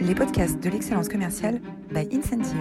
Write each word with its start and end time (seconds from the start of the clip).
les 0.00 0.14
podcasts 0.14 0.58
de 0.60 0.70
l'excellence 0.70 1.08
commerciale 1.08 1.60
by 1.92 2.08
Incentive. 2.12 2.56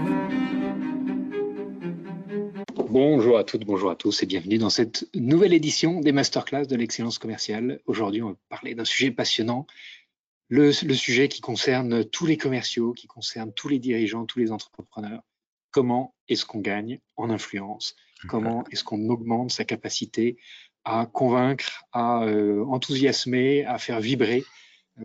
Bonjour 2.89 3.37
à 3.37 3.43
toutes, 3.45 3.65
bonjour 3.65 3.91
à 3.91 3.95
tous 3.95 4.23
et 4.23 4.25
bienvenue 4.25 4.57
dans 4.57 4.69
cette 4.69 5.07
nouvelle 5.15 5.53
édition 5.53 6.01
des 6.01 6.11
masterclass 6.11 6.65
de 6.65 6.75
l'excellence 6.75 7.17
commerciale. 7.17 7.79
Aujourd'hui, 7.85 8.21
on 8.21 8.31
va 8.31 8.35
parler 8.49 8.75
d'un 8.75 8.83
sujet 8.83 9.11
passionnant, 9.11 9.67
le, 10.49 10.71
sujet 10.73 11.29
qui 11.29 11.39
concerne 11.39 12.03
tous 12.03 12.25
les 12.25 12.35
commerciaux, 12.35 12.93
qui 12.93 13.07
concerne 13.07 13.53
tous 13.53 13.69
les 13.69 13.79
dirigeants, 13.79 14.25
tous 14.25 14.39
les 14.39 14.51
entrepreneurs. 14.51 15.21
Comment 15.71 16.15
est-ce 16.27 16.45
qu'on 16.45 16.59
gagne 16.59 16.99
en 17.15 17.29
influence? 17.29 17.95
Comment 18.27 18.65
est-ce 18.71 18.83
qu'on 18.83 19.07
augmente 19.07 19.51
sa 19.51 19.63
capacité 19.63 20.37
à 20.83 21.05
convaincre, 21.05 21.85
à 21.93 22.23
euh, 22.23 22.65
enthousiasmer, 22.65 23.65
à 23.65 23.77
faire 23.77 24.01
vibrer 24.01 24.43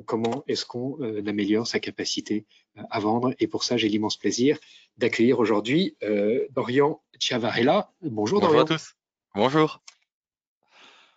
comment 0.06 0.44
est-ce 0.46 0.64
qu'on 0.66 1.00
euh, 1.00 1.22
améliore 1.26 1.66
sa 1.66 1.80
capacité 1.80 2.46
euh, 2.78 2.82
à 2.90 3.00
vendre. 3.00 3.34
Et 3.38 3.46
pour 3.46 3.64
ça, 3.64 3.76
j'ai 3.76 3.88
l'immense 3.88 4.16
plaisir 4.16 4.58
d'accueillir 4.96 5.38
aujourd'hui 5.38 5.96
euh, 6.02 6.46
Dorian 6.50 7.02
Chiavarella. 7.18 7.92
Bonjour, 8.02 8.40
Bonjour 8.40 8.60
à 8.60 8.64
tous. 8.64 8.94
Bonjour. 9.34 9.82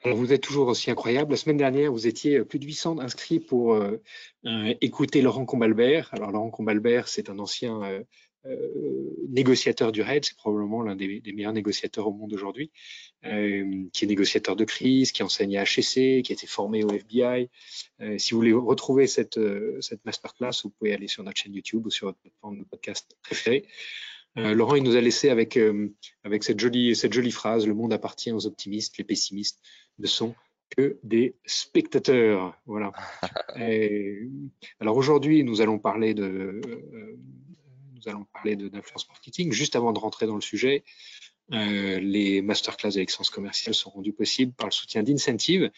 vous 0.06 0.34
êtes 0.34 0.42
toujours 0.42 0.68
aussi 0.68 0.90
incroyable. 0.90 1.32
La 1.32 1.38
semaine 1.38 1.58
dernière, 1.58 1.92
vous 1.92 2.08
étiez 2.08 2.44
plus 2.44 2.60
de 2.60 2.66
800 2.66 3.00
inscrits 3.00 3.40
pour 3.40 3.78
écouter 4.82 5.22
Laurent 5.22 5.46
Combalbert. 5.46 6.10
Alors, 6.14 6.32
Laurent 6.32 6.50
Combalbert, 6.50 7.08
c'est 7.08 7.30
un 7.30 7.38
ancien 7.40 7.84
euh, 7.84 8.04
négociateur 9.30 9.92
du 9.92 10.02
RAID, 10.02 10.26
c'est 10.26 10.38
probablement 10.38 10.82
l'un 10.82 10.96
des, 10.96 11.22
meilleurs 11.34 11.54
négociateurs 11.54 12.08
au 12.08 12.14
monde 12.14 12.34
aujourd'hui, 12.34 12.72
euh, 13.26 13.84
qui 13.94 14.06
est 14.06 14.08
négociateur 14.08 14.56
de 14.56 14.64
crise, 14.64 15.12
qui 15.12 15.24
enseigne 15.24 15.58
à 15.58 15.64
HEC, 15.64 16.24
qui 16.24 16.32
a 16.32 16.34
été 16.34 16.48
formé 16.48 16.84
au 16.84 16.90
FBI. 16.90 17.50
Euh, 18.02 18.18
si 18.18 18.32
vous 18.32 18.38
voulez 18.38 18.54
retrouver 18.54 19.08
cette, 19.08 19.40
cette 19.82 20.04
masterclass, 20.06 20.62
vous 20.64 20.70
pouvez 20.70 20.94
aller 20.94 21.08
sur 21.08 21.24
notre 21.24 21.38
chaîne 21.38 21.54
YouTube 21.54 21.86
ou 21.86 21.90
sur 21.90 22.08
votre 22.08 22.20
plateforme 22.20 22.60
de 22.60 22.64
podcast 22.64 23.16
préférée. 23.24 23.66
Laurent, 24.36 24.76
il 24.76 24.84
nous 24.84 24.96
a 24.96 25.02
laissé 25.02 25.30
avec, 25.30 25.58
avec 26.24 26.44
cette, 26.44 26.60
jolie, 26.60 26.96
cette 26.96 27.12
jolie 27.12 27.32
phrase, 27.32 27.66
le 27.66 27.74
monde 27.74 27.92
appartient 27.92 28.32
aux 28.32 28.46
optimistes, 28.46 28.96
les 29.00 29.04
pessimistes 29.04 29.60
ne 29.98 30.06
sont 30.06 30.36
que 30.76 31.00
des 31.04 31.36
spectateurs. 31.46 32.56
Voilà. 32.66 32.92
alors 34.80 34.98
aujourd'hui, 34.98 35.44
nous 35.44 35.62
allons 35.62 35.80
parler 35.80 36.14
de, 36.14 36.62
nous 37.98 38.10
allons 38.10 38.26
parler 38.34 38.56
d'influence 38.56 39.08
marketing. 39.10 39.52
Juste 39.52 39.76
avant 39.76 39.94
de 39.94 40.00
rentrer 40.00 40.28
dans 40.28 40.36
le 40.36 40.42
sujet, 40.42 40.84
euh, 41.54 42.00
les 42.00 42.42
masterclass 42.42 42.92
de 42.92 43.00
l'excellence 43.00 43.30
commerciale 43.30 43.74
sont 43.74 43.90
rendus 43.90 44.14
possibles 44.14 44.54
par 44.54 44.68
le 44.68 44.72
soutien 44.72 45.04
d'Incentive. 45.04 45.72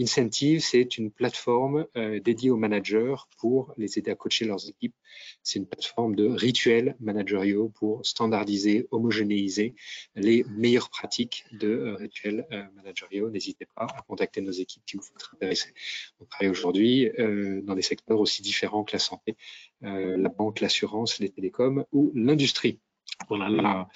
Incentive, 0.00 0.60
c'est 0.60 0.96
une 0.96 1.10
plateforme 1.10 1.86
euh, 1.94 2.20
dédiée 2.20 2.48
aux 2.48 2.56
managers 2.56 3.16
pour 3.38 3.74
les 3.76 3.98
aider 3.98 4.10
à 4.10 4.14
coacher 4.14 4.46
leurs 4.46 4.66
équipes. 4.66 4.94
C'est 5.42 5.58
une 5.58 5.66
plateforme 5.66 6.16
de 6.16 6.26
rituels 6.26 6.96
managériaux 7.00 7.68
pour 7.68 8.06
standardiser, 8.06 8.88
homogénéiser 8.92 9.74
les 10.14 10.44
meilleures 10.44 10.88
pratiques 10.88 11.44
de 11.52 11.68
euh, 11.68 11.94
rituels 11.96 12.46
managériaux. 12.74 13.28
N'hésitez 13.28 13.66
pas 13.74 13.84
à 13.84 14.02
contacter 14.08 14.40
nos 14.40 14.52
équipes 14.52 14.82
si 14.86 14.96
vous 14.96 15.02
êtes 15.02 15.34
intéressés. 15.34 15.74
On 16.18 16.24
travaille 16.24 16.48
aujourd'hui 16.48 17.10
dans 17.62 17.74
des 17.74 17.82
secteurs 17.82 18.20
aussi 18.20 18.42
différents 18.42 18.84
que 18.84 18.92
la 18.92 18.98
santé, 18.98 19.36
la 19.82 20.28
banque, 20.28 20.60
l'assurance, 20.60 21.18
les 21.18 21.28
télécoms 21.28 21.84
ou 21.92 22.10
l'industrie. 22.14 22.80
Voilà, 23.28 23.48
la 23.48 23.88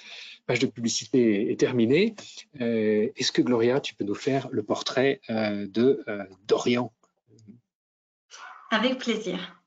page 0.45 0.59
de 0.59 0.67
publicité 0.67 1.51
est 1.51 1.59
terminée. 1.59 2.15
Euh, 2.61 3.09
est-ce 3.15 3.31
que 3.31 3.41
Gloria, 3.41 3.79
tu 3.79 3.95
peux 3.95 4.05
nous 4.05 4.15
faire 4.15 4.47
le 4.51 4.63
portrait 4.63 5.21
euh, 5.29 5.67
de 5.67 6.03
euh, 6.07 6.23
Dorian? 6.47 6.93
Avec 8.71 8.99
plaisir. 8.99 9.61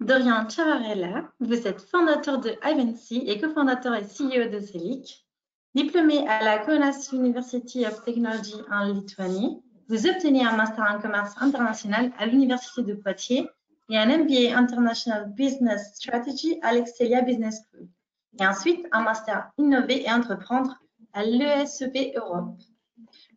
Dorian 0.00 0.48
Chavarella, 0.48 1.32
vous 1.40 1.66
êtes 1.66 1.80
fondateur 1.80 2.38
de 2.38 2.54
Ivancy 2.64 3.24
et 3.26 3.40
cofondateur 3.40 3.94
et 3.94 4.02
CEO 4.02 4.48
de 4.48 4.60
Celic. 4.60 5.26
Diplômé 5.74 6.26
à 6.28 6.42
la 6.42 6.58
Kaunas 6.58 7.10
University 7.12 7.84
of 7.84 8.04
Technology 8.04 8.54
en 8.70 8.92
Lituanie, 8.92 9.62
vous 9.88 10.06
obtenez 10.06 10.44
un 10.44 10.56
master 10.56 10.84
en 10.88 11.00
commerce 11.00 11.34
international 11.40 12.12
à 12.18 12.26
l'Université 12.26 12.82
de 12.82 12.94
Poitiers 12.94 13.48
et 13.88 13.96
un 13.96 14.06
MBA 14.06 14.56
International 14.56 15.32
Business 15.32 15.94
Strategy 15.94 16.58
à 16.62 16.72
l'Excelia 16.72 17.22
Business 17.22 17.62
School. 17.70 17.88
Et 18.40 18.46
ensuite, 18.46 18.86
un 18.92 19.02
master 19.02 19.50
Innover 19.58 20.04
et 20.04 20.10
Entreprendre 20.10 20.78
à 21.12 21.24
l'ESEP 21.24 22.14
Europe. 22.16 22.58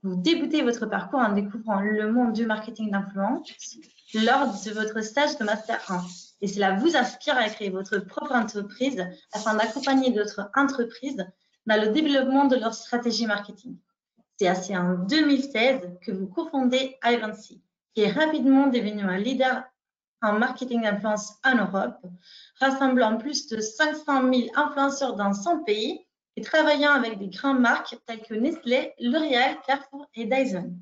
Vous 0.04 0.16
débutez 0.16 0.62
votre 0.62 0.86
parcours 0.86 1.20
en 1.20 1.34
découvrant 1.34 1.80
le 1.80 2.12
monde 2.12 2.34
du 2.34 2.46
marketing 2.46 2.92
d'influence 2.92 3.50
lors 4.14 4.48
de 4.48 4.72
votre 4.72 5.02
stage 5.02 5.38
de 5.38 5.44
Master 5.44 5.80
1. 5.90 6.02
Et 6.42 6.48
cela 6.48 6.76
vous 6.76 6.96
inspire 6.96 7.38
à 7.38 7.48
créer 7.50 7.70
votre 7.70 8.00
propre 8.00 8.34
entreprise 8.34 9.06
afin 9.32 9.56
d'accompagner 9.56 10.12
d'autres 10.12 10.50
entreprises 10.56 11.26
dans 11.68 11.82
le 11.82 11.92
développement 11.92 12.46
de 12.46 12.56
leur 12.56 12.74
stratégie 12.74 13.28
marketing. 13.28 13.78
C'est 14.38 14.48
ainsi 14.48 14.76
en 14.76 14.96
2016 14.96 16.00
que 16.02 16.12
vous 16.12 16.28
cofondez 16.28 16.98
Ivancy, 17.04 17.62
qui 17.94 18.02
est 18.02 18.12
rapidement 18.12 18.68
devenu 18.68 19.04
un 19.04 19.18
leader 19.18 19.64
en 20.22 20.34
marketing 20.34 20.84
d'influence 20.84 21.34
en 21.44 21.56
Europe, 21.56 21.98
rassemblant 22.60 23.18
plus 23.18 23.48
de 23.48 23.60
500 23.60 24.32
000 24.34 24.50
influenceurs 24.56 25.16
dans 25.16 25.34
100 25.34 25.64
pays 25.64 26.06
et 26.36 26.42
travaillant 26.42 26.92
avec 26.92 27.18
des 27.20 27.30
grandes 27.30 27.60
marques 27.60 27.98
telles 28.06 28.22
que 28.22 28.34
Nestlé, 28.34 28.94
L'Oréal, 29.00 29.58
Carrefour 29.66 30.08
et 30.16 30.26
Dyson. 30.26 30.74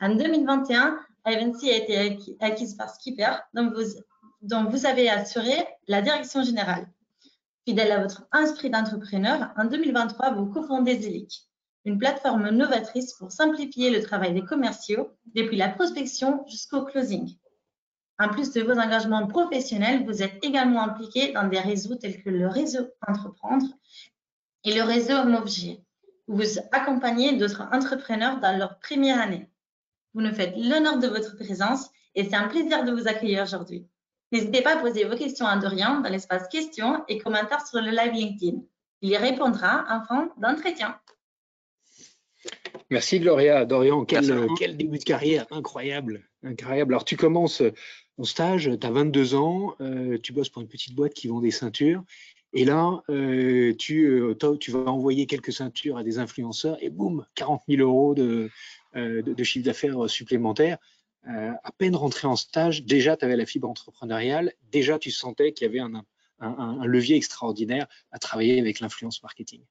En 0.00 0.14
2021, 0.14 0.98
Ivancy 1.26 1.70
a 1.70 1.76
été 1.76 2.18
acquise 2.40 2.74
par 2.74 2.90
Skipper, 2.90 3.32
dont 3.54 3.70
vous, 3.70 4.00
dont 4.42 4.64
vous 4.64 4.86
avez 4.86 5.08
assuré 5.08 5.66
la 5.88 6.02
direction 6.02 6.42
générale. 6.42 6.86
Fidèle 7.66 7.92
à 7.92 8.02
votre 8.02 8.26
esprit 8.38 8.68
d'entrepreneur, 8.68 9.50
en 9.56 9.64
2023, 9.64 10.32
vous 10.32 10.46
cofondez 10.46 11.00
Zelic, 11.00 11.48
une 11.86 11.98
plateforme 11.98 12.50
novatrice 12.50 13.14
pour 13.14 13.32
simplifier 13.32 13.90
le 13.90 14.02
travail 14.02 14.34
des 14.34 14.44
commerciaux 14.44 15.10
depuis 15.34 15.56
la 15.56 15.70
prospection 15.70 16.44
jusqu'au 16.46 16.84
closing. 16.84 17.34
En 18.18 18.28
plus 18.28 18.52
de 18.52 18.62
vos 18.62 18.78
engagements 18.78 19.26
professionnels, 19.26 20.04
vous 20.04 20.22
êtes 20.22 20.44
également 20.44 20.82
impliqué 20.82 21.32
dans 21.32 21.48
des 21.48 21.58
réseaux 21.58 21.96
tels 21.96 22.22
que 22.22 22.30
le 22.30 22.46
réseau 22.46 22.88
Entreprendre 23.06 23.66
et 24.64 24.74
le 24.74 24.82
réseau 24.82 25.24
Movg. 25.24 25.80
Vous 26.28 26.58
accompagnez 26.72 27.36
d'autres 27.36 27.62
entrepreneurs 27.72 28.38
dans 28.40 28.56
leur 28.56 28.78
première 28.78 29.20
année. 29.20 29.48
Vous 30.14 30.22
nous 30.22 30.32
faites 30.32 30.54
l'honneur 30.56 30.98
de 30.98 31.08
votre 31.08 31.36
présence 31.36 31.90
et 32.14 32.24
c'est 32.24 32.36
un 32.36 32.48
plaisir 32.48 32.84
de 32.84 32.92
vous 32.92 33.08
accueillir 33.08 33.42
aujourd'hui. 33.42 33.86
N'hésitez 34.30 34.62
pas 34.62 34.76
à 34.76 34.80
poser 34.80 35.04
vos 35.04 35.16
questions 35.16 35.46
à 35.46 35.56
Dorian 35.56 36.00
dans 36.00 36.08
l'espace 36.08 36.48
questions 36.48 37.04
et 37.08 37.18
commentaires 37.18 37.66
sur 37.66 37.80
le 37.80 37.90
live 37.90 38.12
LinkedIn. 38.12 38.58
Il 39.02 39.10
y 39.10 39.16
répondra 39.16 39.84
en 39.88 40.04
fin 40.04 40.30
d'entretien. 40.38 40.98
Merci 42.90 43.20
Gloria. 43.20 43.64
Dorian, 43.64 44.04
quel, 44.04 44.46
quel, 44.58 44.76
début 44.76 44.98
de 44.98 45.04
carrière 45.04 45.46
incroyable. 45.50 46.28
incroyable. 46.42 46.94
Alors 46.94 47.04
tu 47.04 47.16
commences 47.16 47.62
ton 48.16 48.24
stage, 48.24 48.70
tu 48.80 48.86
as 48.86 48.90
22 48.90 49.34
ans, 49.34 49.74
euh, 49.80 50.18
tu 50.22 50.32
bosses 50.32 50.48
pour 50.48 50.62
une 50.62 50.68
petite 50.68 50.94
boîte 50.94 51.14
qui 51.14 51.28
vend 51.28 51.40
des 51.40 51.50
ceintures, 51.50 52.04
et 52.52 52.64
là, 52.64 53.02
euh, 53.10 53.74
tu, 53.76 54.06
euh, 54.06 54.56
tu, 54.60 54.70
vas 54.70 54.90
envoyer 54.90 55.26
quelques 55.26 55.52
ceintures 55.52 55.96
à 55.96 56.04
des 56.04 56.18
influenceurs, 56.18 56.76
et 56.80 56.90
boum, 56.90 57.26
40 57.34 57.62
000 57.68 57.82
euros 57.82 58.14
de, 58.14 58.50
de, 58.94 59.44
chiffre 59.44 59.64
d'affaires 59.64 60.08
supplémentaire. 60.08 60.78
à 61.24 61.72
peine 61.78 61.96
rentré 61.96 62.28
en 62.28 62.36
stage, 62.36 62.84
déjà, 62.84 63.16
tu 63.16 63.24
avais 63.24 63.36
la 63.36 63.46
fibre 63.46 63.68
entrepreneuriale, 63.68 64.52
déjà, 64.70 64.98
tu 64.98 65.10
sentais 65.10 65.52
qu'il 65.52 65.66
y 65.66 65.70
avait 65.70 65.80
un, 65.80 66.04
un 66.38 66.84
levier 66.84 67.16
extraordinaire 67.16 67.88
à 68.12 68.18
travailler 68.18 68.60
avec 68.60 68.78
l'influence 68.80 69.22
marketing. 69.22 69.62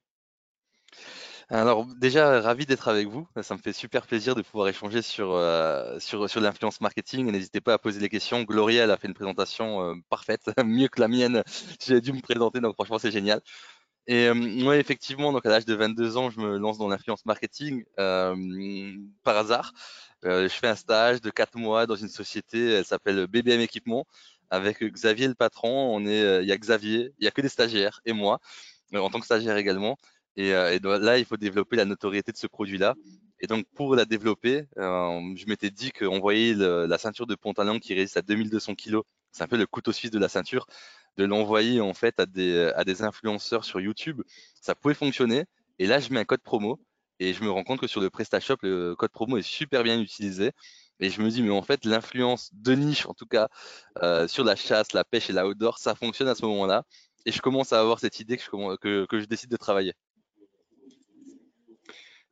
Alors 1.50 1.86
déjà, 1.96 2.40
ravi 2.40 2.64
d'être 2.66 2.88
avec 2.88 3.08
vous. 3.08 3.26
Ça 3.42 3.54
me 3.54 3.60
fait 3.60 3.72
super 3.72 4.06
plaisir 4.06 4.34
de 4.34 4.42
pouvoir 4.42 4.68
échanger 4.68 5.02
sur, 5.02 5.32
euh, 5.34 5.98
sur, 6.00 6.28
sur 6.28 6.40
l'influence 6.40 6.80
marketing. 6.80 7.30
N'hésitez 7.30 7.60
pas 7.60 7.74
à 7.74 7.78
poser 7.78 8.00
des 8.00 8.08
questions. 8.08 8.42
Gloria, 8.42 8.84
elle 8.84 8.90
a 8.90 8.96
fait 8.96 9.08
une 9.08 9.14
présentation 9.14 9.82
euh, 9.82 9.94
parfaite, 10.08 10.50
mieux 10.64 10.88
que 10.88 11.00
la 11.00 11.08
mienne. 11.08 11.42
J'ai 11.84 12.00
dû 12.00 12.12
me 12.12 12.20
présenter, 12.20 12.60
donc 12.60 12.74
franchement, 12.74 12.98
c'est 12.98 13.10
génial. 13.10 13.40
Et 14.06 14.28
euh, 14.28 14.34
moi, 14.34 14.76
effectivement, 14.78 15.32
donc 15.32 15.46
à 15.46 15.50
l'âge 15.50 15.66
de 15.66 15.74
22 15.74 16.16
ans, 16.16 16.30
je 16.30 16.40
me 16.40 16.58
lance 16.58 16.78
dans 16.78 16.88
l'influence 16.88 17.24
marketing 17.26 17.84
par 17.96 19.36
hasard. 19.36 19.72
je 20.22 20.48
fais 20.48 20.68
un 20.68 20.76
stage 20.76 21.20
de 21.20 21.30
4 21.30 21.56
mois 21.58 21.86
dans 21.86 21.96
une 21.96 22.08
société, 22.08 22.72
elle 22.72 22.84
s'appelle 22.84 23.26
BBM 23.26 23.60
Équipement, 23.60 24.06
avec 24.50 24.82
Xavier 24.82 25.28
le 25.28 25.34
patron. 25.34 25.94
On 25.94 26.06
est, 26.06 26.42
il 26.42 26.48
y 26.48 26.52
a 26.52 26.56
Xavier, 26.58 27.12
il 27.18 27.24
y 27.24 27.28
a 27.28 27.30
que 27.30 27.40
des 27.42 27.48
stagiaires 27.48 28.00
et 28.06 28.12
moi, 28.12 28.40
en 28.94 29.10
tant 29.10 29.20
que 29.20 29.26
stagiaire 29.26 29.56
également. 29.56 29.96
Et, 30.36 30.52
euh, 30.52 30.78
là, 30.98 31.18
il 31.18 31.24
faut 31.24 31.36
développer 31.36 31.76
la 31.76 31.84
notoriété 31.84 32.32
de 32.32 32.36
ce 32.36 32.46
produit-là. 32.46 32.94
Et 33.40 33.46
donc, 33.46 33.66
pour 33.74 33.94
la 33.94 34.04
développer, 34.04 34.66
euh, 34.78 35.20
je 35.36 35.46
m'étais 35.46 35.70
dit 35.70 35.92
qu'envoyer 35.92 36.54
la 36.54 36.98
ceinture 36.98 37.26
de 37.26 37.34
pantalon 37.34 37.78
qui 37.78 37.94
résiste 37.94 38.16
à 38.16 38.22
2200 38.22 38.74
kg, 38.74 39.00
c'est 39.32 39.42
un 39.42 39.48
peu 39.48 39.56
le 39.56 39.66
couteau 39.66 39.92
suisse 39.92 40.10
de 40.10 40.18
la 40.18 40.28
ceinture, 40.28 40.66
de 41.16 41.24
l'envoyer 41.24 41.80
en 41.80 41.94
fait 41.94 42.18
à 42.20 42.26
des, 42.26 42.72
à 42.76 42.84
des 42.84 43.02
influenceurs 43.02 43.64
sur 43.64 43.80
YouTube, 43.80 44.22
ça 44.60 44.74
pouvait 44.74 44.94
fonctionner. 44.94 45.44
Et 45.78 45.86
là, 45.86 46.00
je 46.00 46.12
mets 46.12 46.20
un 46.20 46.24
code 46.24 46.42
promo 46.42 46.80
et 47.20 47.32
je 47.32 47.42
me 47.42 47.50
rends 47.50 47.64
compte 47.64 47.80
que 47.80 47.86
sur 47.86 48.00
le 48.00 48.10
PrestaShop, 48.10 48.56
le 48.62 48.94
code 48.96 49.10
promo 49.10 49.36
est 49.36 49.42
super 49.42 49.82
bien 49.82 50.00
utilisé. 50.00 50.52
Et 51.00 51.10
je 51.10 51.20
me 51.22 51.28
dis, 51.28 51.42
mais 51.42 51.50
en 51.50 51.62
fait, 51.62 51.84
l'influence 51.84 52.50
de 52.52 52.72
niche, 52.74 53.06
en 53.06 53.14
tout 53.14 53.26
cas, 53.26 53.48
euh, 54.02 54.28
sur 54.28 54.44
la 54.44 54.56
chasse, 54.56 54.92
la 54.92 55.04
pêche 55.04 55.30
et 55.30 55.32
l'outdoor, 55.32 55.78
ça 55.78 55.94
fonctionne 55.94 56.28
à 56.28 56.34
ce 56.34 56.44
moment-là. 56.46 56.84
Et 57.26 57.32
je 57.32 57.40
commence 57.40 57.72
à 57.72 57.80
avoir 57.80 57.98
cette 58.00 58.20
idée 58.20 58.36
que 58.36 58.42
je, 58.42 59.06
que, 59.06 59.20
je 59.20 59.24
décide 59.24 59.50
de 59.50 59.56
travailler. 59.56 59.94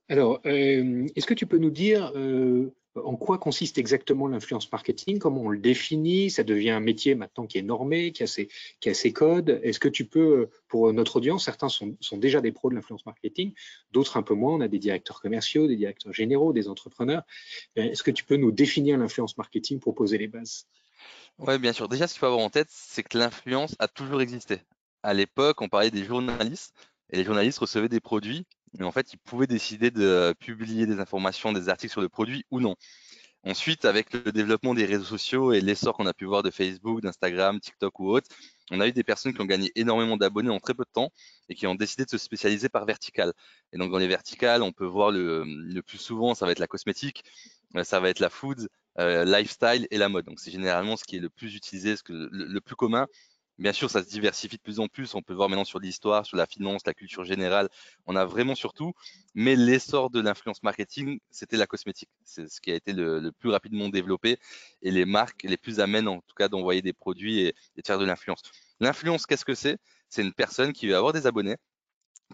Alors, 0.08 0.40
euh, 0.46 1.06
est-ce 1.14 1.26
que 1.26 1.34
tu 1.34 1.46
peux 1.46 1.58
nous 1.58 1.70
dire 1.70 2.12
euh, 2.16 2.75
en 2.94 3.16
quoi 3.16 3.38
consiste 3.38 3.78
exactement 3.78 4.28
l'influence 4.28 4.70
marketing? 4.70 5.19
Comment 5.19 5.43
on 5.43 5.49
le 5.49 5.58
définit? 5.58 6.31
Ça 6.31 6.43
devient 6.43 6.70
un 6.70 6.81
métier 6.81 7.14
maintenant 7.14 7.46
qui 7.46 7.58
est 7.58 7.62
normé, 7.62 8.12
qui 8.12 8.22
a 8.22 8.26
ses, 8.26 8.49
a 8.84 9.10
codes. 9.10 9.60
Est-ce 9.62 9.81
que 9.81 9.88
tu 9.88 10.04
peux, 10.04 10.49
pour 10.69 10.93
notre 10.93 11.16
audience, 11.16 11.44
certains 11.44 11.69
sont, 11.69 11.96
sont 12.00 12.19
déjà 12.19 12.40
des 12.40 12.52
pros 12.52 12.69
de 12.69 12.75
l'influence 12.75 13.06
marketing, 13.06 13.52
d'autres 13.93 14.16
un 14.16 14.22
peu 14.22 14.34
moins. 14.34 14.54
On 14.54 14.60
a 14.60 14.69
des 14.69 14.78
directeurs 14.78 15.20
commerciaux, 15.20 15.66
des 15.66 15.76
directeurs 15.76 16.12
généraux, 16.12 16.52
des 16.52 16.69
entrepreneurs. 16.69 17.22
Euh, 17.78 17.84
est-ce 17.84 18.02
que 18.02 18.10
tu 18.10 18.25
peux 18.25 18.37
nous 18.37 18.52
définir 18.52 18.99
l'influence 18.99 19.38
marketing 19.38 19.81
pour 19.81 19.94
poser 19.94 20.19
les 20.19 20.28
bases? 20.28 20.66
Oui, 21.38 21.58
bien 21.58 21.72
sûr. 21.72 21.88
Déjà, 21.88 22.06
ce 22.06 22.12
qu'il 22.12 22.20
faut 22.20 22.26
avoir 22.26 22.43
en 22.43 22.50
tête, 22.50 22.69
c'est 22.70 23.02
que 23.02 23.16
l'influence 23.16 23.75
a 23.78 23.88
toujours 23.88 24.20
existé. 24.20 24.58
À 25.02 25.14
l'époque, 25.14 25.62
on 25.62 25.69
parlait 25.69 25.90
des 25.90 26.04
journalistes 26.04 26.75
et 27.10 27.16
les 27.16 27.25
journalistes 27.25 27.58
recevaient 27.58 27.88
des 27.88 28.00
produits 28.00 28.46
mais 28.79 28.85
en 28.85 28.93
fait, 28.93 29.13
ils 29.13 29.19
pouvaient 29.19 29.47
décider 29.47 29.91
de 29.91 30.35
publier 30.39 30.87
des 30.87 30.99
informations, 30.99 31.53
des 31.53 31.69
articles 31.69 31.93
sur 31.93 32.01
le 32.01 32.09
produit 32.09 32.45
ou 32.51 32.61
non. 32.61 32.77
Ensuite, 33.45 33.85
avec 33.85 34.13
le 34.13 34.31
développement 34.31 34.73
des 34.73 34.85
réseaux 34.85 35.05
sociaux 35.05 35.53
et 35.53 35.61
l'essor 35.61 35.97
qu'on 35.97 36.07
a 36.07 36.15
pu 36.15 36.27
voir 36.27 36.45
de 36.45 36.51
Facebook, 36.51 37.01
d'Instagram, 37.01 37.59
TikTok 37.59 37.99
ou 37.99 38.09
autres, 38.09 38.29
on 38.71 38.81
a 38.81 38.87
eu 38.87 38.93
des 38.93 39.03
personnes 39.03 39.35
qui 39.35 39.41
ont 39.41 39.47
gagné 39.47 39.73
énormément 39.75 40.17
d'abonnés 40.17 40.51
en 40.51 40.61
très 40.61 40.75
peu 40.75 40.85
de 40.85 40.93
temps 40.93 41.11
et 41.49 41.57
qui 41.57 41.67
ont 41.67 41.75
décidé 41.75 42.05
de 42.05 42.11
se 42.11 42.19
spécialiser 42.19 42.69
par 42.69 42.87
vertical. 42.87 43.33
Et 43.73 43.79
donc, 43.79 43.91
dans 43.91 43.99
les 43.99 44.07
verticales, 44.07 44.63
on 44.63 44.71
peut 44.71 44.87
voir 44.87 45.11
le, 45.11 45.81
plus 45.83 45.99
souvent, 45.99 46.37
ça 46.37 46.47
va 46.47 46.53
être 46.53 46.61
la 46.61 46.69
cosmétique, 46.69 47.25
euh, 47.77 47.83
ça 47.83 47.99
va 47.99 48.11
être 48.11 48.21
la 48.21 48.31
food, 48.31 48.69
euh, 49.01 49.25
lifestyle 49.25 49.89
et 49.91 49.99
la 49.99 50.09
mode. 50.09 50.25
Donc, 50.25 50.39
c'est 50.39 50.53
généralement 50.53 50.97
ce 50.97 51.03
qui 51.03 51.17
est 51.17 51.21
le 51.21 51.29
plus 51.29 51.57
utilisé, 51.57 51.97
ce 51.97 52.05
que, 52.05 52.13
le 52.13 52.61
plus 52.61 52.77
commun 52.77 53.09
Bien 53.58 53.72
sûr, 53.72 53.90
ça 53.90 54.02
se 54.02 54.08
diversifie 54.08 54.56
de 54.56 54.62
plus 54.62 54.81
en 54.81 54.88
plus. 54.88 55.14
On 55.14 55.22
peut 55.22 55.34
voir 55.34 55.49
maintenant 55.49 55.64
sur 55.64 55.78
l'histoire, 55.78 56.25
sur 56.25 56.37
la 56.37 56.46
finance, 56.46 56.82
la 56.87 56.94
culture 56.94 57.25
générale. 57.25 57.69
On 58.06 58.16
a 58.16 58.25
vraiment 58.25 58.54
sur 58.54 58.72
tout. 58.72 58.93
Mais 59.34 59.56
l'essor 59.56 60.10
de 60.10 60.20
l'influence 60.20 60.62
marketing, 60.62 61.20
c'était 61.31 61.56
la 61.56 61.66
cosmétique. 61.66 62.08
C'est 62.25 62.49
ce 62.49 62.60
qui 62.60 62.72
a 62.72 62.75
été 62.75 62.93
le, 62.93 63.31
plus 63.38 63.50
rapidement 63.50 63.88
développé 63.88 64.38
et 64.81 64.90
les 64.90 65.04
marques 65.04 65.43
les 65.44 65.56
plus 65.56 65.81
amènent 65.81 66.08
en 66.08 66.20
tout 66.20 66.34
cas 66.34 66.49
d'envoyer 66.49 66.82
des 66.82 66.93
produits 66.93 67.40
et, 67.40 67.54
de 67.76 67.82
faire 67.87 67.99
de 67.99 68.04
l'influence. 68.04 68.43
L'influence, 68.81 69.26
qu'est-ce 69.26 69.44
que 69.44 69.54
c'est? 69.54 69.78
C'est 70.08 70.22
une 70.22 70.32
personne 70.32 70.72
qui 70.72 70.88
va 70.88 70.96
avoir 70.96 71.12
des 71.12 71.26
abonnés, 71.26 71.56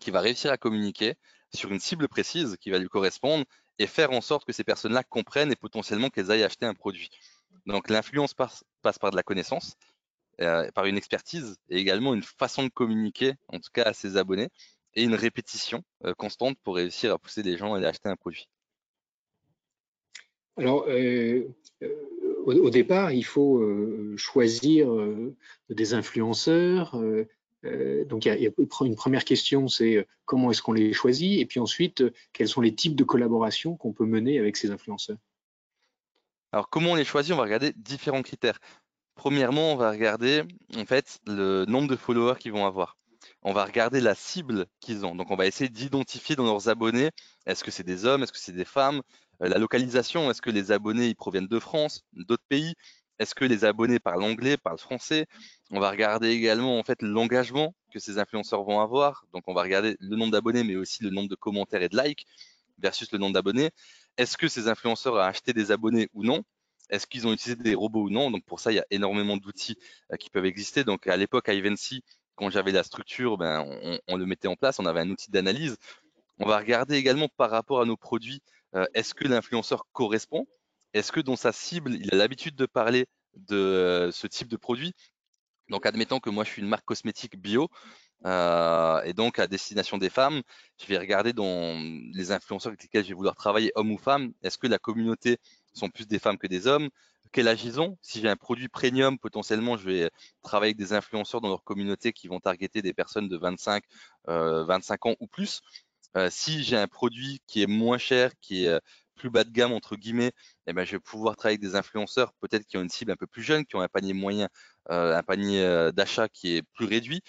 qui 0.01 0.11
va 0.11 0.21
réussir 0.21 0.51
à 0.53 0.57
communiquer 0.57 1.15
sur 1.53 1.73
une 1.73 1.81
cible 1.81 2.09
précise 2.09 2.57
qui 2.61 2.71
va 2.71 2.79
lui 2.79 2.89
correspondre 2.89 3.45
et 3.79 3.87
faire 3.87 4.13
en 4.13 4.21
sorte 4.21 4.45
que 4.45 4.53
ces 4.53 4.65
personnes-là 4.65 5.03
comprennent 5.03 5.53
et 5.53 5.57
potentiellement 5.57 6.11
qu'elles 6.11 6.31
aillent 6.31 6.45
acheter 6.45 6.67
un 6.67 6.75
produit. 6.75 7.11
Donc 7.67 7.91
l'influence 7.91 8.35
passe 8.35 8.65
par 9.01 9.11
de 9.11 9.17
la 9.17 9.23
connaissance, 9.23 9.77
euh, 10.41 10.71
par 10.71 10.87
une 10.87 10.97
expertise 10.97 11.57
et 11.69 11.79
également 11.79 12.15
une 12.15 12.23
façon 12.23 12.63
de 12.63 12.69
communiquer, 12.69 13.35
en 13.49 13.59
tout 13.59 13.71
cas 13.73 13.83
à 13.83 13.93
ses 13.93 14.17
abonnés, 14.17 14.51
et 14.95 15.03
une 15.03 15.17
répétition 15.17 15.83
euh, 16.05 16.15
constante 16.15 16.57
pour 16.63 16.77
réussir 16.77 17.13
à 17.13 17.19
pousser 17.19 17.43
les 17.43 17.57
gens 17.57 17.75
à 17.75 17.79
aller 17.79 17.87
acheter 17.87 18.09
un 18.09 18.15
produit. 18.15 18.49
Alors, 20.57 20.87
euh, 20.89 21.45
au, 22.45 22.71
départ, 22.71 23.11
il 23.13 23.25
faut 23.25 23.65
choisir 24.17 24.89
des 25.71 25.95
influenceurs. 25.95 27.01
donc, 27.63 28.25
il 28.25 28.43
y, 28.43 28.47
a, 28.47 28.51
une 28.59 28.97
première 28.97 29.25
question, 29.25 29.69
c'est 29.69 30.07
comment 30.25 30.51
est-ce 30.51 30.63
qu'on 30.63 30.73
les 30.73 30.93
choisit? 30.93 31.41
Et 31.41 31.47
puis 31.47 31.61
ensuite, 31.61 32.03
quels 32.33 32.49
sont 32.49 32.61
les 32.61 32.75
types 32.75 32.97
de 32.97 33.05
collaborations 33.05 33.77
qu'on 33.77 33.93
peut 33.93 34.07
mener 34.07 34.39
avec 34.39 34.57
ces 34.57 34.71
influenceurs? 34.71 35.19
Alors, 36.51 36.71
comment 36.71 36.93
on 36.93 36.95
les 36.97 37.05
choisit? 37.05 37.33
On 37.33 37.37
va 37.37 37.45
regarder 37.45 37.73
différents 37.77 38.23
critères. 38.23 38.59
Premièrement, 39.19 39.73
on 39.73 39.77
va 39.77 39.91
regarder 39.91 40.45
en 40.77 40.87
fait 40.87 41.19
le 41.27 41.65
nombre 41.65 41.89
de 41.89 41.97
followers 41.97 42.39
qu'ils 42.39 42.53
vont 42.53 42.67
avoir. 42.67 42.97
On 43.43 43.53
va 43.53 43.65
regarder 43.65 44.01
la 44.01 44.15
cible 44.15 44.67
qu'ils 44.79 45.05
ont. 45.05 45.17
Donc, 45.17 45.33
on 45.33 45.37
va 45.37 45.47
essayer 45.47 45.69
d'identifier 45.69 46.37
dans 46.37 46.45
leurs 46.45 46.69
abonnés, 46.69 47.11
est-ce 47.45 47.65
que 47.65 47.73
c'est 47.73 47.83
des 47.83 48.05
hommes, 48.07 48.23
est-ce 48.23 48.31
que 48.31 48.39
c'est 48.39 48.53
des 48.53 48.65
femmes, 48.65 49.03
euh, 49.43 49.49
la 49.49 49.59
localisation, 49.59 50.31
est-ce 50.31 50.41
que 50.41 50.51
les 50.51 50.71
abonnés 50.71 51.17
proviennent 51.17 51.49
de 51.49 51.59
France, 51.59 52.05
d'autres 52.13 52.45
pays, 52.49 52.75
est-ce 53.19 53.35
que 53.35 53.45
les 53.45 53.65
abonnés 53.65 53.99
parlent 53.99 54.23
anglais, 54.23 54.57
parlent 54.57 54.79
français. 54.79 55.27
On 55.73 55.81
va 55.81 55.91
regarder 55.91 56.29
également 56.29 56.79
en 56.79 56.85
fait 56.85 57.03
l'engagement 57.03 57.75
que 57.93 57.99
ces 57.99 58.19
influenceurs 58.21 58.63
vont 58.63 58.81
avoir. 58.81 59.25
Donc, 59.33 59.43
on 59.49 59.53
va 59.53 59.63
regarder 59.63 59.97
le 59.99 60.17
nombre 60.17 60.31
d'abonnés, 60.31 60.63
mais 60.63 60.77
aussi 60.77 61.03
le 61.03 61.11
nombre 61.11 61.29
de 61.29 61.35
commentaires 61.35 61.83
et 61.83 61.89
de 61.89 62.01
likes 62.01 62.25
versus 62.79 63.11
le 63.11 63.19
nombre 63.19 63.35
d'abonnés. 63.35 63.73
Est-ce 64.17 64.37
que 64.39 64.47
ces 64.47 64.69
influenceurs 64.69 65.15
ont 65.15 65.19
acheté 65.19 65.53
des 65.53 65.73
abonnés 65.73 66.09
ou 66.15 66.23
non? 66.23 66.45
Est-ce 66.91 67.07
qu'ils 67.07 67.27
ont 67.27 67.33
utilisé 67.33 67.63
des 67.63 67.75
robots 67.75 68.05
ou 68.05 68.11
non? 68.11 68.31
Donc 68.31 68.45
pour 68.45 68.61
ça, 68.61 68.73
il 68.73 68.77
y 68.77 68.81
a 68.81 68.87
énormément 68.91 69.37
d'outils 69.37 69.77
euh, 70.13 70.17
qui 70.17 70.31
peuvent 70.31 70.47
exister. 70.47 70.85
Donc 70.85 71.07
à 71.07 71.17
l'époque, 71.17 71.49
à 71.49 71.55
Evency, 71.55 72.03
quand 72.35 72.51
j'avais 72.51 72.73
la 72.73 72.83
structure, 72.83 73.37
ben, 73.37 73.65
on, 74.07 74.17
le 74.17 74.27
mettait 74.27 74.49
en 74.49 74.57
place, 74.57 74.79
on 74.79 74.87
avait 74.87 75.01
un 75.01 75.11
outil 75.11 75.31
d'analyse. 75.31 75.77
On 76.39 76.47
va 76.47 76.59
regarder 76.59 76.97
également 76.97 77.29
par 77.37 77.51
rapport 77.51 77.81
à 77.81 77.85
nos 77.85 77.97
produits, 77.97 78.41
euh, 78.75 78.87
est-ce 78.95 79.15
que 79.15 79.27
l'influenceur 79.27 79.87
correspond? 79.93 80.47
Est-ce 80.95 81.13
que 81.13 81.21
dans 81.21 81.37
sa 81.37 81.53
cible, 81.53 81.95
il 81.95 82.15
a 82.15 82.17
l'habitude 82.17 82.55
de 82.55 82.67
parler 82.67 83.07
de 83.35 83.57
euh, 83.57 84.13
ce 84.13 84.27
type 84.27 84.49
de 84.49 84.57
produit? 84.57 84.93
Donc 85.69 85.85
admettons 85.85 86.21
que 86.21 86.31
moi, 86.31 86.45
je 86.45 86.51
suis 86.51 86.63
une 86.63 86.69
marque 86.69 86.85
cosmétique 86.85 87.37
bio. 87.37 87.69
et 88.25 89.13
donc 89.15 89.39
à 89.39 89.47
destination 89.49 89.99
des 89.99 90.11
femmes, 90.11 90.43
je 90.81 90.87
vais 90.87 90.99
regarder 90.99 91.33
dans 91.33 91.77
les 92.15 92.33
influenceurs 92.33 92.71
avec 92.71 92.83
lesquels 92.83 93.05
je 93.05 93.09
vais 93.09 93.15
vouloir 93.15 93.35
travailler, 93.35 93.73
hommes 93.75 93.93
ou 93.93 93.99
femmes, 93.99 94.33
est-ce 94.43 94.59
que 94.59 94.67
la 94.69 94.79
communauté 94.79 95.39
sont 95.75 95.91
plus 95.91 96.07
des 96.07 96.19
femmes 96.19 96.39
que 96.39 96.47
des 96.47 96.67
hommes. 96.67 96.89
Quel 97.33 97.49
âge 97.49 97.65
ils 97.65 97.81
ont? 97.81 97.99
Si 98.01 98.21
j'ai 98.21 98.29
un 98.29 98.37
produit 98.37 98.69
premium, 98.69 99.19
potentiellement, 99.19 99.77
je 99.77 99.85
vais 99.85 100.11
travailler 100.43 100.71
avec 100.71 100.79
des 100.79 100.93
influenceurs 100.93 101.41
dans 101.41 101.49
leur 101.49 101.63
communauté 101.63 102.13
qui 102.13 102.29
vont 102.29 102.41
targeter 102.41 102.83
des 102.83 102.95
personnes 102.95 103.29
de 103.29 103.37
25, 103.37 103.85
25 104.27 105.07
euh, 105.07 105.11
ans 105.11 105.15
ou 105.21 105.27
plus. 105.27 105.61
Euh, 106.17 106.29
si 106.31 106.65
j'ai 106.65 106.77
un 106.77 106.89
produit 106.89 107.41
qui 107.47 107.63
est 107.63 107.67
moins 107.67 107.99
cher, 107.99 108.33
qui 108.41 108.65
est 108.65 108.69
euh, 108.69 108.81
plus 109.15 109.31
bas 109.31 109.45
de 109.45 109.51
gamme 109.51 109.73
entre 109.73 109.97
guillemets, 109.97 110.33
eh 110.67 110.73
ben, 110.73 110.85
je 110.85 110.93
vais 110.93 111.01
pouvoir 111.01 111.37
travailler 111.37 111.59
avec 111.59 111.71
des 111.71 111.77
influenceurs 111.77 112.33
peut-être 112.41 112.67
qui 112.67 112.79
ont 112.79 112.83
une 112.83 112.89
cible 112.89 113.13
un 113.13 113.17
peu 113.17 113.27
plus 113.27 113.43
jeune, 113.43 113.67
qui 113.67 113.77
ont 113.77 113.81
un 113.81 113.89
panier 113.89 114.15
moyen, 114.15 114.49
un 114.89 115.23
panier 115.25 115.91
d'achat 115.93 116.29
qui 116.29 116.57
est 116.57 116.63
plus 116.63 116.87
réduit. 116.87 117.21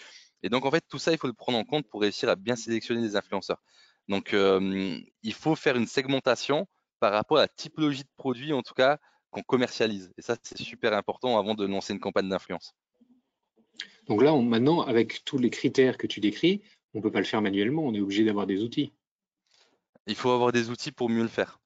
Et 0.43 0.49
donc 0.49 0.65
en 0.65 0.71
fait 0.71 0.83
tout 0.87 0.99
ça 0.99 1.11
il 1.11 1.17
faut 1.17 1.27
le 1.27 1.33
prendre 1.33 1.57
en 1.57 1.65
compte 1.65 1.87
pour 1.89 2.01
réussir 2.01 2.29
à 2.29 2.35
bien 2.35 2.55
sélectionner 2.55 3.01
les 3.01 3.15
influenceurs. 3.15 3.61
Donc 4.07 4.33
il 4.33 5.33
faut 5.33 5.55
faire 5.55 5.77
une 5.77 5.87
segmentation 5.87 6.67
par 6.99 7.11
rapport 7.11 7.37
à 7.37 7.41
la 7.41 7.47
typologie 7.47 8.03
de 8.03 8.09
produit, 8.17 8.53
en 8.53 8.61
tout 8.61 8.73
cas, 8.73 8.99
qu'on 9.31 9.41
commercialise. 9.41 10.11
Et 10.17 10.21
ça, 10.21 10.35
c'est 10.41 10.57
super 10.57 10.93
important 10.93 11.37
avant 11.37 11.55
de 11.55 11.65
lancer 11.65 11.93
une 11.93 11.99
campagne 11.99 12.29
d'influence. 12.29 12.73
Donc 14.07 14.23
là, 14.23 14.35
maintenant, 14.35 14.81
avec 14.81 15.23
tous 15.23 15.37
les 15.37 15.49
critères 15.49 15.97
que 15.97 16.07
tu 16.07 16.19
décris, 16.19 16.63
on 16.93 16.97
ne 16.97 17.03
peut 17.03 17.11
pas 17.11 17.19
le 17.19 17.25
faire 17.25 17.41
manuellement, 17.41 17.83
on 17.83 17.93
est 17.93 17.99
obligé 17.99 18.25
d'avoir 18.25 18.47
des 18.47 18.63
outils. 18.63 18.91
Il 20.07 20.15
faut 20.15 20.31
avoir 20.31 20.51
des 20.51 20.71
outils 20.71 20.91
pour 20.91 21.09
mieux 21.09 21.21
le 21.21 21.27
faire. 21.27 21.59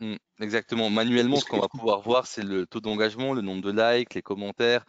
Hmm, 0.00 0.16
exactement. 0.40 0.88
Manuellement, 0.88 1.36
ce 1.36 1.44
qu'on 1.44 1.60
va 1.60 1.68
pouvoir 1.68 2.00
voir, 2.00 2.26
c'est 2.26 2.42
le 2.42 2.66
taux 2.66 2.80
d'engagement, 2.80 3.34
le 3.34 3.42
nombre 3.42 3.62
de 3.62 3.70
likes, 3.70 4.14
les 4.14 4.22
commentaires, 4.22 4.84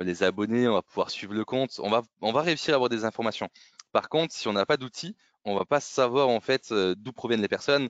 les 0.00 0.22
abonnés, 0.22 0.68
on 0.68 0.74
va 0.74 0.82
pouvoir 0.82 1.10
suivre 1.10 1.34
le 1.34 1.44
compte. 1.44 1.78
On 1.82 1.90
va, 1.90 2.02
on 2.22 2.32
va 2.32 2.42
réussir 2.42 2.72
à 2.72 2.76
avoir 2.76 2.88
des 2.88 3.04
informations. 3.04 3.48
Par 3.92 4.08
contre, 4.08 4.34
si 4.34 4.48
on 4.48 4.54
n'a 4.54 4.64
pas 4.64 4.78
d'outils, 4.78 5.16
on 5.44 5.56
va 5.56 5.64
pas 5.64 5.80
savoir 5.80 6.28
en 6.28 6.40
fait 6.40 6.70
euh, 6.72 6.94
d'où 6.96 7.12
proviennent 7.12 7.42
les 7.42 7.48
personnes. 7.48 7.88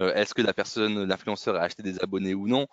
Euh, 0.00 0.14
est-ce 0.14 0.34
que 0.34 0.42
la 0.42 0.54
personne, 0.54 1.04
l'influenceur 1.04 1.56
a 1.56 1.60
acheté 1.62 1.82
des 1.82 2.00
abonnés 2.00 2.34
ou 2.34 2.48
non? 2.48 2.66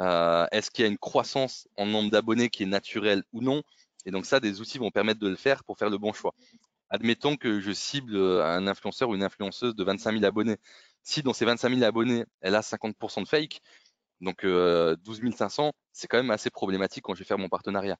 Euh, 0.00 0.46
Est-ce 0.52 0.70
qu'il 0.70 0.84
y 0.84 0.88
a 0.88 0.90
une 0.90 0.98
croissance 0.98 1.68
en 1.76 1.86
nombre 1.86 2.10
d'abonnés 2.10 2.48
qui 2.50 2.64
est 2.64 2.66
naturelle 2.66 3.22
ou 3.32 3.40
non? 3.42 3.62
Et 4.04 4.10
donc 4.10 4.26
ça, 4.26 4.40
des 4.40 4.60
outils 4.60 4.78
vont 4.78 4.90
permettre 4.90 5.20
de 5.20 5.28
le 5.28 5.36
faire 5.36 5.64
pour 5.64 5.78
faire 5.78 5.90
le 5.90 5.98
bon 5.98 6.12
choix. 6.12 6.34
Admettons 6.90 7.36
que 7.36 7.60
je 7.60 7.72
cible 7.72 8.16
un 8.16 8.66
influenceur 8.68 9.08
ou 9.10 9.14
une 9.14 9.24
influenceuse 9.24 9.74
de 9.74 9.84
25 9.84 10.12
000 10.12 10.24
abonnés. 10.24 10.58
Si 11.02 11.22
dans 11.22 11.32
ces 11.32 11.44
25 11.44 11.70
000 11.70 11.84
abonnés, 11.84 12.24
elle 12.40 12.54
a 12.54 12.62
50% 12.62 13.22
de 13.22 13.28
fake, 13.28 13.60
donc 14.20 14.44
12 14.46 15.36
500, 15.36 15.72
c'est 15.92 16.08
quand 16.08 16.18
même 16.18 16.30
assez 16.30 16.50
problématique 16.50 17.04
quand 17.04 17.14
je 17.14 17.20
vais 17.20 17.24
faire 17.26 17.38
mon 17.38 17.48
partenariat. 17.48 17.98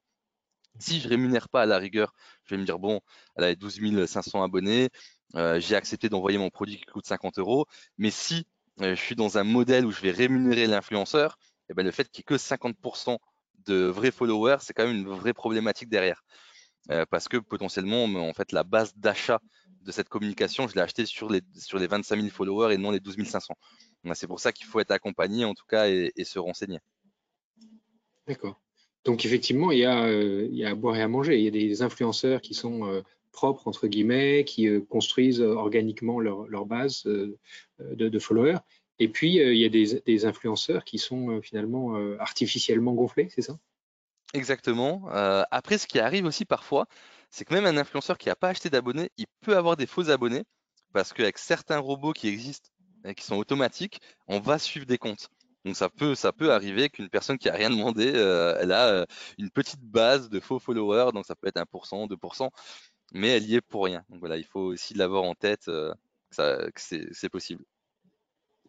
Si 0.79 1.01
je 1.01 1.09
rémunère 1.09 1.49
pas 1.49 1.63
à 1.63 1.67
la 1.67 1.79
rigueur, 1.79 2.13
je 2.45 2.55
vais 2.55 2.61
me 2.61 2.67
dire 2.67 2.79
bon, 2.79 3.01
elle 3.37 3.45
a 3.45 3.55
12 3.55 4.07
500 4.07 4.43
abonnés, 4.43 4.91
j'ai 5.35 5.77
accepté 5.77 6.09
d'envoyer 6.09 6.39
mon 6.39 6.51
produit 6.51 6.77
qui 6.77 6.87
coûte 6.87 7.07
50 7.07 7.39
euros. 7.39 7.67
Mais 7.99 8.11
si 8.11 8.47
euh, 8.83 8.95
je 8.95 9.01
suis 9.01 9.17
dans 9.17 9.39
un 9.39 9.45
modèle 9.45 9.87
où 9.87 9.91
je 9.91 10.01
vais 10.01 10.11
rémunérer 10.11 10.67
l'influenceur, 10.67 11.39
eh 11.71 11.75
ben, 11.75 11.85
le 11.85 11.91
fait 11.91 12.11
qu'il 12.11 12.25
n'y 12.29 12.35
ait 12.35 12.39
que 12.39 12.43
50% 12.43 13.19
de 13.67 13.87
vrais 13.87 14.11
followers, 14.11 14.59
c'est 14.61 14.75
quand 14.75 14.87
même 14.87 14.97
une 14.97 15.09
vraie 15.09 15.33
problématique 15.33 15.89
derrière. 15.89 16.23
Euh, 16.91 17.05
parce 17.11 17.27
que 17.27 17.39
potentiellement, 17.39 18.05
en 18.05 18.33
fait, 18.33 18.53
la 18.53 18.63
base 18.63 18.95
d'achat 18.97 19.41
de 19.83 19.93
cette 19.93 20.09
communication, 20.09 20.69
je 20.69 20.75
l'ai 20.75 20.83
acheté 20.83 21.07
sur 21.07 21.31
les, 21.31 21.41
sur 21.57 21.79
les 21.79 21.87
25 21.87 22.17
000 22.17 22.29
followers 22.29 22.75
et 22.75 22.79
non 22.79 22.91
les 22.91 23.01
12 23.01 23.25
500. 23.25 23.55
C'est 24.15 24.27
pour 24.27 24.41
ça 24.41 24.53
qu'il 24.53 24.67
faut 24.67 24.79
être 24.79 24.93
accompagné 24.93 25.45
en 25.45 25.55
tout 25.55 25.65
cas 25.67 25.89
et, 25.89 26.13
se 26.23 26.39
renseigner. 26.39 26.79
D'accord. 28.29 28.61
Donc 29.05 29.25
effectivement, 29.25 29.73
il 29.73 29.79
y, 29.79 29.85
a, 29.85 30.71
à 30.71 30.75
boire 30.75 30.97
et 30.97 31.03
à 31.03 31.09
manger. 31.09 31.39
Il 31.39 31.45
y 31.45 31.49
a 31.49 31.51
des 31.51 31.83
influenceurs 31.83 32.41
qui 32.41 32.55
sont 32.55 33.03
propres, 33.37 33.69
entre 33.69 33.87
guillemets, 33.87 34.45
qui 34.45 34.67
euh, 34.67 34.81
construisent 34.81 35.41
organiquement 35.41 36.19
leur, 36.19 36.67
base 36.67 37.05
euh, 37.07 37.39
de, 37.79 38.19
followers. 38.19 38.59
Et 38.99 39.09
puis, 39.09 39.37
il 39.37 39.59
y 39.59 39.65
a 39.65 39.69
des, 39.69 40.27
influenceurs 40.27 40.83
qui 40.85 40.99
sont 40.99 41.41
finalement 41.43 41.95
artificiellement 42.19 42.95
gonflés, 42.95 43.29
c'est 43.31 43.43
ça? 43.43 43.59
Exactement. 44.33 45.07
après, 45.51 45.77
ce 45.77 45.87
qui 45.87 45.99
arrive 45.99 46.25
aussi 46.25 46.47
parfois, 46.47 46.87
c'est 47.31 47.45
que 47.45 47.53
même 47.53 47.67
un 47.67 47.77
influenceur 47.77 48.17
qui 48.17 48.29
n'a 48.29 48.37
pas 48.37 48.49
acheté 48.49 48.71
d'abonnés, 48.71 49.11
il 49.19 49.27
peut 49.43 49.55
avoir 49.55 49.77
des 49.77 49.87
faux 49.87 50.09
abonnés 50.09 50.45
parce 50.95 51.13
qu'avec 51.13 51.37
certains 51.37 51.79
robots 51.79 52.15
qui 52.15 52.29
existent 52.29 52.71
et 53.05 53.15
qui 53.15 53.23
sont 53.23 53.37
automatiques, 53.37 54.01
on 54.29 54.41
va 54.41 54.59
suivre 54.59 54.87
des 54.87 54.97
comptes. 54.97 55.29
Donc 55.67 55.75
ça 55.75 55.89
peut, 55.89 56.15
ça 56.15 56.33
peut 56.33 56.53
arriver 56.53 56.89
qu'une 56.89 57.09
personne 57.09 57.39
qui 57.39 57.49
a 57.49 57.53
rien 57.53 57.71
demandé, 57.71 58.13
euh, 58.15 58.57
elle 58.61 58.71
a 58.71 58.87
euh, 58.87 59.05
une 59.37 59.51
petite 59.51 59.81
base 59.81 60.29
de 60.31 60.39
faux 60.39 60.61
followers, 60.61 61.11
donc 61.13 61.27
ça 61.27 61.35
peut 61.35 61.49
être 61.49 61.59
1%, 61.59 62.09
2%, 62.09 62.51
mais 63.17 63.29
elle 63.29 63.45
y 63.45 63.57
est 63.57 63.61
pour 63.61 63.85
rien. 63.85 64.05
Donc 64.09 64.21
voilà, 64.21 64.37
il 64.37 64.45
faut 64.45 64.61
aussi 64.61 64.95
l'avoir 64.95 65.25
en 65.25 65.35
tête 65.35 65.69
euh, 65.69 65.93
que, 66.37 66.73
c'est 67.13 67.29
possible. 67.29 67.65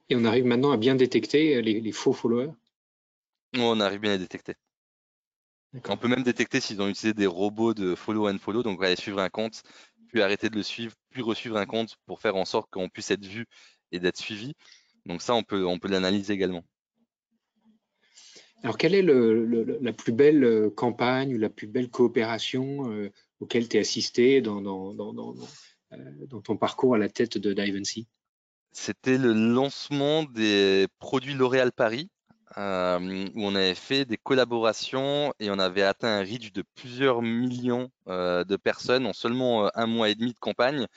Et 0.09 0.15
on 0.15 0.23
arrive 0.23 0.45
maintenant 0.45 0.71
à 0.71 0.77
bien 0.77 0.95
détecter 0.95 1.61
les, 1.61 1.91
faux 1.91 2.13
followers? 2.13 2.51
On 3.57 3.79
arrive 3.79 3.99
bien 3.99 4.13
à 4.13 4.17
détecter. 4.17 4.55
On 5.87 5.97
peut 5.97 6.07
même 6.07 6.23
détecter 6.23 6.59
s'ils 6.59 6.81
ont 6.81 6.87
utilisé 6.87 7.13
des 7.13 7.25
robots 7.25 7.73
de 7.73 7.93
follow 7.93 8.29
and 8.29 8.37
follow, 8.37 8.63
donc 8.63 8.81
aller 8.83 8.95
suivre 8.95 9.19
un 9.19 9.29
compte, 9.29 9.63
puis 10.07 10.21
arrêter 10.21 10.49
de 10.49 10.55
le 10.55 10.63
suivre, 10.63 10.95
puis 11.09 11.21
resuivre 11.21 11.57
un 11.57 11.65
compte 11.65 11.97
pour 12.05 12.21
faire 12.21 12.35
en 12.37 12.45
sorte 12.45 12.69
qu'on 12.71 12.89
puisse 12.89 13.11
être 13.11 13.25
vu 13.25 13.45
et 13.91 13.99
d'être 13.99 14.17
suivi. 14.17 14.53
Donc 15.05 15.21
ça, 15.21 15.35
on 15.35 15.43
peut, 15.43 15.65
on 15.65 15.77
peut 15.77 15.89
l'analyser 15.89 16.33
également. 16.33 16.63
Alors, 18.63 18.77
quelle 18.77 18.95
est 18.95 19.03
la 19.03 19.93
plus 19.93 20.13
belle 20.13 20.43
euh, 20.43 20.69
campagne 20.69 21.35
ou 21.35 21.37
la 21.37 21.49
plus 21.49 21.67
belle 21.67 21.89
coopération 21.89 22.91
euh, 22.91 23.11
auquel 23.39 23.67
tu 23.67 23.77
es 23.77 23.79
assisté 23.79 24.41
dans, 24.41 24.59
euh, 24.59 26.23
dans, 26.27 26.41
ton 26.41 26.57
parcours 26.57 26.95
à 26.95 26.97
la 26.97 27.09
tête 27.09 27.37
de 27.37 27.53
Divency 27.53 28.07
C'était 28.71 29.17
le 29.17 29.33
lancement 29.33 30.23
des 30.23 30.87
produits 30.99 31.33
L'Oréal 31.33 31.71
Paris, 31.71 32.09
où 32.55 32.59
on 32.59 33.55
avait 33.55 33.75
fait 33.75 34.05
des 34.05 34.17
collaborations 34.17 35.33
et 35.39 35.51
on 35.51 35.59
avait 35.59 35.83
atteint 35.83 36.07
un 36.07 36.21
reach 36.21 36.51
de 36.53 36.63
plusieurs 36.75 37.21
millions 37.21 37.91
de 38.07 38.55
personnes 38.55 39.05
en 39.05 39.13
seulement 39.13 39.69
un 39.75 39.85
mois 39.85 40.09
et 40.09 40.15
demi 40.15 40.33
de 40.33 40.39
campagne. 40.39 40.87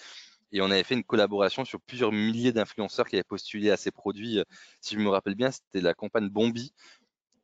Et 0.52 0.60
on 0.60 0.70
avait 0.70 0.82
fait 0.82 0.94
une 0.94 1.04
collaboration 1.04 1.64
sur 1.64 1.80
plusieurs 1.80 2.12
milliers 2.12 2.52
d'influenceurs 2.52 3.06
qui 3.06 3.16
avaient 3.16 3.22
postulé 3.22 3.70
à 3.70 3.76
ces 3.76 3.90
produits. 3.90 4.42
Si 4.80 4.94
je 4.94 5.00
me 5.00 5.08
rappelle 5.08 5.34
bien, 5.34 5.50
c'était 5.50 5.80
la 5.80 5.94
campagne 5.94 6.28
Bombi, 6.28 6.72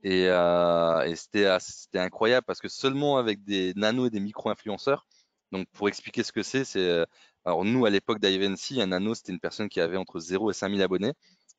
et, 0.02 0.28
euh, 0.28 1.14
c'était 1.14 1.98
incroyable 1.98 2.44
parce 2.46 2.60
que 2.60 2.68
seulement 2.68 3.18
avec 3.18 3.42
des 3.44 3.72
nano 3.74 4.06
et 4.06 4.10
des 4.10 4.20
micro-influenceurs, 4.20 5.06
donc 5.52 5.66
pour 5.72 5.88
expliquer 5.88 6.22
ce 6.22 6.32
que 6.32 6.42
c'est, 6.42 6.64
c'est 6.64 6.80
euh, 6.80 7.04
alors 7.44 7.64
nous 7.64 7.86
à 7.86 7.90
l'époque 7.90 8.20
d'Ivancy, 8.20 8.80
un 8.80 8.88
nano 8.88 9.14
c'était 9.14 9.32
une 9.32 9.40
personne 9.40 9.68
qui 9.68 9.80
avait 9.80 9.96
entre 9.96 10.20
0 10.20 10.50
et 10.50 10.54
5000 10.54 10.82
abonnés, 10.82 11.12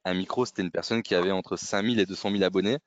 un 0.06 0.14
micro 0.14 0.46
c'était 0.46 0.62
une 0.62 0.72
personne 0.72 1.04
qui 1.04 1.16
avait 1.16 1.32
entre 1.32 1.58
5000 1.58 2.00
et 2.00 2.06
200 2.06 2.32
000 2.32 2.44
abonnés, 2.44 2.78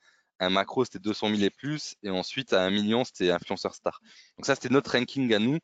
un 0.40 0.50
macro 0.50 0.84
c'était 0.84 0.98
200 0.98 1.28
000 1.30 1.42
et 1.42 1.50
plus, 1.50 1.94
et 2.02 2.10
ensuite 2.10 2.52
à 2.52 2.64
un 2.64 2.70
million 2.70 3.04
c'était 3.04 3.30
influenceur 3.30 3.74
star. 3.74 4.00
Donc 4.36 4.46
ça 4.46 4.54
c'était 4.54 4.70
notre 4.70 4.92
ranking 4.92 5.32
à 5.34 5.38
nous. 5.38 5.58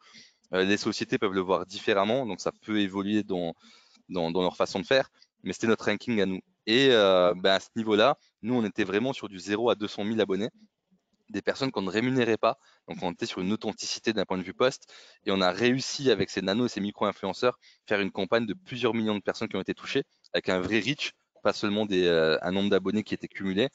Euh, 0.54 0.64
les 0.64 0.76
sociétés 0.76 1.18
peuvent 1.18 1.32
le 1.32 1.40
voir 1.40 1.66
différemment, 1.66 2.26
donc 2.26 2.40
ça 2.40 2.52
peut 2.62 2.80
évoluer 2.80 3.22
dans, 3.24 3.54
dans, 4.08 4.30
dans 4.30 4.42
leur 4.42 4.56
façon 4.56 4.80
de 4.80 4.86
faire, 4.86 5.10
mais 5.42 5.52
c'était 5.52 5.66
notre 5.66 5.86
ranking 5.86 6.20
à 6.20 6.26
nous. 6.26 6.40
Et 6.66 6.88
euh, 6.90 7.34
ben, 7.36 7.52
à 7.54 7.60
ce 7.60 7.68
niveau-là, 7.76 8.18
nous, 8.42 8.54
on 8.54 8.64
était 8.64 8.84
vraiment 8.84 9.12
sur 9.12 9.28
du 9.28 9.38
0 9.38 9.70
à 9.70 9.74
200 9.74 10.04
000 10.04 10.20
abonnés, 10.20 10.50
des 11.30 11.42
personnes 11.42 11.70
qu'on 11.72 11.82
ne 11.82 11.90
rémunérait 11.90 12.36
pas. 12.36 12.58
Donc, 12.88 12.98
on 13.02 13.12
était 13.12 13.26
sur 13.26 13.40
une 13.40 13.52
authenticité 13.52 14.12
d'un 14.12 14.24
point 14.24 14.38
de 14.38 14.42
vue 14.42 14.54
poste. 14.54 14.92
Et 15.24 15.32
on 15.32 15.40
a 15.40 15.50
réussi, 15.52 16.10
avec 16.10 16.30
ces 16.30 16.42
nanos 16.42 16.72
et 16.72 16.74
ces 16.74 16.80
micro-influenceurs, 16.80 17.58
faire 17.88 18.00
une 18.00 18.12
campagne 18.12 18.46
de 18.46 18.54
plusieurs 18.54 18.94
millions 18.94 19.16
de 19.16 19.22
personnes 19.22 19.48
qui 19.48 19.56
ont 19.56 19.60
été 19.60 19.74
touchées, 19.74 20.04
avec 20.32 20.48
un 20.48 20.60
vrai 20.60 20.80
reach, 20.80 21.12
pas 21.42 21.52
seulement 21.52 21.86
des, 21.86 22.06
euh, 22.06 22.38
un 22.42 22.52
nombre 22.52 22.70
d'abonnés 22.70 23.04
qui 23.04 23.14
était 23.14 23.28
cumulé. 23.28 23.68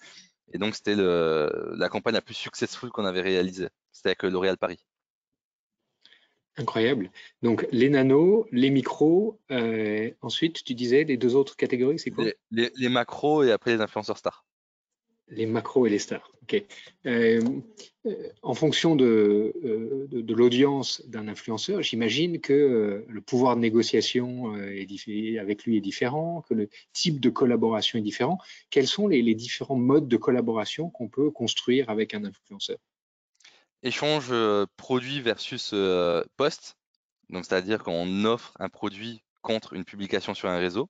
Et 0.54 0.58
donc, 0.58 0.76
c'était 0.76 0.96
la 0.96 1.90
campagne 1.90 2.14
la 2.14 2.22
plus 2.22 2.34
successful 2.36 2.90
qu'on 2.92 3.06
avait 3.06 3.22
réalisée. 3.22 3.70
C'était 3.92 4.10
avec 4.10 4.24
L'Oréal 4.24 4.58
Paris. 4.58 4.80
Incroyable. 6.58 7.12
Donc 7.42 7.66
les 7.72 7.90
nanos, 7.90 8.46
les 8.52 8.70
micros, 8.70 9.40
euh, 9.52 10.12
ensuite 10.22 10.64
tu 10.64 10.74
disais 10.74 11.06
les 11.06 11.16
deux 11.16 11.36
autres 11.36 11.56
catégories, 11.56 11.98
c'est 11.98 12.12
quoi? 12.12 12.26
Les, 12.52 12.90
macros 12.90 13.44
et 13.44 13.52
après 13.52 13.76
les 13.76 13.82
influenceurs 13.82 14.18
stars. 14.18 14.46
Les 15.30 15.46
macros 15.46 15.88
et 15.88 15.90
les 15.90 16.00
stars, 16.00 16.30
ok. 16.44 16.62
Euh, 17.06 17.40
euh, 18.06 18.30
en 18.42 18.54
fonction 18.54 18.98
de, 18.98 19.54
de, 20.12 20.34
l'audience 20.34 21.02
d'un 21.08 21.30
influenceur, 21.30 21.82
j'imagine 21.84 22.42
que 22.42 23.06
le 23.08 23.22
pouvoir 23.22 23.56
de 23.56 23.62
négociation 23.62 24.54
est 24.58 25.38
avec 25.38 25.64
lui 25.64 25.78
est 25.78 25.82
différent, 25.82 26.44
que 26.50 26.54
le 26.54 26.68
type 26.92 27.22
de 27.22 27.30
collaboration 27.30 27.98
est 27.98 28.02
différent. 28.02 28.40
Quels 28.70 28.88
sont 28.88 29.08
les, 29.08 29.22
les 29.22 29.36
différents 29.36 29.78
modes 29.78 30.10
de 30.10 30.18
collaboration 30.18 30.90
qu'on 30.90 31.08
peut 31.08 31.32
construire 31.32 31.90
avec 31.90 32.14
un 32.14 32.26
influenceur? 32.26 32.78
Échange 33.84 34.34
produit 34.78 35.22
versus 35.22 35.74
post. 36.38 36.78
Donc, 37.30 37.46
c'est-à-dire 37.46 37.84
qu'on 37.84 38.26
offre 38.26 38.54
un 38.60 38.70
produit 38.70 39.24
contre 39.42 39.74
une 39.74 39.86
publication 39.86 40.34
sur 40.34 40.50
un 40.50 40.58
réseau. 40.58 40.90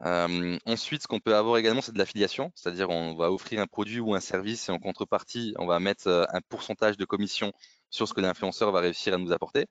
ensuite, 0.00 1.02
ce 1.02 1.06
qu'on 1.06 1.20
peut 1.20 1.34
avoir 1.34 1.56
également, 1.58 1.80
c'est 1.80 1.92
de 1.92 1.98
l'affiliation, 1.98 2.52
c'est-à-dire 2.54 2.90
on 2.90 3.14
va 3.14 3.30
offrir 3.30 3.60
un 3.60 3.66
produit 3.66 4.00
ou 4.00 4.14
un 4.14 4.20
service 4.20 4.68
et 4.68 4.72
en 4.72 4.78
contrepartie, 4.78 5.54
on 5.58 5.66
va 5.66 5.80
mettre 5.80 6.08
un 6.08 6.40
pourcentage 6.48 6.96
de 6.96 7.04
commission 7.04 7.52
sur 7.90 8.08
ce 8.08 8.14
que 8.14 8.20
l'influenceur 8.20 8.72
va 8.72 8.80
réussir 8.80 9.14
à 9.14 9.18
nous 9.18 9.32
apporter. 9.32 9.66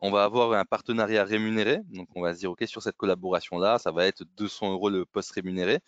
On 0.00 0.10
va 0.10 0.24
avoir 0.24 0.52
un 0.52 0.64
partenariat 0.64 1.24
rémunéré, 1.24 1.78
donc 1.90 2.08
on 2.16 2.22
va 2.22 2.34
se 2.34 2.40
dire, 2.40 2.50
OK, 2.50 2.64
sur 2.66 2.82
cette 2.82 2.96
collaboration-là, 2.96 3.78
ça 3.78 3.92
va 3.92 4.06
être 4.06 4.24
200 4.36 4.72
euros 4.72 4.90
le 4.90 5.04
poste 5.04 5.32
rémunéré. 5.32 5.78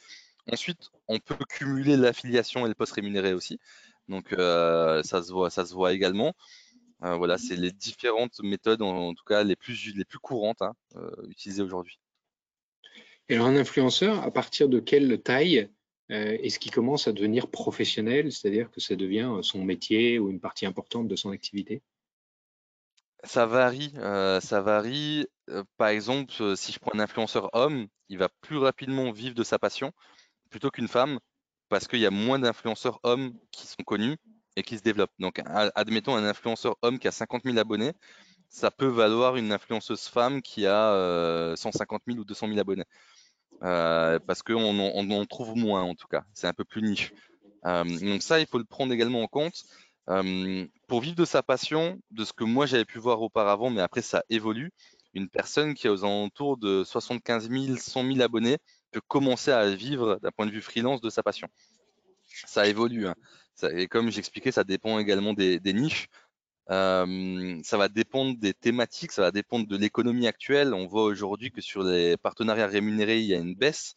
Ensuite, 0.52 0.90
on 1.08 1.18
peut 1.18 1.36
cumuler 1.48 1.96
l'affiliation 1.96 2.66
et 2.66 2.68
le 2.68 2.74
poste 2.74 2.92
rémunéré 2.92 3.32
aussi. 3.32 3.58
Donc 4.08 4.32
euh, 4.32 5.02
ça 5.02 5.22
se 5.22 5.32
voit, 5.32 5.50
ça 5.50 5.64
se 5.64 5.74
voit 5.74 5.92
également. 5.92 6.34
Euh, 7.02 7.16
voilà, 7.16 7.38
c'est 7.38 7.56
les 7.56 7.72
différentes 7.72 8.40
méthodes, 8.42 8.82
en, 8.82 9.14
tout 9.14 9.24
cas 9.24 9.42
les 9.42 9.56
plus, 9.56 9.94
les 9.94 10.04
plus 10.04 10.18
courantes 10.18 10.62
hein, 10.62 10.74
euh, 10.96 11.10
utilisées 11.28 11.62
aujourd'hui. 11.62 11.98
Et 13.28 13.34
alors 13.34 13.46
un 13.46 13.56
influenceur, 13.56 14.22
à 14.22 14.30
partir 14.30 14.68
de 14.68 14.80
quelle 14.80 15.20
taille 15.22 15.70
est-ce 16.10 16.58
qu'il 16.58 16.70
commence 16.70 17.08
à 17.08 17.12
devenir 17.12 17.50
professionnel, 17.50 18.30
c'est-à-dire 18.30 18.70
que 18.70 18.78
ça 18.78 18.94
devient 18.94 19.38
son 19.40 19.64
métier 19.64 20.18
ou 20.18 20.28
une 20.28 20.38
partie 20.38 20.66
importante 20.66 21.08
de 21.08 21.16
son 21.16 21.30
activité? 21.30 21.82
Ça 23.24 23.46
varie, 23.46 23.94
ça 23.94 24.60
varie. 24.60 25.26
par 25.78 25.88
exemple, 25.88 26.34
si 26.56 26.72
je 26.72 26.78
prends 26.78 26.94
un 26.94 27.00
influenceur 27.00 27.48
homme, 27.54 27.86
il 28.10 28.18
va 28.18 28.28
plus 28.42 28.58
rapidement 28.58 29.12
vivre 29.12 29.34
de 29.34 29.42
sa 29.42 29.58
passion 29.58 29.92
plutôt 30.50 30.70
qu'une 30.70 30.88
femme 30.88 31.18
parce 31.68 31.88
qu'il 31.88 32.00
y 32.00 32.06
a 32.06 32.10
moins 32.10 32.38
d'influenceurs 32.38 33.00
hommes 33.02 33.32
qui 33.50 33.66
sont 33.66 33.82
connus 33.84 34.16
et 34.56 34.62
qui 34.62 34.78
se 34.78 34.82
développent. 34.82 35.12
Donc, 35.18 35.40
admettons 35.74 36.14
un 36.16 36.24
influenceur 36.24 36.76
homme 36.82 36.98
qui 36.98 37.08
a 37.08 37.12
50 37.12 37.42
000 37.44 37.58
abonnés, 37.58 37.92
ça 38.48 38.70
peut 38.70 38.86
valoir 38.86 39.36
une 39.36 39.52
influenceuse 39.52 40.06
femme 40.06 40.40
qui 40.40 40.66
a 40.66 41.54
150 41.56 42.02
euh, 42.02 42.12
000 42.12 42.20
ou 42.20 42.24
200 42.24 42.48
000 42.48 42.60
abonnés. 42.60 42.84
Euh, 43.62 44.18
parce 44.26 44.42
qu'on 44.42 44.78
en 44.78 45.24
trouve 45.26 45.56
moins 45.56 45.82
en 45.82 45.94
tout 45.94 46.06
cas, 46.06 46.24
c'est 46.34 46.46
un 46.46 46.52
peu 46.52 46.64
plus 46.64 46.82
niche. 46.82 47.12
Euh, 47.66 47.84
donc 47.84 48.22
ça, 48.22 48.40
il 48.40 48.46
faut 48.46 48.58
le 48.58 48.64
prendre 48.64 48.92
également 48.92 49.22
en 49.22 49.26
compte. 49.26 49.64
pour 50.86 51.00
vivre 51.00 51.16
de 51.16 51.24
sa 51.24 51.42
passion, 51.42 51.98
de 52.10 52.24
ce 52.24 52.32
que 52.32 52.44
moi 52.44 52.66
j'avais 52.66 52.84
pu 52.84 52.98
voir 52.98 53.22
auparavant, 53.22 53.70
mais 53.70 53.80
après 53.80 54.02
ça 54.02 54.22
évolue, 54.30 54.70
une 55.14 55.28
personne 55.28 55.74
qui 55.74 55.88
a 55.88 55.92
aux 55.92 56.04
alentours 56.04 56.56
de 56.56 56.84
75 56.84 57.48
000, 57.48 57.76
100 57.76 58.04
000 58.04 58.20
abonnés 58.20 58.58
commencer 59.00 59.50
à 59.50 59.68
vivre 59.70 60.18
d'un 60.22 60.30
point 60.30 60.46
de 60.46 60.50
vue 60.50 60.62
freelance 60.62 61.00
de 61.00 61.10
sa 61.10 61.22
passion. 61.22 61.48
Ça 62.46 62.66
évolue. 62.66 63.06
Hein. 63.06 63.14
et 63.70 63.86
comme 63.88 64.10
j'expliquais, 64.10 64.52
ça 64.52 64.64
dépend 64.64 64.98
également 64.98 65.34
des, 65.34 65.60
niches. 65.72 66.08
Euh, 66.70 67.60
ça 67.62 67.76
va 67.76 67.88
dépendre 67.88 68.38
des 68.38 68.54
thématiques, 68.54 69.12
ça 69.12 69.22
va 69.22 69.30
dépendre 69.30 69.66
de 69.66 69.76
l'économie 69.76 70.26
actuelle. 70.26 70.74
On 70.74 70.86
voit 70.86 71.04
aujourd'hui 71.04 71.50
que 71.50 71.60
sur 71.60 71.82
les 71.82 72.16
partenariats 72.16 72.66
rémunérés, 72.66 73.20
il 73.20 73.26
y 73.26 73.34
a 73.34 73.38
une 73.38 73.54
baisse, 73.54 73.94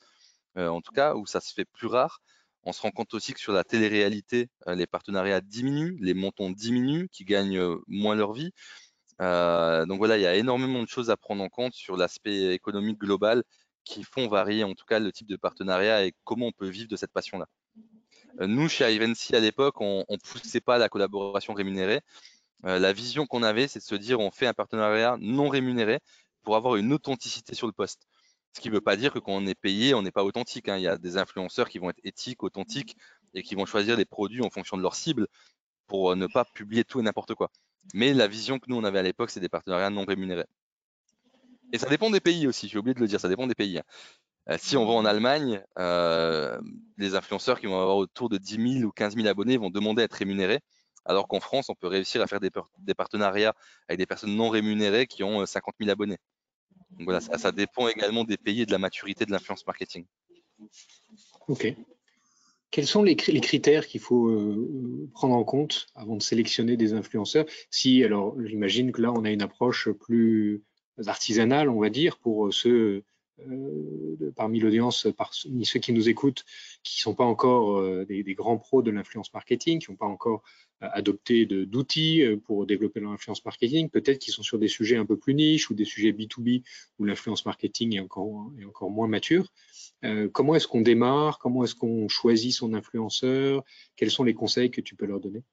euh, 0.58 0.68
en 0.70 0.82
tout 0.82 0.92
cas, 0.92 1.16
où 1.16 1.26
ça 1.26 1.40
se 1.42 1.54
fait 1.54 1.66
plus 1.66 1.88
rare. 1.88 2.22
On 2.64 2.74
se 2.74 2.82
rend 2.82 2.92
compte 2.92 3.14
aussi 3.14 3.34
que 3.34 3.40
sur 3.40 3.54
la 3.54 3.64
télé-réalité, 3.64 4.50
euh, 4.68 4.76
les 4.76 4.88
partenariats 4.88 5.42
diminuent, 5.42 5.98
les 6.02 6.14
montants 6.14 6.52
diminuent, 6.52 7.08
qui 7.12 7.24
gagnent 7.26 7.78
moins 7.88 8.16
leur 8.16 8.34
vie. 8.34 8.52
donc 9.20 9.98
voilà, 10.00 10.18
il 10.18 10.22
y 10.22 10.28
a 10.28 10.36
énormément 10.36 10.84
de 10.84 10.88
choses 10.88 11.10
à 11.10 11.18
prendre 11.18 11.44
en 11.44 11.50
compte 11.50 11.74
sur 11.74 11.98
l'aspect 11.98 12.54
économique 12.54 13.00
global 13.00 13.44
qui 13.88 14.04
font 14.04 14.28
varier 14.28 14.64
en 14.64 14.74
tout 14.74 14.86
cas 14.86 15.00
le 15.00 15.12
type 15.12 15.28
de 15.28 15.36
partenariat 15.36 16.06
et 16.06 16.14
comment 16.24 16.48
on 16.48 16.52
peut 16.52 16.68
vivre 16.68 16.88
de 16.88 16.96
cette 16.96 17.12
passion-là. 17.12 17.48
Euh, 18.42 18.48
nous, 18.48 18.70
chez 18.70 18.94
Ivancy, 18.94 19.36
à 19.36 19.40
l'époque, 19.40 19.82
on 19.82 20.06
ne 20.10 20.18
poussait 20.18 20.62
pas 20.62 20.78
la 20.78 20.90
collaboration 20.90 21.54
rémunérée. 21.54 22.02
Euh, 22.66 22.80
la 22.80 22.94
vision 22.94 23.26
qu'on 23.26 23.44
avait, 23.44 23.68
c'est 23.68 23.80
de 23.80 23.84
se 23.84 23.96
dire 23.96 24.20
on 24.20 24.32
fait 24.32 24.48
un 24.48 24.54
partenariat 24.54 25.18
non 25.20 25.50
rémunéré 25.50 26.00
pour 26.44 26.56
avoir 26.56 26.76
une 26.76 26.94
authenticité 26.94 27.56
sur 27.56 27.68
le 27.68 27.74
poste. 27.74 28.08
Ce 28.54 28.62
qui 28.62 28.70
ne 28.70 28.74
veut 28.74 28.82
pas 28.82 28.96
dire 28.96 29.14
que 29.14 29.20
quand 29.20 29.34
on 29.34 29.46
est 29.46 29.60
payé, 29.60 29.94
on 29.94 30.02
n'est 30.02 30.12
pas 30.12 30.24
authentique. 30.24 30.70
Hein. 30.70 30.78
Il 30.78 30.84
y 30.84 30.88
a 30.88 30.98
des 30.98 31.18
influenceurs 31.18 31.70
qui 31.70 31.78
vont 31.80 31.90
être 31.90 32.00
éthiques, 32.04 32.44
authentiques 32.44 32.96
et 33.34 33.44
qui 33.44 33.56
vont 33.56 33.66
choisir 33.66 33.98
les 33.98 34.06
produits 34.06 34.42
en 34.42 34.50
fonction 34.50 34.78
de 34.78 34.82
leur 34.82 34.96
cible 34.96 35.28
pour 35.88 36.16
ne 36.16 36.28
pas 36.28 36.46
publier 36.46 36.84
tout 36.84 37.00
et 37.00 37.04
n'importe 37.04 37.36
quoi. 37.36 37.52
Mais 37.94 38.14
la 38.14 38.28
vision 38.28 38.60
que 38.60 38.66
nous, 38.70 38.76
on 38.78 38.84
avait 38.84 39.00
à 39.00 39.04
l'époque, 39.04 39.30
c'est 39.30 39.40
des 39.40 39.50
partenariats 39.50 39.90
non 39.90 40.06
rémunérés. 40.06 40.46
Et 41.74 41.78
ça 41.78 41.90
dépend 41.90 42.10
des 42.10 42.20
pays 42.20 42.48
aussi, 42.48 42.68
j'ai 42.68 42.78
oublié 42.78 42.94
de 42.94 43.00
le 43.00 43.08
dire, 43.08 43.20
ça 43.20 43.30
dépend 43.30 43.48
des 43.48 43.56
pays. 43.56 43.80
Hein. 43.80 44.58
si 44.58 44.78
on 44.78 44.86
va 44.86 44.94
en 44.94 45.06
Allemagne, 45.06 45.62
les 46.98 47.16
influenceurs 47.16 47.60
qui 47.60 47.66
vont 47.68 47.80
avoir 47.80 47.98
autour 47.98 48.30
de 48.30 48.38
10 48.38 48.80
000 48.80 48.88
ou 48.88 48.92
15 48.92 49.16
000 49.16 49.28
abonnés 49.28 49.58
vont 49.58 49.70
demander 49.70 50.02
à 50.02 50.06
être 50.06 50.14
rémunérés, 50.14 50.62
alors 51.08 51.28
qu'en 51.28 51.40
France, 51.40 51.70
on 51.70 51.76
peut 51.76 51.88
réussir 51.88 52.22
à 52.22 52.28
faire 52.28 52.40
des, 52.40 52.52
partenariats 52.94 53.54
avec 53.88 53.98
des 53.98 54.06
personnes 54.06 54.36
non 54.36 54.50
rémunérées 54.50 55.08
qui 55.08 55.24
ont 55.24 55.46
50 55.46 55.76
000 55.80 55.90
abonnés. 55.90 56.18
Donc 56.92 57.06
voilà, 57.06 57.22
ça, 57.22 57.52
dépend 57.52 57.88
également 57.88 58.24
des 58.24 58.38
pays 58.38 58.62
et 58.62 58.66
de 58.66 58.72
la 58.72 58.78
maturité 58.78 59.26
de 59.26 59.32
l'influence 59.32 59.66
marketing. 59.66 60.06
Ok. 61.48 61.74
Quels 62.70 62.88
sont 62.88 63.04
les, 63.04 63.16
critères 63.16 63.88
qu'il 63.88 64.02
faut 64.02 64.28
euh, 64.28 65.10
prendre 65.14 65.36
en 65.36 65.44
compte 65.46 65.88
avant 65.96 66.18
de 66.18 66.22
sélectionner 66.22 66.76
des 66.76 66.94
influenceurs? 66.94 67.46
Si, 67.72 68.04
alors, 68.04 68.36
j'imagine 68.44 68.92
que 68.92 69.02
là, 69.02 69.14
on 69.14 69.24
a 69.24 69.30
une 69.30 69.42
approche 69.42 69.90
plus 69.90 70.64
artisanale, 71.06 71.70
on 71.70 71.80
va 71.80 71.90
dire, 71.90 72.18
pour 72.18 72.54
ceux 72.54 73.04
euh, 73.48 74.32
parmi 74.36 74.60
l'audience, 74.60 75.08
parmi 75.16 75.66
ceux 75.66 75.80
qui 75.80 75.94
nous 75.94 76.10
écoutent, 76.10 76.44
qui 76.84 77.00
ne 77.00 77.02
sont 77.02 77.16
pas 77.16 77.24
encore 77.24 77.78
euh, 77.78 78.06
des, 78.06 78.34
grands 78.34 78.58
pros 78.58 78.82
de 78.82 78.90
l'influence 78.90 79.32
marketing, 79.34 79.80
qui 79.80 79.92
n'ont 79.92 79.98
pas 79.98 80.08
encore 80.08 80.44
adopté 80.80 81.46
d'outils 81.46 82.24
pour 82.46 82.68
développer 82.68 83.00
leur 83.00 83.12
influence 83.12 83.44
marketing, 83.44 83.90
peut-être 83.90 84.20
qu'ils 84.20 84.34
sont 84.34 84.44
sur 84.44 84.60
des 84.60 84.68
sujets 84.68 84.96
un 84.96 85.08
peu 85.08 85.18
plus 85.18 85.34
niches 85.34 85.72
ou 85.72 85.74
des 85.74 85.86
sujets 85.86 86.12
B2B 86.12 86.64
où 87.00 87.06
l'influence 87.06 87.48
marketing 87.48 87.96
est 87.96 88.00
encore, 88.00 88.52
est 88.60 88.66
encore 88.66 88.92
moins 88.92 89.08
mature. 89.08 89.52
Euh, 90.04 90.30
comment 90.30 90.56
est-ce 90.56 90.68
qu'on 90.68 90.82
démarre? 90.82 91.40
Comment 91.40 91.64
est-ce 91.64 91.76
qu'on 91.76 92.08
choisit 92.08 92.54
son 92.54 92.74
influenceur? 92.74 93.64
Quels 93.96 94.12
sont 94.12 94.24
les 94.24 94.34
conseils 94.34 94.70
que 94.70 94.82
tu 94.82 94.96
peux 94.96 95.06
leur 95.06 95.20
donner? 95.20 95.44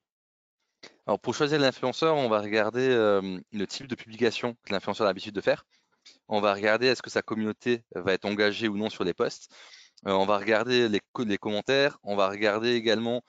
Alors 1.07 1.21
pour 1.21 1.35
choisir 1.35 1.59
l'influenceur, 1.59 2.17
on 2.17 2.29
va 2.29 2.41
regarder 2.41 2.89
euh, 2.89 3.39
le 3.53 3.67
type 3.67 3.87
de 3.87 3.95
publication 3.95 4.57
que 4.65 4.73
l'influenceur 4.73 5.07
a 5.07 5.11
l'habitude 5.11 5.35
de 5.35 5.41
faire. 5.41 5.67
On 6.29 6.41
va 6.41 6.55
regarder 6.55 6.87
est-ce 6.87 7.03
que 7.03 7.11
sa 7.11 7.23
communauté 7.23 7.83
va 7.95 8.13
être 8.13 8.25
engagée 8.25 8.69
ou 8.69 8.77
non 8.77 8.91
sur 8.91 9.05
les 9.05 9.15
posts. 9.15 9.51
Euh, 10.07 10.13
on 10.13 10.27
va 10.27 10.39
regarder 10.39 10.89
les, 10.89 11.01
commentaires. 11.39 11.99
On 12.03 12.17
va 12.17 12.29
regarder 12.29 12.75
également 12.75 13.23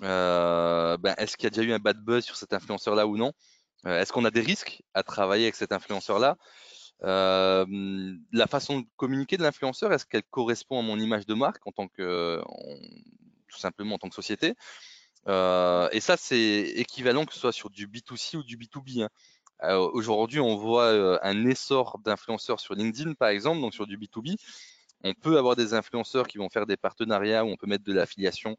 ben, 0.00 1.14
est-ce 1.18 1.36
qu'il 1.36 1.44
y 1.44 1.46
a 1.48 1.50
déjà 1.50 1.62
eu 1.62 1.72
un 1.72 1.78
bad 1.78 1.98
buzz 1.98 2.24
sur 2.24 2.36
cet 2.36 2.52
influenceur-là 2.54 3.06
ou 3.06 3.18
non. 3.18 3.32
est-ce 3.84 4.12
qu'on 4.12 4.24
a 4.24 4.30
des 4.30 4.40
risques 4.40 4.82
à 4.94 5.02
travailler 5.02 5.44
avec 5.44 5.56
cet 5.56 5.72
influenceur-là 5.72 6.36
la 7.02 8.46
façon 8.48 8.80
de 8.80 8.86
communiquer 8.96 9.36
de 9.36 9.42
l'influenceur, 9.42 9.92
est-ce 9.92 10.06
qu'elle 10.06 10.22
correspond 10.22 10.78
à 10.78 10.82
mon 10.82 10.98
image 10.98 11.26
de 11.26 11.34
marque 11.34 11.66
en 11.66 11.72
tant 11.72 11.88
que, 11.88 12.40
tout 13.48 13.58
simplement 13.58 13.96
en 13.96 13.98
tant 13.98 14.08
que 14.08 14.14
société 14.14 14.54
Et 15.26 16.00
ça, 16.00 16.16
c'est 16.16 16.72
équivalent 16.76 17.24
que 17.24 17.34
ce 17.34 17.40
soit 17.40 17.52
sur 17.52 17.70
du 17.70 17.86
B2C 17.86 18.36
ou 18.36 18.42
du 18.42 18.56
B2B. 18.56 19.02
Hein. 19.60 19.76
Aujourd'hui, 19.92 20.40
on 20.40 20.56
voit 20.56 21.24
un 21.24 21.46
essor 21.46 21.98
d'influenceurs 22.04 22.60
sur 22.60 22.74
LinkedIn, 22.74 23.14
par 23.14 23.28
exemple, 23.28 23.60
donc 23.60 23.74
sur 23.74 23.86
du 23.86 23.98
B2B. 23.98 24.36
On 25.02 25.14
peut 25.14 25.38
avoir 25.38 25.56
des 25.56 25.74
influenceurs 25.74 26.26
qui 26.26 26.38
vont 26.38 26.48
faire 26.48 26.66
des 26.66 26.76
partenariats 26.76 27.44
où 27.44 27.48
on 27.48 27.56
peut 27.56 27.66
mettre 27.66 27.84
de 27.84 27.92
l'affiliation 27.92 28.56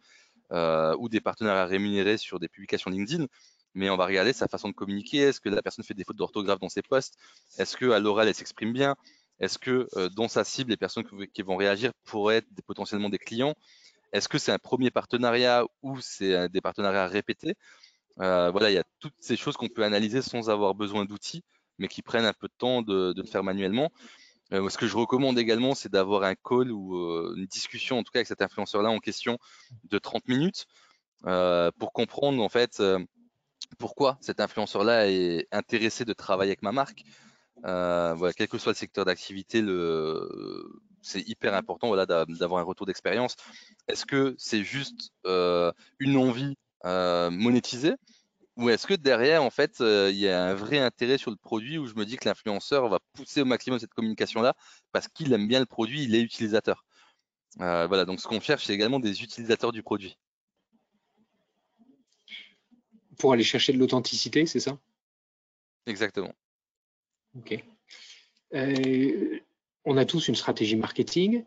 ou 0.52 1.10
des 1.10 1.22
partenariats 1.22 1.66
rémunérés 1.66 2.18
sur 2.18 2.40
des 2.40 2.48
publications 2.48 2.92
LinkedIn 2.92 3.28
mais 3.74 3.90
on 3.90 3.98
va 3.98 4.06
regarder 4.06 4.34
sa 4.34 4.48
façon 4.48 4.70
de 4.70 4.74
communiquer. 4.74 5.18
Est-ce 5.20 5.40
que 5.40 5.50
la 5.50 5.62
personne 5.62 5.86
fait 5.86 5.94
des 5.94 6.04
fautes 6.04 6.18
d'orthographe 6.18 6.60
dans 6.60 6.70
ses 6.70 6.82
posts? 6.82 7.18
Est-ce 7.58 7.78
qu'à 7.78 8.00
l'oral, 8.00 8.28
elle 8.28 8.36
s'exprime 8.36 8.74
bien? 8.74 8.96
Est-ce 9.40 9.58
que 9.58 9.88
euh, 9.96 10.10
dans 10.10 10.28
sa 10.28 10.44
cible, 10.44 10.72
les 10.72 10.78
personnes 10.78 11.04
qui 11.34 11.42
vont 11.42 11.56
réagir 11.56 11.92
pourraient 12.04 12.38
être 12.38 12.48
potentiellement 12.66 13.10
des 13.10 13.18
clients? 13.18 13.56
Est-ce 14.14 14.30
que 14.30 14.38
c'est 14.38 14.52
un 14.52 14.60
premier 14.60 14.92
partenariat 14.92 15.66
ou 15.82 16.00
c'est 16.02 16.34
euh, 16.34 16.48
des 16.48 16.62
partenariats 16.62 17.08
répétés? 17.08 17.56
Euh, 18.20 18.52
Voilà, 18.52 18.70
il 18.72 18.74
y 18.74 18.78
a 18.78 18.84
toutes 19.00 19.16
ces 19.20 19.38
choses 19.38 19.58
qu'on 19.58 19.70
peut 19.70 19.84
analyser 19.84 20.22
sans 20.22 20.50
avoir 20.50 20.76
besoin 20.76 21.06
d'outils, 21.06 21.44
mais 21.80 21.88
qui 21.88 22.02
prennent 22.02 22.26
un 22.26 22.34
peu 22.34 22.48
de 22.48 22.54
temps 22.58 22.82
de, 22.82 23.14
le 23.16 23.24
faire 23.24 23.44
manuellement. 23.44 23.90
ce 24.52 24.78
que 24.78 24.88
je 24.88 24.98
recommande 24.98 25.40
également, 25.40 25.76
c'est 25.76 25.92
d'avoir 25.92 26.24
un 26.24 26.36
call 26.36 26.72
ou 26.72 26.96
une 27.36 27.46
discussion, 27.46 27.98
en 27.98 28.04
tout 28.04 28.12
cas 28.12 28.20
avec 28.20 28.28
cet 28.28 28.42
influenceur-là 28.42 28.90
en 28.90 29.00
question, 29.00 29.38
de 29.86 29.98
30 29.98 30.28
minutes 30.28 30.68
pour 31.24 31.94
comprendre 31.94 32.44
en 32.44 32.50
fait 32.50 32.82
pourquoi 33.80 34.18
cet 34.22 34.40
influenceur-là 34.40 35.10
est 35.10 35.48
intéressé 35.52 36.06
de 36.06 36.14
travailler 36.14 36.52
avec 36.52 36.64
ma 36.64 36.72
marque. 36.72 37.04
Euh, 37.66 38.32
quel 38.36 38.48
que 38.48 38.58
soit 38.58 38.72
le 38.72 38.78
secteur 38.78 39.06
d'activité, 39.06 39.62
c'est 41.02 41.28
hyper 41.28 41.54
important 41.54 41.88
voilà, 41.88 42.06
d'avoir 42.06 42.62
un 42.62 42.64
retour 42.64 42.86
d'expérience. 42.86 43.36
Est-ce 43.88 44.06
que 44.06 44.36
c'est 44.38 44.64
juste 44.64 45.12
euh, 45.26 45.72
une 46.00 46.18
envie 46.18 46.56
euh, 46.86 47.30
monétisée? 47.30 47.94
Ou 48.58 48.70
est-ce 48.70 48.86
que 48.86 48.94
derrière, 48.94 49.44
en 49.44 49.50
fait, 49.50 49.78
il 49.80 50.18
y 50.18 50.28
a 50.28 50.44
un 50.44 50.54
vrai 50.54 50.78
intérêt 50.78 51.18
sur 51.18 51.32
le 51.32 51.38
produit 51.38 51.78
où 51.78 51.88
je 51.88 51.96
me 51.96 52.06
dis 52.06 52.18
que 52.18 52.28
l'influenceur 52.28 52.90
va 52.90 53.00
pousser 53.14 53.42
au 53.42 53.46
maximum 53.46 53.80
cette 53.80 53.94
communication-là 53.94 54.56
parce 54.92 55.08
qu'il 55.08 55.32
aime 55.34 55.48
bien 55.48 55.60
le 55.60 55.66
produit, 55.66 56.04
il 56.04 56.16
est 56.16 56.22
utilisateur? 56.22 56.86
voilà, 57.58 58.06
donc 58.06 58.20
ce 58.20 58.28
qu'on 58.28 58.42
cherche, 58.42 58.66
c'est 58.66 58.74
également 58.74 59.00
des 59.00 59.24
utilisateurs 59.24 59.72
du 59.72 59.84
produit 59.84 60.18
pour 63.22 63.34
aller 63.34 63.44
chercher 63.44 63.72
de 63.72 63.78
l'authenticité, 63.78 64.48
c'est 64.48 64.60
ça? 64.60 64.80
Exactement. 65.86 66.34
Ok. 67.38 67.64
Euh, 68.56 69.40
on 69.86 69.98
a 69.98 70.06
tous 70.06 70.28
une 70.28 70.36
stratégie 70.36 70.76
marketing. 70.76 71.44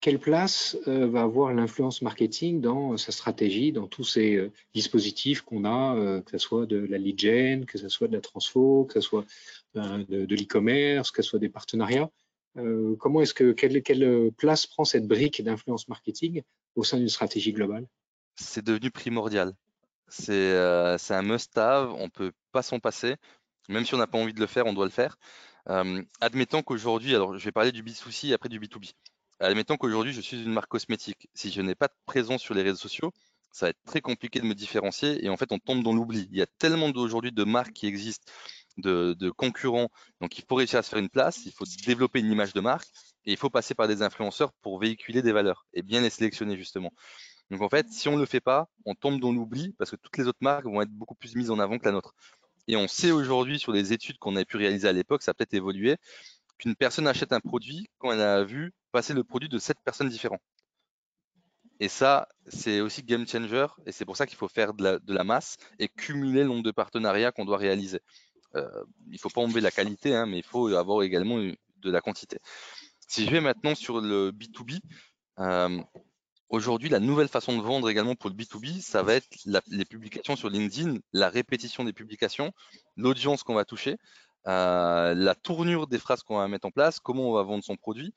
Quelle 0.00 0.18
place 0.18 0.78
euh, 0.88 1.06
va 1.06 1.22
avoir 1.22 1.52
l'influence 1.52 2.00
marketing 2.00 2.60
dans 2.60 2.96
sa 2.96 3.12
stratégie, 3.12 3.72
dans 3.72 3.86
tous 3.86 4.04
ces 4.04 4.36
euh, 4.36 4.50
dispositifs 4.74 5.42
qu'on 5.42 5.64
a, 5.64 6.20
que 6.22 6.30
ce 6.32 6.38
soit 6.38 6.66
de 6.66 6.78
la 6.78 6.98
lead 6.98 7.18
gen, 7.18 7.66
que 7.66 7.76
ce 7.76 7.88
soit 7.88 8.08
de 8.08 8.14
la 8.14 8.20
transfo, 8.20 8.86
que 8.86 8.94
ce 8.94 9.00
soit 9.00 9.24
de, 9.74 10.34
l'e-commerce, 10.34 11.10
que 11.10 11.22
ce 11.22 11.30
soit 11.30 11.38
des 11.38 11.50
partenariats 11.50 12.10
Comment 12.98 13.20
est-ce 13.20 13.32
que 13.32 13.52
quelle, 13.52 13.80
quelle 13.80 14.32
place 14.36 14.66
prend 14.66 14.84
cette 14.84 15.06
brique 15.06 15.40
d'influence 15.40 15.86
marketing 15.86 16.42
au 16.74 16.82
sein 16.82 16.98
d'une 16.98 17.08
stratégie 17.08 17.52
globale? 17.52 17.86
C'est 18.34 18.64
devenu 18.64 18.90
primordial. 18.90 19.54
Euh, 20.28 20.98
c'est 20.98 21.14
un 21.14 21.22
must-have, 21.22 21.92
on 21.94 22.04
ne 22.04 22.10
peut 22.10 22.32
pas 22.52 22.62
s'en 22.62 22.80
passer. 22.80 23.16
Même 23.68 23.84
si 23.84 23.94
on 23.94 23.98
n'a 23.98 24.06
pas 24.06 24.18
envie 24.18 24.34
de 24.34 24.40
le 24.40 24.46
faire, 24.46 24.66
on 24.66 24.72
doit 24.72 24.84
le 24.84 24.90
faire. 24.90 25.16
Admettons 25.66 26.62
qu'aujourd'hui, 26.62 27.14
alors 27.14 27.38
je 27.38 27.44
vais 27.44 27.52
parler 27.52 27.72
du 27.72 27.82
B2C 27.82 28.28
et 28.28 28.34
après 28.34 28.48
du 28.48 28.60
B2B. 28.60 28.92
Admettons 29.40 29.76
qu'aujourd'hui, 29.76 30.12
je 30.12 30.20
suis 30.20 30.42
une 30.42 30.52
marque 30.52 30.68
cosmétique. 30.68 31.28
Si 31.34 31.50
je 31.50 31.62
n'ai 31.62 31.74
pas 31.74 31.88
de 31.88 31.94
présence 32.06 32.42
sur 32.42 32.54
les 32.54 32.62
réseaux 32.62 32.76
sociaux, 32.76 33.12
ça 33.52 33.66
va 33.66 33.70
être 33.70 33.82
très 33.84 34.00
compliqué 34.00 34.38
de 34.40 34.44
me 34.44 34.54
différencier 34.54 35.24
et 35.24 35.28
en 35.28 35.36
fait, 35.36 35.50
on 35.50 35.58
tombe 35.58 35.82
dans 35.82 35.92
l'oubli. 35.92 36.28
Il 36.30 36.38
y 36.38 36.42
a 36.42 36.46
tellement 36.58 36.90
d'aujourd'hui 36.90 37.32
de 37.32 37.44
marques 37.44 37.72
qui 37.72 37.86
existent, 37.86 38.30
de, 38.76 39.14
de, 39.18 39.30
concurrents. 39.30 39.88
Donc, 40.20 40.38
il 40.38 40.44
faut 40.46 40.54
réussir 40.56 40.78
à 40.78 40.82
se 40.82 40.90
faire 40.90 40.98
une 40.98 41.08
place, 41.08 41.44
il 41.46 41.52
faut 41.52 41.64
développer 41.86 42.20
une 42.20 42.30
image 42.30 42.52
de 42.52 42.60
marque 42.60 42.88
et 43.24 43.32
il 43.32 43.36
faut 43.36 43.50
passer 43.50 43.74
par 43.74 43.88
des 43.88 44.02
influenceurs 44.02 44.52
pour 44.62 44.78
véhiculer 44.78 45.22
des 45.22 45.32
valeurs 45.32 45.66
et 45.74 45.82
bien 45.82 46.00
les 46.00 46.10
sélectionner 46.10 46.56
justement. 46.56 46.92
Donc 47.50 47.62
en 47.62 47.68
fait, 47.68 47.88
si 47.90 48.08
on 48.08 48.14
ne 48.14 48.20
le 48.20 48.26
fait 48.26 48.40
pas, 48.40 48.68
on 48.84 48.94
tombe 48.94 49.20
dans 49.20 49.32
l'oubli 49.32 49.74
parce 49.78 49.90
que 49.90 49.96
toutes 49.96 50.16
les 50.18 50.26
autres 50.28 50.38
marques 50.40 50.66
vont 50.66 50.80
être 50.82 50.90
beaucoup 50.90 51.16
plus 51.16 51.34
mises 51.34 51.50
en 51.50 51.58
avant 51.58 51.78
que 51.78 51.84
la 51.84 51.92
nôtre. 51.92 52.14
Et 52.68 52.76
on 52.76 52.88
sait 52.88 53.10
aujourd'hui 53.10 53.58
sur 53.58 53.72
les 53.72 53.92
études 53.92 54.18
qu'on 54.18 54.36
a 54.36 54.44
pu 54.44 54.56
réaliser 54.56 54.88
à 54.88 54.92
l'époque, 54.92 55.22
ça 55.22 55.32
a 55.32 55.34
peut-être 55.34 55.54
évolué, 55.54 55.96
qu'une 56.58 56.76
personne 56.76 57.06
achète 57.06 57.32
un 57.32 57.40
produit 57.40 57.88
quand 57.98 58.12
elle 58.12 58.20
a 58.20 58.44
vu 58.44 58.72
passer 58.92 59.14
le 59.14 59.24
produit 59.24 59.48
de 59.48 59.58
sept 59.58 59.78
personnes 59.84 60.08
différentes. 60.08 60.42
Et 61.80 61.88
ça, 61.88 62.28
c'est 62.46 62.80
aussi 62.80 63.02
game 63.02 63.26
changer, 63.26 63.66
et 63.86 63.92
c'est 63.92 64.04
pour 64.04 64.16
ça 64.16 64.26
qu'il 64.26 64.36
faut 64.36 64.48
faire 64.48 64.74
de 64.74 65.00
la, 65.06 65.24
masse 65.24 65.56
et 65.78 65.88
cumuler 65.88 66.42
le 66.42 66.48
nombre 66.48 66.62
de 66.62 66.70
partenariats 66.70 67.32
qu'on 67.32 67.46
doit 67.46 67.56
réaliser. 67.56 68.00
Euh, 68.54 68.68
il 69.06 69.14
ne 69.14 69.18
faut 69.18 69.30
pas 69.30 69.40
enlever 69.40 69.62
la 69.62 69.70
qualité, 69.70 70.14
hein, 70.14 70.26
mais 70.26 70.38
il 70.38 70.44
faut 70.44 70.68
avoir 70.74 71.02
également 71.02 71.38
de 71.38 71.90
la 71.90 72.00
quantité. 72.02 72.38
Si 73.08 73.24
je 73.24 73.30
vais 73.30 73.40
maintenant 73.40 73.74
sur 73.74 74.02
le 74.02 74.30
B2B, 74.30 74.80
Aujourd'hui, 76.50 76.88
la 76.88 76.98
nouvelle 76.98 77.28
façon 77.28 77.56
de 77.56 77.62
vendre 77.62 77.88
également 77.88 78.16
pour 78.16 78.28
le 78.28 78.34
B2B, 78.34 78.80
ça 78.80 79.04
va 79.04 79.14
être 79.14 79.28
les 79.68 79.84
publications 79.84 80.34
sur 80.34 80.50
LinkedIn, 80.50 80.98
la 81.12 81.28
répétition 81.28 81.84
des 81.84 81.92
publications, 81.92 82.52
l'audience 82.96 83.44
qu'on 83.44 83.54
va 83.54 83.64
toucher, 83.64 83.98
euh, 84.48 85.14
la 85.14 85.36
tournure 85.36 85.86
des 85.86 86.00
phrases 86.00 86.24
qu'on 86.24 86.38
va 86.38 86.48
mettre 86.48 86.66
en 86.66 86.72
place, 86.72 86.98
comment 86.98 87.30
on 87.30 87.34
va 87.34 87.44
vendre 87.44 87.62
son 87.62 87.76
produit, 87.76 88.12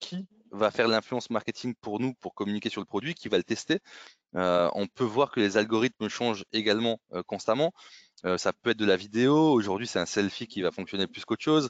qui 0.00 0.26
va 0.52 0.70
faire 0.70 0.88
l'influence 0.88 1.30
marketing 1.30 1.74
pour 1.80 1.98
nous 1.98 2.14
pour 2.14 2.34
communiquer 2.34 2.68
sur 2.68 2.80
le 2.80 2.86
produit, 2.86 3.14
qui 3.14 3.28
va 3.28 3.38
le 3.38 3.44
tester. 3.44 3.80
Euh, 4.36 4.70
on 4.74 4.86
peut 4.86 5.04
voir 5.04 5.30
que 5.30 5.40
les 5.40 5.56
algorithmes 5.56 6.08
changent 6.08 6.44
également 6.52 7.00
euh, 7.12 7.22
constamment. 7.22 7.72
ça 8.36 8.52
peut 8.52 8.70
être 8.70 8.78
de 8.78 8.84
la 8.84 8.96
vidéo. 8.96 9.52
Aujourd'hui, 9.52 9.86
c'est 9.86 9.98
un 9.98 10.06
selfie 10.06 10.46
qui 10.46 10.62
va 10.62 10.70
fonctionner 10.70 11.06
plus 11.08 11.24
qu'autre 11.24 11.42
chose. 11.42 11.68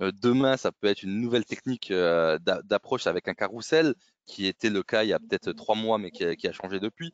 demain, 0.00 0.56
ça 0.58 0.70
peut 0.70 0.88
être 0.88 1.02
une 1.02 1.20
nouvelle 1.20 1.46
technique 1.46 1.90
d'approche 1.90 3.06
avec 3.06 3.26
un 3.28 3.34
carrousel 3.34 3.94
qui 4.26 4.46
était 4.46 4.70
le 4.70 4.82
cas 4.82 5.04
il 5.04 5.08
y 5.08 5.12
a 5.12 5.18
peut-être 5.18 5.52
trois 5.52 5.76
mois, 5.76 5.98
mais 5.98 6.10
qui 6.10 6.46
a, 6.46 6.52
changé 6.52 6.78
depuis. 6.80 7.12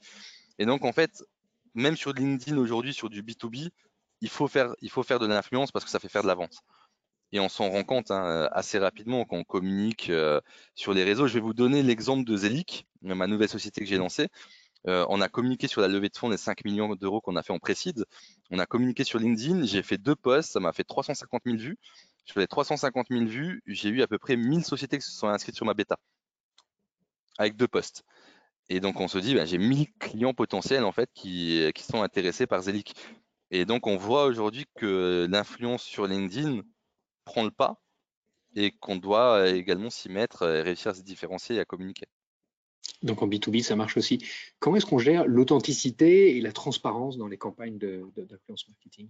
Et 0.59 0.67
donc, 0.67 0.85
en 0.85 0.93
fait, 0.93 1.23
même 1.75 1.97
sur 1.97 2.13
LinkedIn 2.13 2.57
aujourd'hui, 2.59 2.95
sur 2.95 3.11
du 3.11 3.23
B2B, 3.23 3.71
il 4.21 4.29
faut 4.29 4.49
faire, 4.49 4.75
il 4.81 4.91
faut 4.91 5.03
faire 5.03 5.19
de 5.19 5.27
l'influence 5.27 5.73
parce 5.73 5.85
que 5.85 5.91
ça 5.91 5.99
fait 5.99 6.09
faire 6.09 6.23
de 6.23 6.29
la 6.29 6.35
vente. 6.35 6.63
Et 7.33 7.41
on 7.41 7.49
s'en 7.49 7.71
rend 7.71 7.85
compte 7.85 8.11
hein, 8.11 8.49
assez 8.53 8.79
rapidement 8.79 9.25
quand 9.25 9.37
on 9.37 9.45
communique 9.45 10.11
euh, 10.11 10.41
sur 10.75 10.93
les 10.93 11.05
réseaux. 11.05 11.29
Je 11.29 11.35
vais 11.35 11.41
vous 11.41 11.55
donner 11.55 11.83
l'exemple 11.83 12.25
de 12.25 12.37
Zelic, 12.37 12.87
ma 13.03 13.27
nouvelle 13.27 13.49
société 13.49 13.81
que 13.81 13.87
j'ai 13.87 13.99
lancée. 13.99 14.29
Euh, 14.89 15.05
on 15.11 15.21
a 15.21 15.29
communiqué 15.29 15.69
sur 15.69 15.81
la 15.81 15.89
levée 15.89 16.09
de 16.09 16.17
fonds 16.17 16.31
des 16.31 16.37
5 16.37 16.65
millions 16.65 16.95
d'euros 16.97 17.21
qu'on 17.21 17.37
a 17.37 17.43
fait 17.43 17.53
en 17.53 17.59
précide. 17.59 18.05
On 18.51 18.59
a 18.59 18.67
communiqué 18.67 19.05
sur 19.05 19.19
LinkedIn. 19.19 19.65
J'ai 19.65 19.83
fait 19.83 19.99
deux 19.99 20.17
posts. 20.17 20.53
Ça 20.53 20.61
m'a 20.61 20.73
fait 20.73 20.85
350 20.85 21.43
000 21.45 21.57
vues. 21.59 21.79
Sur 22.25 22.41
les 22.41 22.47
350 22.47 23.07
000 23.11 23.25
vues, 23.27 23.63
j'ai 23.67 23.91
eu 23.91 24.03
à 24.03 24.07
peu 24.07 24.19
près 24.19 24.37
1000 24.37 24.65
sociétés 24.65 24.99
qui 24.99 25.05
se 25.05 25.13
sont 25.13 25.29
inscrites 25.29 25.57
sur 25.57 25.67
ma 25.67 25.75
bêta. 25.75 25.99
avec 27.39 27.57
deux 27.57 27.69
postes. 27.69 28.05
Et 28.69 28.81
donc 28.81 29.01
on 29.01 29.09
se 29.09 29.19
dit, 29.19 29.35
bah, 29.35 29.47
j'ai 29.47 29.59
1000 29.59 29.89
clients 29.99 30.35
potentiels 30.35 30.85
en 30.85 30.93
fait 30.93 31.11
qui, 31.15 31.71
qui 31.75 31.83
sont 31.85 32.03
intéressés 32.03 32.47
par 32.47 32.63
Zelic. 32.63 32.95
Et 33.51 33.65
donc 33.65 33.87
on 33.87 33.97
voit 33.97 34.27
aujourd'hui 34.27 34.67
que 34.77 35.27
l'influence 35.31 35.83
sur 35.83 36.07
LinkedIn 36.07 36.63
prend 37.25 37.45
le 37.45 37.51
pas 37.51 37.81
et 38.55 38.73
qu'on 38.73 38.97
doit 38.97 39.49
également 39.49 39.91
s'y 39.91 40.09
mettre 40.09 40.43
et 40.43 40.63
réussir 40.63 40.91
à 40.91 40.95
se 40.95 41.03
différencier 41.03 41.57
et 41.57 41.61
à 41.61 41.65
communiquer. 41.65 42.07
Donc 43.03 43.23
en 43.23 43.29
B2B, 43.29 43.63
ça 43.63 43.77
marche 43.77 43.97
aussi. 43.97 44.25
Comment 44.59 44.77
est-ce 44.77 44.87
qu'on 44.87 44.99
gère 44.99 45.27
l'authenticité 45.27 46.37
et 46.37 46.41
la 46.41 46.53
transparence 46.53 47.17
dans 47.17 47.29
les 47.29 47.39
campagnes 47.39 47.79
d'influence 47.79 48.69
marketing? 48.69 49.09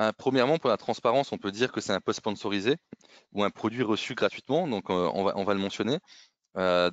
Euh, 0.00 0.10
Premièrement, 0.16 0.58
pour 0.58 0.70
la 0.70 0.76
transparence, 0.76 1.32
on 1.32 1.38
peut 1.38 1.52
dire 1.52 1.70
que 1.70 1.80
c'est 1.80 1.92
un 1.92 2.00
post 2.00 2.18
sponsorisé 2.18 2.76
ou 3.32 3.44
un 3.44 3.50
produit 3.50 3.82
reçu 3.82 4.14
gratuitement, 4.14 4.66
donc 4.66 4.90
euh, 4.90 5.10
on, 5.14 5.22
va, 5.22 5.34
on, 5.36 5.44
va, 5.44 5.54
le 5.54 5.60
mentionner. 5.60 5.98
Euh, 6.56 6.90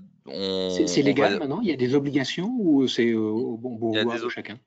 c'est 0.87 1.01
légal 1.01 1.39
maintenant? 1.39 1.61
Il 1.61 1.67
y 1.67 1.73
a 1.73 1.77
des 1.77 1.95
obligations 1.95 2.51
ou 2.59 2.87
c'est 2.87 3.13
au 3.13 3.57
bon, 3.57 3.75
bon 3.75 3.91
de 3.91 4.29
chacun? 4.29 4.59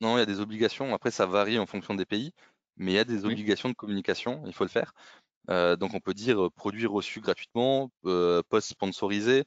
Non, 0.00 0.16
il 0.16 0.20
y 0.20 0.22
a 0.22 0.26
des 0.26 0.40
obligations. 0.40 0.94
Après, 0.94 1.10
ça 1.10 1.26
varie 1.26 1.58
en 1.58 1.66
fonction 1.66 1.94
des 1.94 2.04
pays, 2.04 2.32
mais 2.76 2.92
il 2.92 2.94
y 2.94 2.98
a 2.98 3.04
des 3.04 3.24
obligations 3.24 3.68
de 3.68 3.74
communication, 3.74 4.42
il 4.46 4.52
faut 4.52 4.64
le 4.64 4.70
faire. 4.70 4.94
donc 5.48 5.94
on 5.94 6.00
peut 6.00 6.14
dire 6.14 6.50
produit 6.56 6.86
reçu 6.86 7.20
gratuitement, 7.20 7.90
post 8.02 8.68
sponsorisé, 8.68 9.44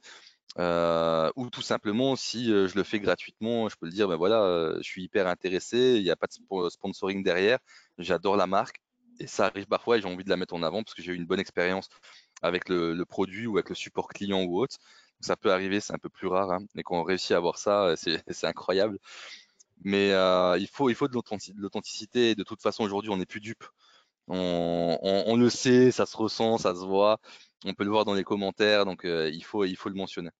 euh, 0.58 1.30
ou 1.36 1.50
tout 1.50 1.62
simplement, 1.62 2.16
si 2.16 2.46
je 2.46 2.74
le 2.74 2.82
fais 2.82 3.00
gratuitement, 3.00 3.68
je 3.68 3.76
peux 3.76 3.86
le 3.86 3.92
dire, 3.92 4.08
ben 4.08 4.16
voilà, 4.16 4.74
je 4.78 4.82
suis 4.82 5.04
hyper 5.04 5.26
intéressé, 5.26 5.96
il 5.96 6.02
n'y 6.02 6.10
a 6.10 6.16
pas 6.16 6.26
de 6.26 6.68
sponsoring 6.70 7.22
derrière, 7.22 7.58
j'adore 7.98 8.36
la 8.36 8.46
marque, 8.46 8.80
et 9.20 9.26
ça 9.26 9.46
arrive 9.46 9.66
parfois 9.66 9.98
et 9.98 10.00
j'ai 10.00 10.08
envie 10.08 10.24
de 10.24 10.30
la 10.30 10.36
mettre 10.36 10.54
en 10.54 10.62
avant 10.62 10.82
parce 10.82 10.94
que 10.94 11.02
j'ai 11.02 11.12
eu 11.12 11.16
une 11.16 11.26
bonne 11.26 11.40
expérience 11.40 11.88
avec 12.42 12.68
le, 12.68 13.04
produit 13.04 13.46
ou 13.46 13.56
avec 13.58 13.68
le 13.68 13.74
support 13.74 14.08
client 14.08 14.44
ou 14.44 14.60
autre. 14.60 14.76
ça 15.20 15.36
peut 15.36 15.52
arriver, 15.52 15.80
c'est 15.80 15.92
un 15.92 15.98
peu 15.98 16.08
plus 16.08 16.28
rare, 16.28 16.50
hein, 16.52 16.60
mais 16.74 16.82
quand 16.82 16.96
on 17.00 17.02
réussit 17.02 17.32
à 17.32 17.36
avoir 17.36 17.58
ça, 17.58 17.94
c'est 18.28 18.46
incroyable. 18.46 18.98
Mais 19.84 20.08
il, 20.58 20.68
faut, 20.70 20.90
il 20.90 20.94
faut 20.94 21.08
de 21.08 21.14
l'authenticité, 21.14 22.34
de 22.34 22.42
toute 22.42 22.62
façon, 22.62 22.84
aujourd'hui, 22.84 23.10
on 23.10 23.16
n'est 23.16 23.26
plus 23.26 23.40
dupe. 23.40 23.64
On, 24.26 24.98
on, 25.02 25.36
le 25.36 25.48
sait, 25.48 25.90
ça 25.90 26.04
se 26.04 26.16
ressent, 26.16 26.58
ça 26.58 26.74
se 26.74 26.84
voit. 26.84 27.18
On 27.64 27.74
peut 27.74 27.84
le 27.84 27.90
voir 27.90 28.04
dans 28.04 28.14
les 28.14 28.24
commentaires, 28.24 28.84
donc 28.84 29.02
il, 29.04 29.42
faut, 29.44 29.64
il 29.64 29.76
faut 29.76 29.88
le 29.88 29.94
mentionner. 29.94 30.30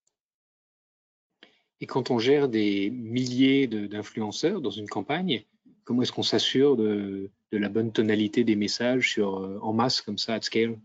Et 1.80 1.86
quand 1.86 2.10
on 2.10 2.18
gère 2.18 2.48
des 2.48 2.90
milliers 2.90 3.66
d'influenceurs 3.66 4.60
dans 4.60 4.70
une 4.70 4.88
campagne, 4.88 5.44
comment 5.84 6.02
est-ce 6.02 6.12
qu'on 6.12 6.22
s'assure 6.22 6.76
de, 6.76 7.30
la 7.52 7.68
bonne 7.68 7.92
tonalité 7.92 8.44
des 8.44 8.56
messages 8.56 9.10
sur, 9.10 9.58
en 9.62 9.72
masse 9.72 10.02
comme 10.02 10.18
ça, 10.18 10.34
at 10.34 10.42
scale? 10.42 10.78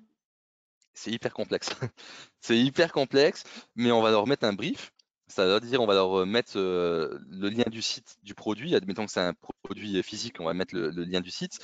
C'est 0.93 1.11
hyper 1.11 1.33
complexe. 1.33 1.69
c'est 2.39 2.57
hyper 2.57 2.91
complexe, 2.91 3.43
mais 3.75 3.91
on 3.91 4.01
va 4.01 4.11
leur 4.11 4.27
mettre 4.27 4.45
un 4.45 4.53
brief. 4.53 4.92
Ça 5.27 5.45
veut 5.45 5.59
dire 5.61 5.81
on 5.81 5.87
va 5.87 5.93
leur 5.93 6.25
mettre 6.25 6.57
le 6.57 7.49
lien 7.49 7.65
du 7.69 7.81
site 7.81 8.17
du 8.23 8.33
produit. 8.35 8.75
Admettons 8.75 9.05
que 9.05 9.11
c'est 9.11 9.21
un 9.21 9.33
produit 9.63 10.01
physique, 10.03 10.39
on 10.39 10.45
va 10.45 10.53
mettre 10.53 10.75
le, 10.75 10.89
lien 10.89 11.21
du 11.21 11.31
site. 11.31 11.59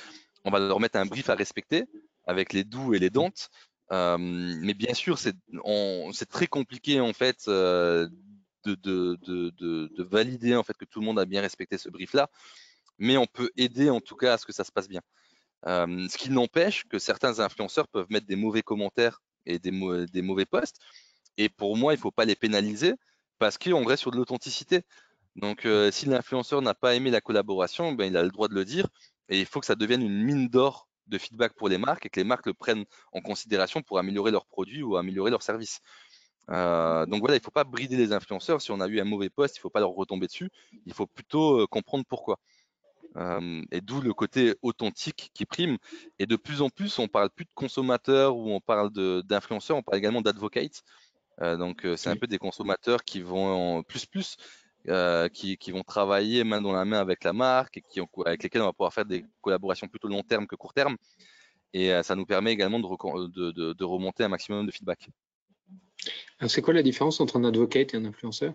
On 0.46 0.52
va 0.52 0.60
leur 0.60 0.80
mettre 0.80 0.98
un 0.98 1.06
brief 1.06 1.30
à 1.30 1.36
respecter 1.36 1.86
avec 2.26 2.54
les 2.54 2.64
doux 2.64 2.94
et 2.94 3.00
les 3.00 3.10
don'ts 3.10 3.50
mais 3.92 4.74
bien 4.74 4.94
sûr, 4.94 5.18
c'est 5.18 5.36
très 6.30 6.48
compliqué 6.48 7.00
en 7.00 7.14
fait 7.14 7.48
de, 7.48 8.10
de, 8.66 10.04
valider 10.04 10.56
en 10.56 10.64
fait 10.64 10.78
que 10.78 10.86
tout 10.86 11.00
le 11.00 11.06
monde 11.06 11.20
a 11.20 11.26
bien 11.26 11.42
respecté 11.42 11.78
ce 11.78 11.90
brief-là, 11.90 12.30
mais 12.98 13.18
on 13.18 13.28
peut 13.28 13.50
aider 13.58 13.90
en 13.90 14.02
tout 14.02 14.16
cas 14.16 14.34
à 14.34 14.38
ce 14.38 14.46
que 14.46 14.54
ça 14.54 14.64
se 14.64 14.72
passe 14.72 14.88
bien. 14.88 15.02
ce 15.66 16.18
qui 16.18 16.30
n'empêche 16.30 16.86
que 16.86 17.00
certains 17.00 17.40
influenceurs 17.40 17.88
peuvent 17.88 18.08
mettre 18.10 18.28
des 18.28 18.36
mauvais 18.36 18.62
commentaires 18.62 19.22
et 19.46 19.60
des, 19.60 19.72
des 20.12 20.22
mauvais 20.22 20.46
posts, 20.46 20.78
et 21.38 21.50
pour 21.50 21.78
moi, 21.78 21.94
il 21.94 21.98
ne 21.98 22.02
faut 22.02 22.12
pas 22.12 22.26
les 22.26 22.36
pénaliser 22.36 22.94
parce 23.40 23.58
qu'on 23.58 23.86
reste 23.86 24.02
sur 24.02 24.12
de 24.12 24.18
l'authenticité. 24.18 24.82
Donc, 25.36 25.68
si 25.92 26.06
l'influenceur 26.06 26.62
n'a 26.62 26.74
pas 26.74 26.96
aimé 26.96 27.12
la 27.12 27.22
collaboration, 27.22 27.94
ben, 27.94 28.06
il 28.06 28.18
a 28.18 28.24
le 28.24 28.30
droit 28.30 28.50
de 28.50 28.56
le 28.56 28.66
dire, 28.66 28.88
et 29.30 29.40
il 29.40 29.46
faut 29.46 29.60
que 29.60 29.66
ça 29.66 29.76
devienne 29.76 30.02
une 30.02 30.24
mine 30.24 30.50
d'or 30.50 30.90
de 31.08 31.18
feedback 31.18 31.54
pour 31.54 31.70
les 31.70 31.78
marques 31.78 32.06
et 32.06 32.10
que 32.10 32.20
les 32.20 32.24
marques 32.24 32.46
le 32.46 32.54
prennent 32.54 32.86
en 33.12 33.22
considération 33.22 33.82
pour 33.82 34.00
améliorer 34.00 34.32
leurs 34.32 34.46
produits 34.46 34.84
ou 34.84 34.96
améliorer 34.98 35.32
leurs 35.32 35.44
services. 35.44 35.82
Euh, 36.50 37.06
donc 37.06 37.20
voilà, 37.20 37.36
il 37.36 37.40
ne 37.40 37.44
faut 37.44 37.52
pas 37.52 37.64
brider 37.64 37.98
les 37.98 38.14
influenceurs. 38.14 38.62
Si 38.62 38.72
on 38.72 38.80
a 38.80 38.88
eu 38.88 39.00
un 39.00 39.06
mauvais 39.06 39.30
poste, 39.30 39.58
il 39.58 39.60
ne 39.60 39.62
faut 39.62 39.70
pas 39.70 39.80
leur 39.80 39.92
retomber 39.92 40.28
dessus. 40.28 40.50
Il 40.86 40.94
faut 40.94 41.08
plutôt 41.08 41.62
euh, 41.62 41.68
comprendre 41.68 42.06
pourquoi. 42.08 42.40
Euh, 43.18 43.64
et 43.72 43.82
d'où 43.82 44.02
le 44.02 44.14
côté 44.14 44.56
authentique 44.62 45.32
qui 45.34 45.46
prime. 45.46 45.78
Et 46.20 46.26
de 46.26 46.36
plus 46.36 46.62
en 46.62 46.70
plus, 46.70 47.00
on 47.00 47.08
parle 47.08 47.30
plus 47.30 47.46
de 47.46 47.52
consommateurs 47.54 48.38
ou 48.38 48.52
on 48.52 48.62
parle 48.62 48.92
d'influenceurs, 49.24 49.78
on 49.78 49.84
parle 49.84 49.98
également 49.98 50.22
d'advocates. 50.22 50.84
Donc 51.40 51.88
c'est 51.96 52.10
un 52.10 52.16
peu 52.16 52.28
des 52.28 52.38
consommateurs 52.38 53.04
qui 53.04 53.22
vont 53.22 53.78
en 53.78 53.84
plus 53.84 54.06
plus 54.06 54.38
euh, 54.88 55.28
qui, 55.28 55.58
vont 55.72 55.84
travailler 55.84 56.46
main 56.46 56.62
dans 56.62 56.72
la 56.72 56.86
main 56.86 57.00
avec 57.00 57.26
la 57.26 57.34
marque 57.34 57.78
et 57.78 57.82
qui, 57.82 58.00
avec 58.26 58.42
lesquels 58.42 58.62
on 58.62 58.66
va 58.66 58.74
pouvoir 58.74 58.94
faire 58.94 59.06
des 59.06 59.26
collaborations 59.42 59.88
plutôt 59.88 60.08
long 60.08 60.24
terme 60.24 60.48
que 60.48 60.56
court 60.56 60.74
terme. 60.74 60.96
Et 61.74 61.94
euh, 61.94 62.02
ça 62.02 62.16
nous 62.16 62.26
permet 62.26 62.54
également 62.54 62.80
de, 62.80 63.74
de, 63.74 63.84
remonter 63.84 64.24
un 64.24 64.30
maximum 64.30 64.66
de 64.66 64.72
feedback. 64.72 65.10
C'est 66.48 66.62
quoi 66.62 66.74
la 66.74 66.82
différence 66.82 67.20
entre 67.20 67.38
un 67.38 67.44
advocate 67.44 67.94
et 67.94 67.98
un 67.98 68.06
influenceur? 68.06 68.54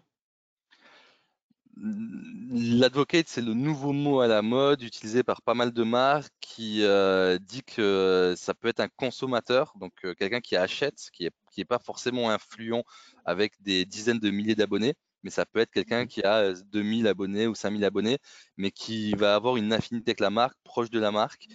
L'advocate, 1.76 3.26
c'est 3.28 3.40
le 3.40 3.52
nouveau 3.52 3.92
mot 3.92 4.20
à 4.20 4.28
la 4.28 4.42
mode 4.42 4.82
utilisé 4.82 5.24
par 5.24 5.42
pas 5.42 5.54
mal 5.54 5.72
de 5.72 5.82
marques 5.82 6.32
qui 6.40 6.84
euh, 6.84 7.38
dit 7.38 7.62
que 7.64 8.34
ça 8.36 8.54
peut 8.54 8.68
être 8.68 8.80
un 8.80 8.88
consommateur, 8.88 9.72
donc 9.80 9.92
quelqu'un 10.16 10.40
qui 10.40 10.56
achète, 10.56 11.10
qui 11.12 11.24
n'est 11.24 11.30
qui 11.50 11.60
est 11.60 11.64
pas 11.64 11.78
forcément 11.80 12.30
influent 12.30 12.84
avec 13.24 13.60
des 13.62 13.84
dizaines 13.84 14.18
de 14.18 14.30
milliers 14.30 14.54
d'abonnés, 14.54 14.94
mais 15.22 15.30
ça 15.30 15.46
peut 15.46 15.60
être 15.60 15.70
quelqu'un 15.72 16.06
qui 16.06 16.22
a 16.22 16.52
2000 16.52 17.08
abonnés 17.08 17.46
ou 17.46 17.54
5000 17.54 17.84
abonnés, 17.84 18.18
mais 18.56 18.70
qui 18.70 19.12
va 19.14 19.34
avoir 19.34 19.56
une 19.56 19.72
affinité 19.72 20.10
avec 20.10 20.20
la 20.20 20.30
marque, 20.30 20.58
proche 20.64 20.90
de 20.90 21.00
la 21.00 21.10
marque, 21.10 21.48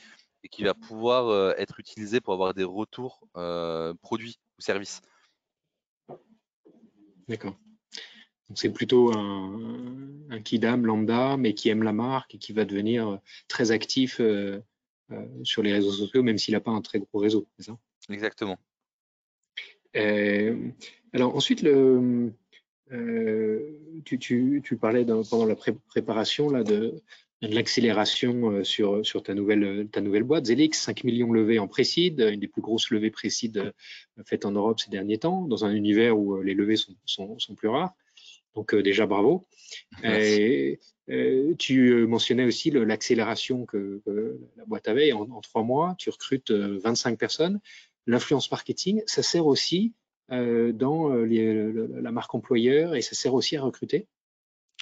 et 0.44 0.50
qui 0.50 0.64
va 0.64 0.74
pouvoir 0.74 1.54
être 1.58 1.80
utilisé 1.80 2.22
pour 2.22 2.34
avoir 2.34 2.54
des 2.54 2.64
retours 2.64 3.22
produits 4.02 4.40
ou 4.58 4.62
services. 4.62 5.02
D'accord. 7.28 7.56
C'est 8.56 8.72
plutôt 8.72 9.12
un, 9.16 9.60
un 10.30 10.42
kidam 10.42 10.86
lambda, 10.86 11.38
mais 11.38 11.54
qui 11.54 11.70
aime 11.70 11.84
la 11.84 11.94
marque 11.94 12.36
et 12.36 12.38
qui 12.38 12.54
va 12.54 12.66
devenir 12.66 13.20
très 13.48 13.72
actif 13.72 14.22
sur 15.44 15.64
les 15.64 15.74
réseaux 15.74 15.92
sociaux, 15.92 16.24
même 16.24 16.38
s'il 16.38 16.54
n'a 16.54 16.60
pas 16.60 16.72
un 16.72 16.82
très 16.82 17.00
gros 17.00 17.20
réseau, 17.20 17.48
ça? 17.60 17.78
Exactement. 18.10 18.58
alors 19.94 21.36
ensuite, 21.36 21.62
le, 21.62 22.32
euh, 22.92 23.60
tu, 24.04 24.78
parlais 24.80 25.06
pendant 25.06 25.46
la 25.46 25.56
préparation 25.56 26.50
là, 26.50 26.64
de, 26.64 27.02
l'accélération 27.42 28.52
euh, 28.52 28.64
sur, 28.64 29.06
sur 29.06 29.22
ta, 29.22 29.34
nouvelle, 29.34 29.88
ta 29.92 30.02
nouvelle 30.02 30.24
boîte. 30.24 30.48
Zelix, 30.48 30.80
5 30.80 31.04
millions 31.04 31.32
levés 31.32 31.60
en 31.60 31.68
précide, 31.68 32.20
une 32.20 32.40
des 32.40 32.48
plus 32.48 32.62
grosses 32.62 32.90
levées 32.90 33.12
précides 33.12 33.58
euh, 33.58 34.24
faites 34.26 34.46
en 34.46 34.52
Europe 34.52 34.80
ces 34.80 34.90
derniers 34.90 35.20
temps, 35.20 35.44
dans 35.44 35.66
un 35.66 35.74
univers 35.74 36.18
où 36.18 36.42
les 36.42 36.54
levées 36.54 36.78
sont, 36.78 36.96
sont, 37.06 37.56
plus 37.56 37.68
rares. 37.68 37.94
Donc 38.56 38.76
déjà, 38.76 39.06
bravo. 39.06 39.48
Et, 40.04 40.80
tu 41.58 42.06
mentionnais 42.08 42.46
aussi 42.46 42.70
l'accélération 42.72 43.66
que, 43.66 44.02
la 44.58 44.66
boîte 44.66 44.88
avait. 44.88 45.12
En, 45.12 45.22
en, 45.32 45.42
trois 45.42 45.64
mois, 45.64 45.96
tu 45.98 46.10
recrutes 46.10 46.52
25 46.52 47.18
personnes. 47.18 47.60
L'influence 48.06 48.52
marketing, 48.52 49.02
ça 49.06 49.24
sert 49.24 49.46
aussi 49.46 49.94
euh, 50.32 50.72
dans 50.74 51.12
euh, 51.12 51.88
la 52.02 52.12
marque 52.12 52.36
employeur 52.36 52.94
et 52.94 53.02
ça 53.02 53.16
sert 53.16 53.34
aussi 53.34 53.58
à 53.58 53.62
recruter? 53.62 54.08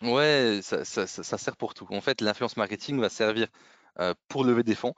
Ouais, 0.02 0.60
ça, 0.62 0.84
sert 0.84 1.56
pour 1.56 1.74
tout. 1.74 1.88
En 1.90 2.02
fait, 2.02 2.20
l'influence 2.22 2.58
marketing 2.58 3.00
va 3.00 3.10
servir 3.10 3.48
euh, 4.00 4.14
pour 4.28 4.44
lever 4.44 4.64
des 4.64 4.76
fonds 4.76 4.94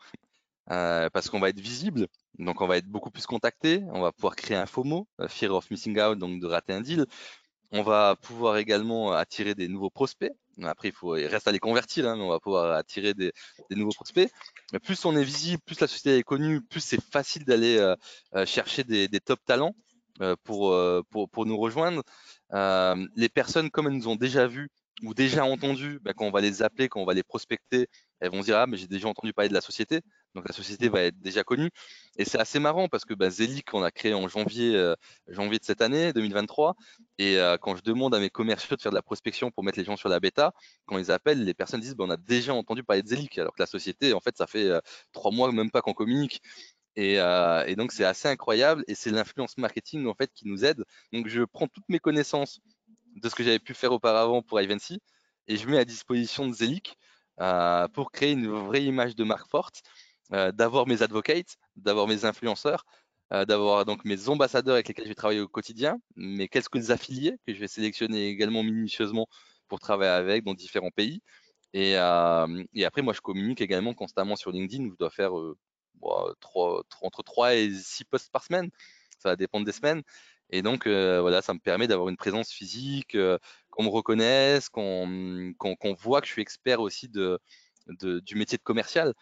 parce 0.67 1.31
qu'on 1.31 1.39
va 1.39 1.49
être 1.49 1.59
visible, 1.59 2.05
donc 2.37 2.61
on 2.61 2.67
va 2.67 2.77
être 2.77 2.85
beaucoup 2.85 3.09
plus 3.09 3.25
contacté, 3.25 3.81
on 3.91 4.01
va 4.01 4.11
pouvoir 4.11 4.35
créer 4.35 4.55
un 4.55 4.67
FOMO, 4.67 5.07
Fear 5.27 5.55
of 5.55 5.71
Missing 5.71 5.99
Out, 5.99 6.19
donc 6.19 6.39
de 6.39 6.45
rater 6.45 6.73
un 6.73 6.81
deal. 6.81 7.07
On 7.71 7.83
va 7.83 8.15
pouvoir 8.21 8.57
également 8.57 9.11
attirer 9.11 9.55
des 9.55 9.67
nouveaux 9.67 9.89
prospects. 9.89 10.31
Après, 10.63 10.89
il, 10.89 10.93
faut, 10.93 11.15
il 11.15 11.27
reste 11.27 11.47
à 11.47 11.51
les 11.51 11.59
convertir, 11.59 12.07
hein, 12.07 12.15
mais 12.17 12.23
on 12.23 12.29
va 12.29 12.39
pouvoir 12.39 12.75
attirer 12.75 13.13
des, 13.13 13.31
nouveaux 13.71 13.91
prospects. 13.91 14.29
Mais 14.73 14.79
plus 14.79 15.05
on 15.05 15.15
est 15.15 15.23
visible, 15.23 15.61
plus 15.65 15.79
la 15.79 15.87
société 15.87 16.17
est 16.17 16.23
connue, 16.23 16.61
plus 16.61 16.81
c'est 16.81 17.01
facile 17.01 17.45
d'aller 17.45 17.93
chercher 18.45 18.83
des, 18.83 19.07
top 19.19 19.39
talents. 19.45 19.75
Euh, 20.21 20.35
pour, 20.43 20.73
euh, 20.73 21.01
pour, 21.11 21.29
pour, 21.29 21.45
nous 21.45 21.57
rejoindre. 21.57 22.03
Euh, 22.51 23.07
les 23.15 23.29
personnes, 23.29 23.69
comme 23.69 23.87
elles 23.87 23.93
nous 23.93 24.09
ont 24.09 24.17
déjà 24.17 24.47
vus 24.47 24.67
ou 25.01 25.13
déjà 25.13 25.45
entendu, 25.45 25.99
ben, 26.01 26.13
quand 26.13 26.25
on 26.25 26.31
va 26.31 26.41
les 26.41 26.61
appeler, 26.61 26.89
quand 26.89 26.99
on 26.99 27.05
va 27.05 27.13
les 27.13 27.23
prospecter, 27.23 27.87
elles 28.19 28.31
vont 28.31 28.41
dire 28.41 28.57
Ah, 28.57 28.67
mais 28.67 28.75
j'ai 28.75 28.87
déjà 28.87 29.07
entendu 29.07 29.31
parler 29.31 29.47
de 29.47 29.53
la 29.53 29.61
société. 29.61 30.01
Donc 30.35 30.47
la 30.47 30.53
société 30.53 30.89
va 30.89 31.01
être 31.01 31.19
déjà 31.19 31.43
connue. 31.43 31.69
Et 32.17 32.25
c'est 32.25 32.39
assez 32.39 32.59
marrant 32.59 32.87
parce 32.87 33.05
que 33.05 33.13
ben, 33.13 33.29
Zelic, 33.29 33.73
on 33.73 33.83
a 33.83 33.91
créé 33.91 34.13
en 34.13 34.27
janvier, 34.27 34.93
janvier 35.27 35.59
de 35.59 35.63
cette 35.63 35.81
année, 35.81 36.13
2023. 36.13 36.75
Et 37.17 37.37
quand 37.61 37.75
je 37.75 37.81
demande 37.81 38.13
à 38.13 38.19
mes 38.19 38.29
commerciaux 38.29 38.75
de 38.75 38.81
faire 38.81 38.91
de 38.91 38.95
la 38.95 39.01
prospection 39.01 39.51
pour 39.51 39.63
mettre 39.63 39.79
les 39.79 39.85
gens 39.85 39.97
sur 39.97 40.09
la 40.09 40.19
bêta, 40.19 40.53
quand 40.85 40.97
ils 40.97 41.11
appellent, 41.11 41.43
les 41.43 41.53
personnes 41.53 41.81
disent 41.81 41.95
ben, 41.95 42.05
On 42.05 42.09
a 42.09 42.17
déjà 42.17 42.53
entendu 42.53 42.83
parler 42.83 43.01
de 43.01 43.07
Zelic. 43.07 43.37
Alors 43.37 43.53
que 43.53 43.61
la 43.61 43.67
société, 43.67 44.13
en 44.13 44.19
fait, 44.19 44.37
ça 44.37 44.47
fait 44.47 44.69
trois 45.13 45.31
mois 45.31 45.51
même 45.51 45.71
pas 45.71 45.81
qu'on 45.81 45.93
communique. 45.93 46.41
Euh, 46.99 47.65
et, 47.65 47.75
donc, 47.75 47.91
c'est 47.91 48.03
assez 48.03 48.27
incroyable. 48.27 48.83
Et 48.87 48.95
c'est 48.95 49.11
l'influence 49.11 49.57
marketing, 49.57 50.07
en 50.07 50.13
fait, 50.13 50.31
qui 50.33 50.47
nous 50.47 50.65
aide. 50.65 50.83
Donc, 51.13 51.27
je 51.27 51.43
prends 51.43 51.67
toutes 51.67 51.87
mes 51.89 51.99
connaissances 51.99 52.59
de 53.15 53.29
ce 53.29 53.35
que 53.35 53.43
j'avais 53.43 53.59
pu 53.59 53.73
faire 53.73 53.91
auparavant 53.91 54.41
pour 54.41 54.61
Ivancy 54.61 55.01
et 55.47 55.57
je 55.57 55.67
mets 55.67 55.79
à 55.79 55.85
disposition 55.85 56.47
de 56.47 56.53
Zelic 56.53 56.95
euh, 57.41 57.87
pour 57.89 58.11
créer 58.11 58.33
une 58.33 58.47
vraie 58.47 58.83
image 58.83 59.15
de 59.15 59.23
marque 59.23 59.49
forte, 59.49 59.81
euh, 60.33 60.51
d'avoir 60.51 60.87
mes 60.87 61.01
advocates, 61.01 61.57
d'avoir 61.75 62.07
mes 62.07 62.25
influenceurs, 62.25 62.85
d'avoir 63.47 63.85
donc 63.85 64.05
mes 64.05 64.27
ambassadeurs 64.27 64.73
avec 64.73 64.87
lesquels 64.87 65.05
je 65.05 65.09
vais 65.09 65.15
travailler 65.15 65.39
au 65.39 65.47
quotidien, 65.47 65.99
mes 66.15 66.47
quelques 66.47 66.89
affiliés 66.89 67.37
que 67.45 67.53
je 67.53 67.59
vais 67.59 67.67
sélectionner 67.67 68.27
également 68.27 68.63
minutieusement 68.63 69.27
pour 69.67 69.79
travailler 69.79 70.09
avec 70.09 70.43
dans 70.43 70.55
différents 70.55 70.89
pays. 70.89 71.21
Et, 71.73 71.91
et 71.91 72.85
après, 72.85 73.03
moi, 73.03 73.13
je 73.13 73.21
communique 73.21 73.61
également 73.61 73.93
constamment 73.93 74.35
sur 74.35 74.51
LinkedIn 74.51 74.89
je 74.89 74.95
dois 74.97 75.11
faire 75.11 75.31
entre 76.01 77.23
3 77.23 77.55
et 77.55 77.71
6 77.71 78.05
posts 78.05 78.31
par 78.31 78.43
semaine. 78.43 78.69
Ça 79.19 79.29
va 79.29 79.35
dépendre 79.35 79.65
des 79.65 79.71
semaines. 79.71 80.01
Et 80.51 80.61
donc, 80.61 80.87
euh, 80.87 81.21
voilà, 81.21 81.41
ça 81.41 81.53
me 81.53 81.59
permet 81.59 81.87
d'avoir 81.87 82.09
une 82.09 82.17
présence 82.17 82.51
physique, 82.51 83.15
euh, 83.15 83.37
qu'on 83.69 83.83
me 83.83 83.89
reconnaisse, 83.89 84.69
qu'on 84.69 85.53
voit 85.99 86.21
que 86.21 86.27
je 86.27 86.31
suis 86.33 86.41
expert 86.41 86.81
aussi 86.81 87.09
du 87.09 88.35
métier 88.35 88.57
de 88.57 88.63
commercial. 88.63 89.13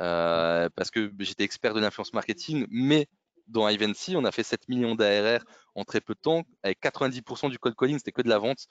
Euh, 0.00 0.68
parce 0.74 0.90
que 0.90 1.12
j'étais 1.20 1.44
expert 1.44 1.74
de 1.74 1.80
l'influence 1.80 2.12
marketing, 2.12 2.66
mais 2.70 3.06
dans 3.48 3.68
Ivancy, 3.68 4.16
on 4.16 4.24
a 4.24 4.32
fait 4.32 4.42
7 4.42 4.68
millions 4.68 4.94
d'ARR 4.94 5.44
en 5.74 5.84
très 5.84 6.00
peu 6.00 6.14
de 6.14 6.20
temps, 6.20 6.42
avec 6.62 6.80
90% 6.80 7.50
du 7.50 7.58
cold 7.58 7.76
calling, 7.76 7.98
c'était 7.98 8.12
que 8.12 8.22
de 8.22 8.28
la 8.28 8.38
vente 8.38 8.66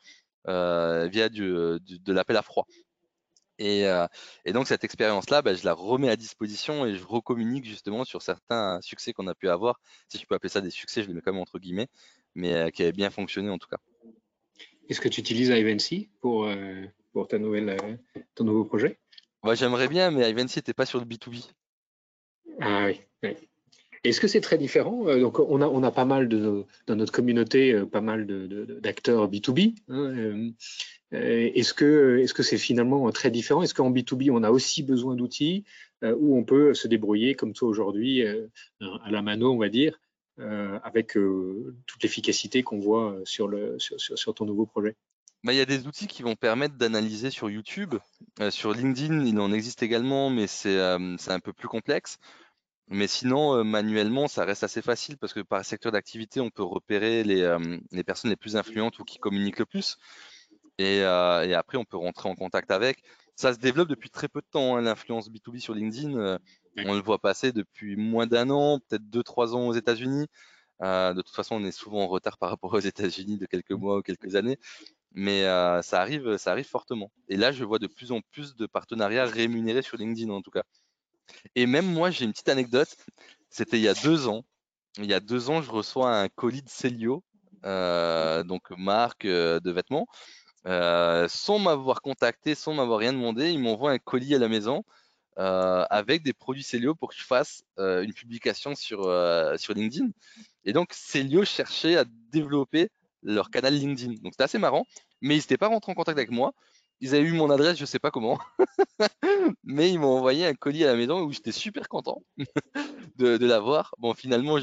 via 0.45 1.29
du, 1.29 1.79
de 1.79 2.13
l'appel 2.13 2.37
à 2.37 2.41
froid. 2.41 2.67
Euh, 3.61 4.07
et, 4.43 4.53
donc 4.53 4.67
cette 4.67 4.83
expérience-là, 4.83 5.41
bah, 5.41 5.53
je 5.53 5.63
la 5.65 5.73
remets 5.73 6.09
à 6.09 6.15
disposition 6.15 6.85
et 6.85 6.95
je 6.95 7.05
recommunique 7.05 7.65
justement 7.65 8.03
sur 8.03 8.21
certains 8.21 8.79
succès 8.81 9.13
qu'on 9.13 9.27
a 9.27 9.35
pu 9.35 9.49
avoir. 9.49 9.79
Si 10.09 10.17
je 10.17 10.25
peux 10.25 10.35
appeler 10.35 10.49
ça 10.49 10.61
des 10.61 10.69
succès, 10.69 11.03
je 11.03 11.07
les 11.07 11.13
mets 11.13 11.21
quand 11.21 11.31
même 11.31 11.41
entre 11.41 11.59
guillemets, 11.59 11.87
mais 12.33 12.53
euh, 12.53 12.69
qui 12.69 12.83
avaient 12.83 12.91
bien 12.91 13.09
fonctionné 13.09 13.49
en 13.49 13.57
tout 13.57 13.67
cas. 13.67 13.77
Est-ce 14.89 15.01
que 15.01 15.09
tu 15.09 15.21
utilises 15.21 15.49
Ivancy 15.49 16.09
pour, 16.21 16.45
euh, 16.45 16.83
pour 17.11 17.27
ton 17.27 17.39
nouveau 17.39 18.65
projet? 18.65 18.99
J'aimerais 19.53 19.87
bien, 19.87 20.11
mais 20.11 20.29
Ivancy 20.29 20.59
n'était 20.59 20.73
pas 20.73 20.85
sur 20.85 20.99
le 20.99 21.05
B2B. 21.05 21.45
Ah 22.59 22.87
oui. 22.87 23.35
Est-ce 24.03 24.21
que 24.21 24.27
c'est 24.27 24.41
très 24.41 24.57
différent 24.57 25.03
Donc, 25.17 25.39
on 25.39 25.61
a, 25.61 25.67
on 25.67 25.83
a 25.83 25.91
pas 25.91 26.05
mal 26.05 26.27
de, 26.27 26.63
dans 26.87 26.95
notre 26.95 27.11
communauté, 27.11 27.79
pas 27.91 28.01
mal 28.01 28.27
d'acteurs 28.81 29.29
B2B. 29.29 29.75
Hein, 29.89 30.51
euh, 31.13 31.51
est-ce 31.53 31.73
que 31.73 32.17
est-ce 32.19 32.41
c'est 32.43 32.57
finalement 32.57 33.09
très 33.11 33.31
différent? 33.31 33.61
Est-ce 33.61 33.73
qu'en 33.73 33.91
B2B 33.91 34.31
on 34.31 34.43
a 34.43 34.51
aussi 34.51 34.83
besoin 34.83 35.15
d'outils 35.15 35.63
euh, 36.03 36.15
où 36.17 36.37
on 36.37 36.43
peut 36.43 36.73
se 36.73 36.87
débrouiller 36.87 37.35
comme 37.35 37.53
toi 37.53 37.67
aujourd'hui 37.67 38.23
euh, 38.23 38.47
à 39.03 39.11
la 39.11 39.21
mano, 39.21 39.51
on 39.51 39.57
va 39.57 39.69
dire, 39.69 39.99
avec 40.83 41.13
toute 41.13 42.03
l'efficacité 42.03 42.61
qu'on 42.61 42.77
voit 42.79 43.17
sur 43.23 43.47
le 43.47 43.77
sur, 43.79 44.33
ton 44.33 44.45
nouveau 44.45 44.65
projet? 44.65 44.97
Bah, 45.45 45.53
il 45.53 45.57
y 45.57 45.61
a 45.61 45.65
des 45.65 45.87
outils 45.87 46.07
qui 46.07 46.23
vont 46.23 46.35
permettre 46.35 46.75
d'analyser 46.75 47.29
sur 47.31 47.49
YouTube. 47.49 47.95
sur 48.49 48.73
LinkedIn, 48.73 49.25
il 49.25 49.39
en 49.39 49.51
existe 49.53 49.83
également, 49.83 50.29
mais 50.29 50.47
c'est 50.47 50.79
un 50.79 51.39
peu 51.43 51.53
plus 51.53 51.67
complexe. 51.67 52.17
Mais 52.87 53.07
sinon, 53.07 53.63
manuellement, 53.63 54.27
ça 54.27 54.45
reste 54.45 54.63
assez 54.63 54.81
facile 54.81 55.17
parce 55.17 55.33
que 55.33 55.39
par 55.39 55.65
secteur 55.65 55.91
d'activité, 55.91 56.39
on 56.39 56.51
peut 56.51 56.63
repérer 56.63 57.23
les, 57.23 57.57
les, 57.91 58.03
personnes 58.03 58.29
les 58.29 58.35
plus 58.35 58.55
influentes 58.57 58.99
ou 58.99 59.03
qui 59.03 59.17
communiquent 59.17 59.59
le 59.59 59.65
plus. 59.65 59.97
Euh, 60.81 61.43
et, 61.43 61.53
après, 61.53 61.77
on 61.77 61.85
peut 61.85 61.97
rentrer 61.97 62.29
en 62.29 62.35
contact 62.35 62.71
avec. 62.71 63.03
Ça 63.35 63.53
se 63.53 63.59
développe 63.59 63.89
depuis 63.89 64.09
très 64.09 64.27
peu 64.27 64.41
de 64.41 64.47
temps, 64.49 64.77
hein, 64.77 64.81
l'influence 64.81 65.29
B2B 65.29 65.59
sur 65.59 65.73
LinkedIn. 65.73 66.17
Euh, 66.17 66.37
on 66.85 66.93
le 66.93 67.01
voit 67.01 67.19
passer 67.19 67.51
depuis 67.51 67.95
moins 67.95 68.27
d'un 68.27 68.49
an, 68.49 68.79
peut-être 68.79 69.09
deux, 69.09 69.23
trois 69.23 69.55
ans 69.55 69.67
aux 69.67 69.73
États-Unis. 69.73 70.27
Euh, 70.81 71.13
de 71.13 71.21
toute 71.21 71.35
façon, 71.35 71.55
on 71.55 71.63
est 71.65 71.71
souvent 71.71 72.01
en 72.01 72.07
retard 72.07 72.37
par 72.37 72.49
rapport 72.49 72.73
aux 72.73 72.79
États-Unis 72.79 73.37
de 73.37 73.45
quelques 73.45 73.71
mois 73.71 73.97
ou 73.97 74.01
quelques 74.01 74.35
années, 74.35 74.59
mais 75.15 75.43
ça 75.81 76.01
arrive, 76.01 76.37
ça 76.37 76.51
arrive 76.51 76.67
fortement. 76.67 77.11
Et 77.29 77.37
là, 77.37 77.51
je 77.51 77.63
vois 77.63 77.79
de 77.79 77.87
plus 77.87 78.11
en 78.11 78.21
plus 78.31 78.55
de 78.55 78.67
partenariats 78.67 79.25
rémunérés 79.25 79.81
sur 79.81 79.97
LinkedIn, 79.97 80.31
en 80.31 80.41
tout 80.41 80.51
cas. 80.51 80.63
Et 81.55 81.65
même 81.65 81.91
moi, 81.91 82.11
j'ai 82.11 82.25
une 82.25 82.31
petite 82.31 82.49
anecdote. 82.49 82.95
C'était 83.49 83.77
il 83.77 83.83
y 83.83 83.87
a 83.87 83.93
deux 83.93 84.27
ans. 84.27 84.43
Il 84.97 85.05
y 85.05 85.13
a 85.13 85.19
deux 85.19 85.49
ans, 85.49 85.61
je 85.61 85.71
reçois 85.71 86.15
un 86.15 86.29
colis 86.29 86.61
de 86.61 86.69
Celio, 86.69 87.23
donc 87.63 88.69
marque 88.77 89.25
de 89.25 89.71
vêtements. 89.71 90.07
Euh, 90.67 91.27
sans 91.27 91.59
m'avoir 91.59 92.01
contacté, 92.01 92.55
sans 92.55 92.73
m'avoir 92.73 92.99
rien 92.99 93.13
demandé, 93.13 93.51
ils 93.51 93.59
m'envoient 93.59 93.91
un 93.91 93.99
colis 93.99 94.33
à 94.33 94.39
la 94.39 94.47
maison 94.47 94.83
euh, 95.37 95.85
avec 95.89 96.23
des 96.23 96.33
produits 96.33 96.63
Célio 96.63 96.95
pour 96.95 97.09
que 97.09 97.15
je 97.15 97.23
fasse 97.23 97.63
euh, 97.77 98.01
une 98.01 98.13
publication 98.13 98.73
sur, 98.73 99.01
sur 99.57 99.73
LinkedIn. 99.73 100.09
Et 100.63 100.73
donc, 100.73 100.89
Célio 100.93 101.45
cherchait 101.45 101.97
à 101.97 102.05
développer 102.31 102.89
leur 103.21 103.49
canal 103.51 103.75
LinkedIn. 103.75 104.13
Donc, 104.23 104.33
c'était 104.33 104.43
assez 104.43 104.59
marrant, 104.59 104.85
mais 105.21 105.35
ils 105.35 105.39
n'étaient 105.39 105.57
pas 105.57 105.67
rentrés 105.67 105.91
en 105.91 105.95
contact 105.95 106.17
avec 106.17 106.31
moi. 106.31 106.53
Ils 107.01 107.13
avaient 107.13 107.25
eu 107.27 107.33
mon 107.33 107.49
adresse, 107.49 107.77
je 107.77 107.83
ne 107.83 107.87
sais 107.87 107.99
pas 107.99 108.09
comment, 108.09 108.39
mais 109.63 109.91
ils 109.91 109.99
m'ont 109.99 110.17
envoyé 110.17 110.45
un 110.45 110.53
colis 110.53 110.85
à 110.85 110.87
la 110.87 110.95
maison 110.95 111.21
où 111.23 111.31
j'étais 111.33 111.51
super 111.51 111.89
content 111.89 112.23
de, 113.17 113.45
l'avoir. 113.45 113.93
Bon, 113.97 114.13
finalement, 114.13 114.57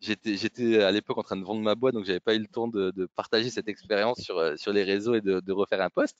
j'étais 0.00 0.82
à 0.82 0.90
l'époque 0.90 1.18
en 1.18 1.22
train 1.22 1.36
de 1.36 1.44
vendre 1.44 1.60
ma 1.60 1.74
boîte, 1.74 1.94
donc 1.94 2.06
j'avais 2.06 2.20
pas 2.20 2.34
eu 2.34 2.38
le 2.38 2.46
temps 2.46 2.68
de, 2.68 3.08
partager 3.14 3.50
cette 3.50 3.68
expérience 3.68 4.20
sur, 4.20 4.38
euh, 4.38 4.56
sur 4.56 4.72
les 4.72 4.82
réseaux 4.82 5.14
et 5.14 5.20
de, 5.20 5.52
refaire 5.52 5.82
un 5.82 5.90
post. 5.90 6.16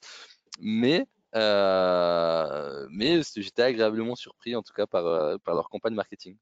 Mais, 0.60 1.06
euh, 1.34 2.86
mais 2.90 3.22
j'étais 3.36 3.62
agréablement 3.62 4.16
surpris, 4.16 4.54
en 4.54 4.62
tout 4.62 4.74
cas, 4.74 4.86
par, 4.86 5.06
euh, 5.06 5.36
leur 5.46 5.70
campagne 5.70 5.94
marketing. 5.94 6.36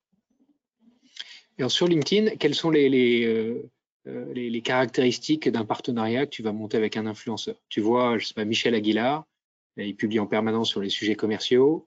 Et 1.59 1.69
sur 1.69 1.87
LinkedIn, 1.87 2.37
quelles 2.37 2.55
sont 2.55 2.71
les, 2.71 3.63
les, 4.07 4.63
caractéristiques 4.63 5.49
d'un 5.49 5.65
partenariat 5.65 6.27
que 6.27 6.31
tu 6.31 6.43
vas 6.43 6.53
monter 6.53 6.77
avec 6.77 6.97
un 6.97 7.07
influenceur 7.07 7.57
Tu 7.69 7.81
vois, 7.81 8.19
je 8.19 8.27
sais 8.27 8.35
pas, 8.35 8.45
Michel 8.45 8.75
Aguilar, 8.75 9.25
il 9.77 9.97
publie 9.97 10.21
en 10.21 10.27
permanence 10.27 10.69
sur 10.69 10.81
les 10.81 10.89
sujets 10.89 11.17
commerciaux. 11.17 11.87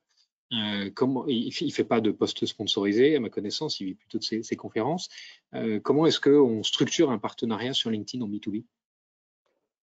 Euh, 0.52 0.90
il 1.28 1.66
ne 1.66 1.72
fait 1.72 1.84
pas 1.84 2.02
de 2.02 2.12
poste 2.12 2.46
sponsorisé, 2.46 3.16
à 3.16 3.20
ma 3.20 3.30
connaissance, 3.30 3.80
il 3.80 3.86
vit 3.86 3.96
plutôt 3.96 4.18
de 4.18 4.24
ses, 4.24 4.56
conférences. 4.56 5.10
Euh, 5.54 5.80
comment 5.80 6.08
est-ce 6.08 6.20
qu'on 6.20 6.64
structure 6.64 7.12
un 7.12 7.20
partenariat 7.20 7.74
sur 7.74 7.92
LinkedIn 7.92 8.24
en 8.24 8.28
B2B 8.28 8.66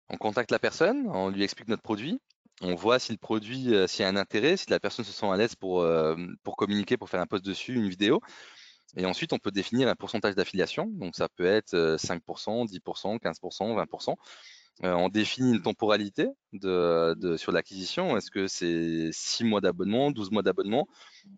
On 0.09 0.17
contacte 0.17 0.51
la 0.51 0.59
personne, 0.59 1.07
on 1.07 1.29
lui 1.29 1.43
explique 1.43 1.67
notre 1.67 1.81
produit, 1.81 2.19
on 2.61 2.75
voit 2.75 2.99
si 2.99 3.11
le 3.11 3.17
produit, 3.17 3.73
euh, 3.73 3.87
s'il 3.87 4.03
y 4.03 4.05
a 4.05 4.09
un 4.09 4.15
intérêt, 4.15 4.55
si 4.55 4.69
la 4.69 4.79
personne 4.79 5.03
se 5.03 5.11
sent 5.11 5.25
à 5.25 5.35
l'aise 5.35 5.55
pour, 5.55 5.85
pour 6.43 6.55
communiquer, 6.55 6.95
pour 6.95 7.09
faire 7.09 7.21
un 7.21 7.27
post 7.27 7.43
dessus, 7.43 7.75
une 7.75 7.89
vidéo. 7.89 8.21
Et 8.95 9.05
ensuite, 9.05 9.33
on 9.33 9.39
peut 9.39 9.51
définir 9.51 9.87
un 9.87 9.95
pourcentage 9.95 10.35
d'affiliation. 10.35 10.87
Donc, 10.87 11.15
ça 11.15 11.27
peut 11.29 11.45
être 11.45 11.97
5%, 11.97 12.67
10%, 12.67 13.19
15%, 13.19 13.85
20%. 13.85 14.15
Euh, 14.83 14.93
on 14.93 15.07
définit 15.07 15.53
une 15.53 15.61
temporalité 15.61 16.27
sur 16.61 17.51
l'acquisition. 17.51 18.17
Est-ce 18.17 18.31
que 18.31 18.47
c'est 18.47 19.09
6 19.11 19.43
mois 19.43 19.61
d'abonnement, 19.61 20.11
12 20.11 20.31
mois 20.31 20.41
d'abonnement? 20.41 20.87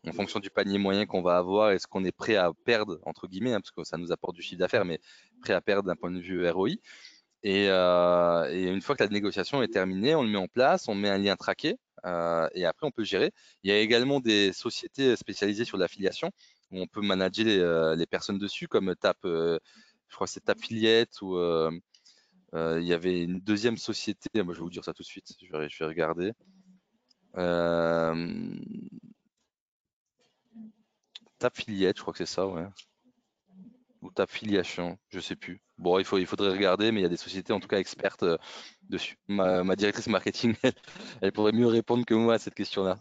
En 0.08 0.14
fonction 0.14 0.40
du 0.40 0.50
panier 0.50 0.78
moyen 0.78 1.06
qu'on 1.06 1.22
va 1.22 1.38
avoir, 1.38 1.72
est-ce 1.72 1.88
qu'on 1.88 2.06
est 2.06 2.14
prêt 2.14 2.36
à 2.38 2.52
perdre, 2.66 3.00
entre 3.04 3.28
guillemets, 3.28 3.54
hein, 3.54 3.60
parce 3.62 3.72
que 3.72 3.84
ça 3.84 3.98
nous 3.98 4.12
apporte 4.12 4.36
du 4.36 4.42
chiffre 4.42 4.60
d'affaires, 4.60 4.86
mais 4.86 5.00
prêt 5.42 5.54
à 5.54 5.62
perdre 5.62 5.88
d'un 5.88 5.96
point 5.96 6.12
de 6.12 6.20
vue 6.20 6.50
ROI 6.50 6.70
euh, 7.46 8.50
et, 8.52 8.64
une 8.64 8.82
fois 8.82 8.96
que 8.96 9.04
la 9.04 9.10
négociation 9.10 9.62
est 9.62 9.68
terminée, 9.68 10.16
on 10.16 10.24
le 10.24 10.30
met 10.30 10.38
en 10.38 10.48
place, 10.48 10.88
on 10.88 10.96
met 10.96 11.10
un 11.10 11.18
lien 11.18 11.36
traqué 11.36 11.76
euh, 12.06 12.48
et 12.54 12.66
après 12.66 12.88
on 12.88 12.92
peut 12.92 13.04
gérer. 13.04 13.32
Il 13.64 13.70
y 13.70 13.74
a 13.74 13.80
également 13.80 14.20
des 14.20 14.52
sociétés 14.54 15.16
spécialisées 15.16 15.66
sur 15.66 15.78
l'affiliation 15.78 16.32
où 16.72 16.82
on 16.82 16.88
peut 16.88 17.02
manager 17.02 17.46
les, 17.46 17.96
les 17.98 18.06
personnes 18.06 18.40
dessus, 18.40 18.68
comme 18.68 18.96
Tap, 18.96 19.18
je 19.24 19.60
crois 20.12 20.28
que 20.28 20.34
c'est 20.34 20.46
Tapfiliette 20.46 21.22
ou 21.22 21.38
euh, 22.56 22.80
il 22.80 22.88
y 22.88 22.94
avait 22.94 23.22
une 23.24 23.40
deuxième 23.40 23.78
société, 23.78 24.30
moi 24.36 24.54
je 24.54 24.60
vais 24.60 24.64
vous 24.64 24.70
dire 24.70 24.84
ça 24.86 24.94
tout 24.94 25.04
de 25.04 25.08
suite, 25.08 25.34
je 25.42 25.52
vais, 25.52 25.86
regarder. 25.86 26.32
Euh, 27.38 28.56
Tapfiliette, 31.38 31.98
je 31.98 32.02
crois 32.02 32.14
que 32.14 32.20
c'est 32.20 32.34
ça, 32.34 32.48
ouais. 32.48 32.66
Ou 34.02 34.10
Tapfiliation, 34.12 34.98
je 35.10 35.20
sais 35.20 35.36
plus. 35.36 35.62
Bon, 35.78 36.00
il, 36.00 36.06
faut, 36.06 36.18
il 36.18 36.28
faudrait 36.28 36.52
regarder, 36.52 36.92
mais 36.94 37.02
il 37.02 37.04
y 37.04 37.08
a 37.08 37.10
des 37.10 37.18
sociétés 37.18 37.52
en 37.52 37.60
tout 37.60 37.68
cas 37.68 37.80
expertes 37.80 38.24
euh, 38.24 38.38
dessus. 38.84 39.18
Ma, 39.28 39.76
directrice 39.76 40.08
marketing, 40.08 40.56
elle, 41.22 41.34
pourrait 41.34 41.52
mieux 41.52 41.68
répondre 41.68 42.06
que 42.06 42.14
moi 42.14 42.36
à 42.36 42.40
cette 42.40 42.56
question-là. 42.56 43.00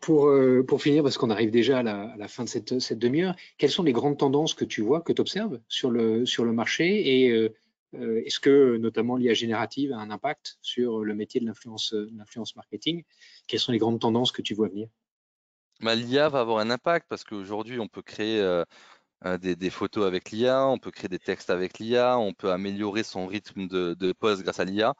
Pour, 0.00 0.28
euh, 0.28 0.62
pour 0.66 0.82
finir, 0.82 1.02
parce 1.02 1.16
qu'on 1.16 1.30
arrive 1.30 1.50
déjà 1.50 1.78
à 1.78 1.82
la, 1.82 2.28
fin 2.28 2.44
de 2.44 2.48
cette, 2.48 2.98
demi-heure, 2.98 3.34
quelles 3.58 3.70
sont 3.70 3.82
les 3.82 3.92
grandes 3.92 4.18
tendances 4.18 4.54
que 4.54 4.64
tu 4.64 4.82
vois, 4.82 5.00
que 5.00 5.12
tu 5.12 5.20
observes 5.20 5.60
sur 5.68 5.90
le, 5.90 6.52
marché 6.52 7.24
et 7.24 7.30
euh, 7.30 7.54
euh, 7.94 8.22
est-ce 8.24 8.40
que 8.40 8.76
notamment 8.76 9.16
l'IA 9.16 9.34
générative 9.34 9.92
a 9.92 9.96
un 9.96 10.10
impact 10.10 10.58
sur 10.60 11.04
le 11.04 11.14
métier 11.14 11.40
de 11.40 11.46
l'influence 11.46 12.56
marketing? 12.56 13.04
Quelles 13.46 13.60
sont 13.60 13.72
les 13.72 13.78
grandes 13.78 14.00
tendances 14.00 14.32
que 14.32 14.42
tu 14.42 14.54
vois 14.54 14.68
venir? 14.68 14.88
Bah, 15.80 15.94
L'IA 15.94 16.28
va 16.28 16.40
avoir 16.40 16.58
un 16.58 16.70
impact 16.70 17.06
parce 17.08 17.24
qu'aujourd'hui, 17.24 17.80
on 17.80 17.88
peut 17.88 18.02
créer 18.02 18.62
des, 19.40 19.70
photos 19.70 20.06
avec 20.06 20.30
l'IA, 20.30 20.66
on 20.66 20.78
peut 20.78 20.90
créer 20.90 21.08
des 21.08 21.18
textes 21.18 21.50
avec 21.50 21.78
l'IA, 21.78 22.18
on 22.18 22.34
peut 22.34 22.52
améliorer 22.52 23.02
son 23.02 23.26
rythme 23.26 23.66
de, 23.66 23.94
de 23.94 24.14
grâce 24.20 24.60
à 24.60 24.64
l'IA. 24.64 24.94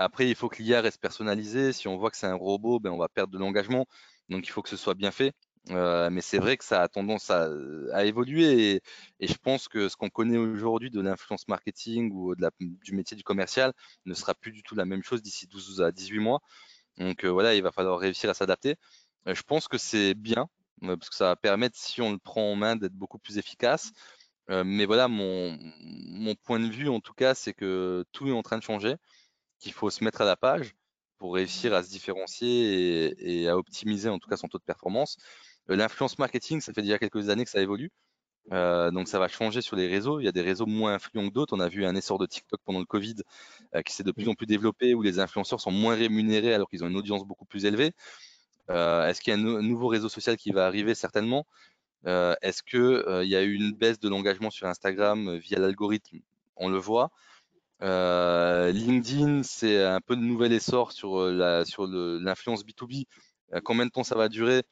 Après, 0.00 0.26
il 0.26 0.34
faut 0.34 0.48
que 0.48 0.62
l'IA 0.62 0.80
reste 0.80 0.98
personnalisée. 0.98 1.74
Si 1.74 1.86
on 1.86 1.98
voit 1.98 2.10
que 2.10 2.16
c'est 2.16 2.26
un 2.26 2.34
robot, 2.34 2.80
ben, 2.80 2.90
on 2.90 2.96
va 2.96 3.10
perdre 3.10 3.34
de 3.34 3.38
l'engagement. 3.38 3.86
Donc, 4.30 4.46
il 4.46 4.50
faut 4.50 4.62
que 4.62 4.68
ce 4.68 4.76
soit 4.76 4.94
bien 4.94 5.10
fait. 5.10 5.32
mais 5.68 6.20
c'est 6.20 6.38
vrai 6.38 6.56
que 6.56 6.64
ça 6.64 6.82
a 6.82 6.88
tendance 6.88 7.30
à, 7.30 7.48
évoluer 8.04 8.82
et, 9.20 9.26
je 9.26 9.34
pense 9.34 9.68
que 9.68 9.88
ce 9.88 9.96
qu'on 9.96 10.10
connaît 10.10 10.38
aujourd'hui 10.38 10.90
de 10.90 11.00
l'influence 11.00 11.46
marketing 11.48 12.10
ou 12.12 12.34
du 12.60 12.92
métier 12.92 13.16
du 13.16 13.24
commercial 13.24 13.72
ne 14.06 14.14
sera 14.14 14.34
plus 14.34 14.52
du 14.52 14.62
tout 14.62 14.74
la 14.74 14.86
même 14.86 15.02
chose 15.02 15.22
d'ici 15.22 15.46
12 15.46 15.82
à 15.82 15.92
18 15.92 16.20
mois. 16.20 16.40
Donc 16.98 17.24
voilà, 17.24 17.54
il 17.54 17.62
va 17.62 17.72
falloir 17.72 17.98
réussir 17.98 18.30
à 18.30 18.34
s'adapter. 18.34 18.76
je 19.26 19.42
pense 19.42 19.68
que 19.68 19.78
c'est 19.78 20.14
bien 20.14 20.48
parce 20.80 21.10
que 21.10 21.16
ça 21.16 21.26
va 21.26 21.36
permettre, 21.36 21.76
si 21.78 22.00
on 22.00 22.12
le 22.12 22.18
prend 22.18 22.52
en 22.52 22.56
main, 22.56 22.76
d'être 22.76 22.94
beaucoup 22.94 23.18
plus 23.18 23.38
efficace. 23.38 23.92
mais 24.48 24.86
voilà, 24.86 25.08
mon, 25.08 25.56
mon, 25.80 26.34
point 26.34 26.60
de 26.60 26.68
vue, 26.68 26.88
en 26.88 27.00
tout 27.00 27.14
cas, 27.14 27.34
c'est 27.34 27.54
que 27.54 28.04
tout 28.12 28.28
est 28.28 28.32
en 28.32 28.42
train 28.42 28.58
de 28.58 28.62
changer, 28.62 28.96
qu'il 29.60 29.72
faut 29.72 29.90
se 29.90 30.04
mettre 30.04 30.22
à 30.22 30.24
la 30.24 30.36
page 30.36 30.74
pour 31.20 31.34
réussir 31.34 31.72
à 31.74 31.84
se 31.84 31.90
différencier 31.90 33.14
et, 33.42 33.48
à 33.48 33.56
optimiser, 33.56 34.08
en 34.08 34.18
tout 34.18 34.28
cas, 34.28 34.36
son 34.36 34.48
taux 34.48 34.58
de 34.58 34.64
performance. 34.64 35.16
L'influence 35.68 36.18
marketing, 36.18 36.60
ça 36.60 36.72
fait 36.72 36.82
déjà 36.82 36.98
quelques 36.98 37.28
années 37.28 37.44
que 37.44 37.50
ça 37.50 37.60
évolue. 37.60 37.92
donc 38.50 39.06
ça 39.08 39.18
va 39.20 39.28
changer 39.28 39.60
sur 39.62 39.76
les 39.76 39.86
réseaux. 39.86 40.18
Il 40.20 40.24
y 40.24 40.28
a 40.28 40.32
des 40.32 40.42
réseaux 40.42 40.66
moins 40.66 40.94
influents 40.94 41.28
que 41.28 41.34
d'autres. 41.34 41.54
On 41.56 41.60
a 41.60 41.68
vu 41.68 41.84
un 41.84 41.94
essor 41.94 42.18
de 42.18 42.26
TikTok 42.26 42.60
pendant 42.64 42.80
le 42.80 42.86
Covid 42.86 43.16
qui 43.86 43.92
s'est 43.92 44.02
de 44.02 44.12
plus 44.12 44.28
en 44.28 44.34
plus 44.34 44.46
développé, 44.46 44.94
où 44.94 45.02
les 45.02 45.20
influenceurs 45.20 45.60
sont 45.60 45.70
moins 45.70 45.94
rémunérés 45.94 46.54
alors 46.54 46.68
qu'ils 46.68 46.82
ont 46.82 46.88
une 46.88 46.96
audience 46.96 47.24
beaucoup 47.24 47.44
plus 47.44 47.66
élevée. 47.66 47.92
Euh, 48.70 49.08
est-ce 49.08 49.20
qu'il 49.20 49.32
y 49.32 49.36
a 49.36 49.38
un 49.38 49.62
nouveau 49.62 49.88
réseau 49.88 50.08
social 50.08 50.36
qui 50.36 50.52
va 50.52 50.66
arriver? 50.66 50.94
Certainement. 50.94 51.46
Euh, 52.06 52.34
est-ce 52.42 52.62
qu'il 52.62 52.80
euh, 52.80 53.24
y 53.24 53.36
a 53.36 53.42
eu 53.42 53.54
une 53.54 53.72
baisse 53.72 54.00
de 54.00 54.08
l'engagement 54.08 54.50
sur 54.50 54.66
Instagram 54.66 55.36
via 55.36 55.58
l'algorithme? 55.58 56.20
On 56.56 56.68
le 56.68 56.78
voit. 56.78 57.10
LinkedIn, 57.80 59.42
c'est 59.42 59.82
un 59.82 60.00
peu 60.00 60.16
de 60.16 60.20
nouvel 60.20 60.52
essor 60.52 60.92
sur 60.92 61.18
l'influence 61.30 62.64
B2B. 62.64 63.04
combien 63.64 63.86
de 63.86 63.90
temps 63.90 64.04
ça 64.04 64.16
va 64.16 64.28
durer? 64.28 64.62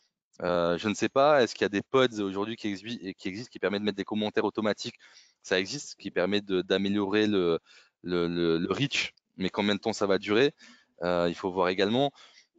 Je 0.40 0.88
ne 0.88 0.94
sais 0.94 1.08
pas. 1.08 1.42
Est-ce 1.42 1.54
qu'il 1.54 1.62
y 1.62 1.66
a 1.66 1.70
des 1.70 1.82
pods 1.82 2.20
aujourd'hui 2.20 2.56
qui, 2.56 2.68
existent 2.68 3.50
qui 3.50 3.58
permettent 3.58 3.82
de 3.82 3.86
mettre 3.86 3.96
des 3.96 4.04
commentaires 4.04 4.44
automatiques? 4.44 4.96
Ça 5.42 5.58
existe, 5.58 5.96
qui 5.96 6.10
permet 6.10 6.40
d'améliorer 6.40 7.26
le, 7.26 8.66
reach. 8.70 9.14
Mais 9.36 9.50
combien 9.50 9.74
de 9.74 9.80
temps 9.80 9.92
ça 9.92 10.06
va 10.06 10.18
durer? 10.18 10.52
Il 11.02 11.34
faut 11.34 11.50
voir 11.50 11.68
également 11.68 12.12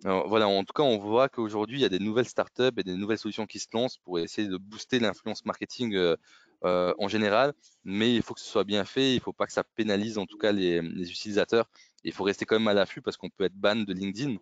voilà, 0.03 0.47
en 0.47 0.63
tout 0.63 0.73
cas, 0.73 0.83
on 0.83 0.97
voit 0.97 1.27
qu'aujourd'hui, 1.27 1.79
il 1.79 1.81
y 1.81 1.85
a 1.85 1.89
des 1.89 1.99
nouvelles 1.99 2.27
startups 2.27 2.71
et 2.77 2.83
des 2.83 2.95
nouvelles 2.95 3.17
solutions 3.17 3.45
qui 3.45 3.59
se 3.59 3.67
lancent 3.73 3.97
pour 3.97 4.19
essayer 4.19 4.47
de 4.47 4.57
booster 4.57 4.99
l'influence 4.99 5.43
marketing 5.45 6.15
euh, 6.65 6.89
euh, 6.89 6.93
en 6.99 7.07
général, 7.07 7.53
mais 7.83 8.13
il 8.13 8.21
faut 8.21 8.33
que 8.33 8.39
ce 8.39 8.49
soit 8.49 8.63
bien 8.63 8.85
fait, 8.85 9.13
il 9.13 9.15
ne 9.15 9.21
faut 9.21 9.33
pas 9.33 9.45
que 9.45 9.53
ça 9.53 9.63
pénalise 9.63 10.17
en 10.17 10.25
tout 10.25 10.37
cas 10.37 10.51
les, 10.51 10.79
utilisateurs. 10.79 11.69
Il 12.03 12.13
faut 12.13 12.23
rester 12.23 12.45
quand 12.45 12.57
même 12.59 12.67
à 12.67 12.73
l'affût 12.73 13.01
parce 13.01 13.17
qu'on 13.17 13.29
peut 13.29 13.45
être 13.45 13.55
ban 13.55 13.75
de 13.75 13.93
LinkedIn. 13.93 14.35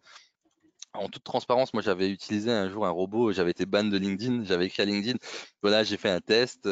En 0.93 1.09
toute 1.09 1.23
transparence, 1.23 1.73
moi 1.73 1.83
j'avais 1.83 2.09
utilisé 2.09 2.51
un 2.51 2.69
jour 2.69 2.85
un 2.85 2.89
robot, 2.89 3.31
j'avais 3.31 3.51
été 3.51 3.65
ban 3.65 3.83
de 3.83 3.97
LinkedIn, 3.97 4.45
j'avais 4.45 4.65
écrit 4.65 4.81
à 4.81 4.85
LinkedIn, 4.85 5.17
voilà, 5.61 5.83
j'ai 5.83 5.97
fait 5.97 6.09
un 6.09 6.21
test, 6.21 6.67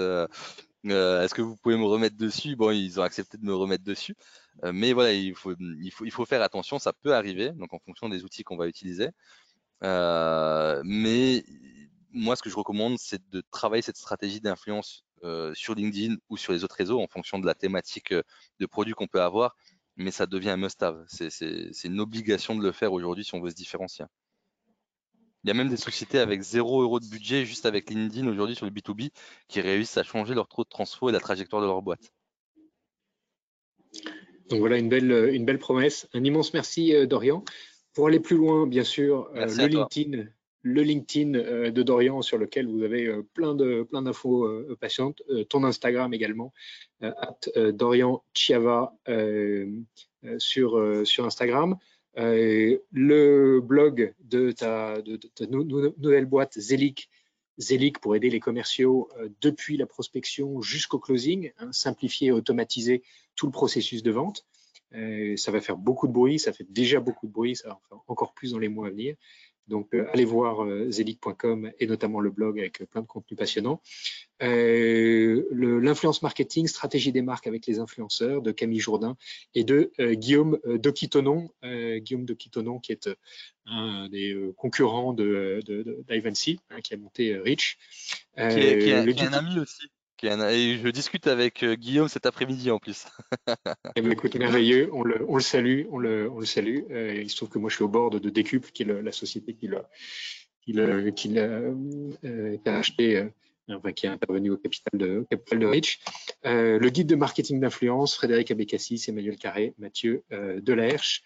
euh, 0.91 1.23
Est-ce 1.23 1.33
que 1.33 1.41
vous 1.41 1.55
pouvez 1.57 1.77
me 1.77 1.85
remettre 1.85 2.17
dessus? 2.17 2.55
Bon, 2.55 2.71
ils 2.71 2.99
ont 2.99 3.03
accepté 3.03 3.37
de 3.37 3.45
me 3.45 3.53
remettre 3.55 3.83
dessus. 3.83 4.15
Euh, 4.63 4.71
mais 4.73 4.93
voilà, 4.93 5.13
il 5.13 5.35
faut, 5.35 5.53
il, 5.59 6.11
faut, 6.11 6.25
faire 6.25 6.41
attention, 6.41 6.79
ça 6.79 6.93
peut 6.93 7.13
arriver, 7.13 7.51
donc 7.51 7.73
en 7.73 7.79
fonction 7.79 8.09
des 8.09 8.23
outils 8.23 8.43
qu'on 8.43 8.57
va 8.57 8.67
utiliser. 8.67 9.09
Euh, 9.83 10.81
mais 10.85 11.43
moi, 12.11 12.35
ce 12.35 12.41
que 12.41 12.49
je 12.49 12.55
recommande, 12.55 12.97
c'est 12.99 13.21
de 13.31 13.41
travailler 13.51 13.81
cette 13.81 13.97
stratégie 13.97 14.41
d'influence 14.41 15.05
euh, 15.23 15.53
sur 15.53 15.75
LinkedIn 15.75 16.15
ou 16.29 16.37
sur 16.37 16.53
les 16.53 16.63
autres 16.63 16.75
réseaux 16.75 17.01
en 17.01 17.07
fonction 17.07 17.39
de 17.39 17.45
la 17.45 17.55
thématique 17.55 18.13
de 18.13 18.65
produit 18.65 18.93
qu'on 18.93 19.07
peut 19.07 19.21
avoir, 19.21 19.55
mais 19.95 20.11
ça 20.11 20.25
devient 20.25 20.49
un 20.51 20.57
must-have. 20.57 21.05
C'est 21.07 21.83
une 21.85 21.99
obligation 21.99 22.55
de 22.55 22.63
le 22.63 22.71
faire 22.71 22.93
aujourd'hui 22.93 23.23
si 23.23 23.35
on 23.35 23.41
veut 23.41 23.49
se 23.49 23.55
différencier. 23.55 24.05
Il 25.43 25.49
y 25.49 25.51
a 25.51 25.53
même 25.53 25.69
des 25.69 25.77
sociétés 25.77 26.17
avec 26.17 26.41
0 26.41 26.81
euros 26.81 26.99
de 26.99 27.07
budget 27.07 27.45
juste 27.45 27.67
avec 27.67 27.89
LinkedIn 27.91 28.27
aujourd'hui 28.27 28.55
sur 28.55 28.65
le 28.65 28.71
B2B 28.71 29.11
qui 29.47 29.61
réussissent 29.61 29.97
à 29.97 30.03
changer 30.03 30.33
leur 30.33 30.47
taux 30.47 30.63
de 30.63 30.69
transfo 30.69 31.07
et 31.07 31.11
la 31.11 31.19
trajectoire 31.19 31.61
de 31.61 31.67
leur 31.67 31.83
boîte. 31.83 32.11
Donc 34.49 34.59
voilà 34.59 34.77
une 34.77 34.89
belle, 34.89 35.11
une 35.33 35.45
belle 35.45 35.59
promesse. 35.59 36.07
Un 36.13 36.23
immense 36.23 36.53
merci 36.53 36.95
euh, 36.95 37.05
Dorian. 37.05 37.43
Pour 37.93 38.07
aller 38.07 38.19
plus 38.19 38.37
loin, 38.37 38.67
bien 38.67 38.83
sûr, 38.83 39.29
euh, 39.35 39.45
le 39.45 39.67
LinkedIn, 39.67 40.25
le 40.67 40.81
LinkedIn 40.81 41.35
euh, 41.35 41.69
de 41.69 41.83
Dorian 41.83 42.23
sur 42.23 42.39
lequel 42.39 42.67
vous 42.67 42.81
avez 42.81 43.09
plein 43.35 43.53
de 43.53 43.83
plein 43.83 44.01
d'infos 44.01 44.49
patientes, 44.79 45.21
ton 45.49 45.63
Instagram 45.63 46.13
également, 46.13 46.53
at 47.01 47.39
Dorian 47.71 48.23
Chiava 48.33 48.97
sur 50.37 51.05
sur 51.05 51.25
Instagram. 51.25 51.77
le 52.15 53.59
blog 53.59 54.13
de 54.23 54.51
ta, 54.51 55.01
de, 55.01 55.17
ta 55.17 55.45
nouvelle 55.45 56.25
boîte 56.25 56.59
Zelic, 56.59 57.09
Zelic 57.59 57.99
pour 57.99 58.15
aider 58.15 58.29
les 58.29 58.39
commerciaux 58.39 59.09
depuis 59.41 59.77
la 59.77 59.85
prospection 59.85 60.61
jusqu'au 60.61 60.99
closing, 60.99 61.51
hein, 61.59 61.71
simplifier 61.71 62.29
et 62.29 62.31
automatiser 62.31 63.03
tout 63.35 63.45
le 63.45 63.51
processus 63.51 64.01
de 64.01 64.11
vente. 64.11 64.45
Euh, 64.93 65.35
ça 65.35 65.51
va 65.51 65.61
faire 65.61 65.77
beaucoup 65.77 66.07
de 66.07 66.13
bruit, 66.13 66.39
ça 66.39 66.53
fait 66.53 66.65
déjà 66.69 66.99
beaucoup 66.99 67.27
de 67.27 67.31
bruit, 67.31 67.55
ça 67.55 67.69
va 67.69 67.75
en 67.75 67.81
faire 67.87 67.97
encore 68.07 68.33
plus 68.33 68.51
dans 68.51 68.59
les 68.59 68.69
mois 68.69 68.87
à 68.87 68.89
venir. 68.91 69.15
Donc, 69.67 69.93
euh, 69.93 70.07
allez 70.13 70.25
voir 70.25 70.63
euh, 70.63 70.91
zelic.com 70.91 71.71
et 71.79 71.87
notamment 71.87 72.19
le 72.19 72.29
blog 72.29 72.59
avec 72.59 72.83
plein 72.89 73.01
de 73.01 73.07
contenus 73.07 73.37
passionnants. 73.37 73.81
L'influence 74.39 76.21
marketing, 76.21 76.67
stratégie 76.67 77.11
des 77.11 77.21
marques 77.21 77.47
avec 77.47 77.65
les 77.65 77.79
influenceurs 77.79 78.41
de 78.41 78.51
Camille 78.51 78.79
Jourdain 78.79 79.15
et 79.53 79.63
de 79.63 79.91
Guillaume 79.99 80.59
Doquitonon, 80.65 81.49
Guillaume 81.63 82.25
Doquitonon 82.25 82.79
qui 82.79 82.91
est 82.91 83.09
un 83.65 84.09
des 84.09 84.37
concurrents 84.57 85.13
de, 85.13 85.61
de, 85.65 86.03
hein, 86.69 86.81
qui 86.83 86.93
a 86.93 86.97
monté 86.97 87.37
Rich. 87.37 87.77
qui 88.35 88.41
est, 88.41 89.15
qui 89.15 89.23
un 89.23 89.33
ami 89.33 89.57
aussi. 89.59 89.87
Et 90.25 90.77
je 90.77 90.89
discute 90.89 91.27
avec 91.27 91.63
euh, 91.63 91.75
Guillaume 91.75 92.07
cet 92.07 92.25
après-midi 92.25 92.71
en 92.71 92.79
plus. 92.79 93.05
eh 93.95 94.01
bien, 94.01 94.11
écoute, 94.11 94.35
merveilleux, 94.35 94.89
on 94.91 95.03
le, 95.03 95.25
le, 95.27 95.39
salue, 95.39 95.83
on 95.91 95.99
le, 95.99 96.29
le 96.29 96.45
salue. 96.45 96.79
Euh, 96.89 97.21
il 97.21 97.29
se 97.29 97.35
trouve 97.35 97.49
que 97.49 97.59
moi 97.59 97.69
je 97.69 97.75
suis 97.75 97.83
au 97.83 97.87
bord 97.87 98.09
de, 98.09 98.29
Décuple, 98.29 98.71
qui 98.71 98.83
est 98.83 98.85
la 98.85 99.11
société 99.11 99.53
qui 99.53 99.69
qui, 100.61 100.73
euh, 100.79 101.11
qui 101.15 101.39
a 102.69 102.77
acheté, 102.77 103.29
enfin, 103.69 103.91
qui 103.91 104.07
est 104.07 104.09
intervenu 104.09 104.51
au 104.51 104.57
capital 104.57 104.99
de, 104.99 105.27
de 105.51 105.65
Rich. 105.65 105.99
le 106.43 106.89
guide 106.89 107.07
de 107.07 107.15
marketing 107.15 107.59
d'influence, 107.59 108.15
Frédéric 108.15 108.49
Abécassis, 108.49 109.05
Emmanuel 109.07 109.37
Carré, 109.37 109.75
Mathieu 109.77 110.23
Delerche. 110.31 111.21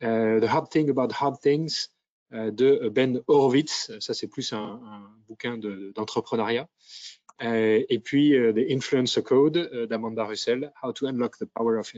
The 0.00 0.46
Hard 0.48 0.70
Thing 0.70 0.90
About 0.90 1.12
Hard 1.20 1.40
Things 1.40 1.88
de 2.32 2.88
Ben 2.88 3.20
Horowitz. 3.28 3.92
Ça, 4.00 4.14
c'est 4.14 4.28
plus 4.28 4.52
un, 4.52 4.80
bouquin 5.28 5.58
d'entrepreneuriat. 5.94 6.68
Et 7.40 7.98
puis, 8.02 8.36
euh, 8.36 8.52
The 8.52 8.70
Influencer 8.70 9.22
Code 9.22 9.56
euh, 9.56 9.86
d'Amanda 9.86 10.24
Russell, 10.24 10.72
How 10.82 10.92
to 10.92 11.06
Unlock 11.06 11.38
the 11.38 11.46
Power 11.46 11.78
of 11.78 11.92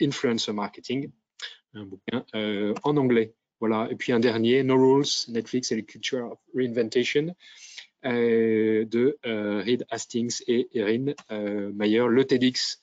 Influencer 0.00 0.52
Marketing, 0.52 1.10
un 1.74 1.84
bouquin 1.84 2.24
en 2.82 2.96
anglais. 2.96 3.34
Voilà. 3.60 3.88
Et 3.90 3.96
puis 3.96 4.12
un 4.12 4.20
dernier, 4.20 4.62
No 4.62 4.76
Rules, 4.76 5.06
Netflix 5.28 5.72
et 5.72 5.82
the 5.82 5.86
Culture 5.86 6.32
of 6.32 6.38
Reinventation, 6.54 7.34
de 8.04 9.18
Reed 9.62 9.86
Hastings 9.90 10.42
et 10.48 10.68
Erin 10.74 11.14
Mayer, 11.72 12.06
le 12.08 12.24
TEDx 12.24 12.82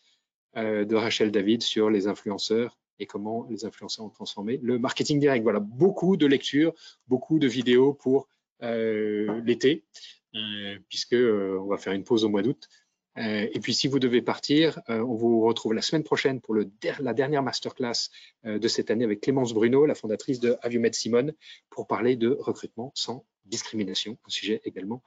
de 0.56 0.96
Rachel 0.96 1.32
David 1.32 1.62
sur 1.62 1.90
les 1.90 2.08
influenceurs 2.08 2.80
et 2.98 3.06
comment 3.06 3.46
les 3.50 3.66
influenceurs 3.66 4.06
ont 4.06 4.10
transformé 4.10 4.60
le 4.64 4.80
marketing 4.80 5.20
direct. 5.20 5.44
Voilà, 5.44 5.60
beaucoup 5.60 6.18
de 6.18 6.26
lectures, 6.26 6.74
beaucoup 7.08 7.38
de 7.38 7.48
vidéos 7.48 7.94
pour 7.94 8.28
l'été. 8.62 9.84
Euh, 10.36 10.78
puisque 10.90 11.14
euh, 11.14 11.58
on 11.60 11.66
va 11.66 11.78
faire 11.78 11.94
une 11.94 12.04
pause 12.04 12.24
au 12.24 12.30
mois 12.30 12.44
d'août. 12.44 12.68
Euh, 13.18 13.48
et 13.52 13.60
puis, 13.60 13.74
si 13.74 13.88
vous 13.88 14.00
devez 14.00 14.22
partir, 14.22 14.80
on 14.88 15.16
vous 15.16 15.42
retrouve 15.42 15.74
la 15.74 15.82
semaine 15.82 16.04
prochaine 16.04 16.40
pour 16.40 16.54
le 16.54 16.70
la 17.00 17.14
dernière 17.14 17.44
masterclass 17.44 18.10
de 18.46 18.68
cette 18.68 18.92
année 18.92 19.04
avec 19.04 19.22
Clémence 19.22 19.54
Bruno, 19.54 19.86
la 19.86 19.96
fondatrice 19.96 20.40
de 20.40 20.56
Have 20.62 20.74
Simone, 20.94 21.34
pour 21.70 21.88
parler 21.88 22.16
de 22.16 22.30
recrutement 22.30 22.92
sans 22.96 23.26
discrimination, 23.46 24.18
un 24.26 24.30
sujet 24.30 24.62
également 24.64 25.02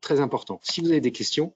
très 0.00 0.20
important. 0.20 0.58
Si 0.64 0.80
vous 0.80 0.90
avez 0.90 1.00
des 1.00 1.12
questions, 1.12 1.54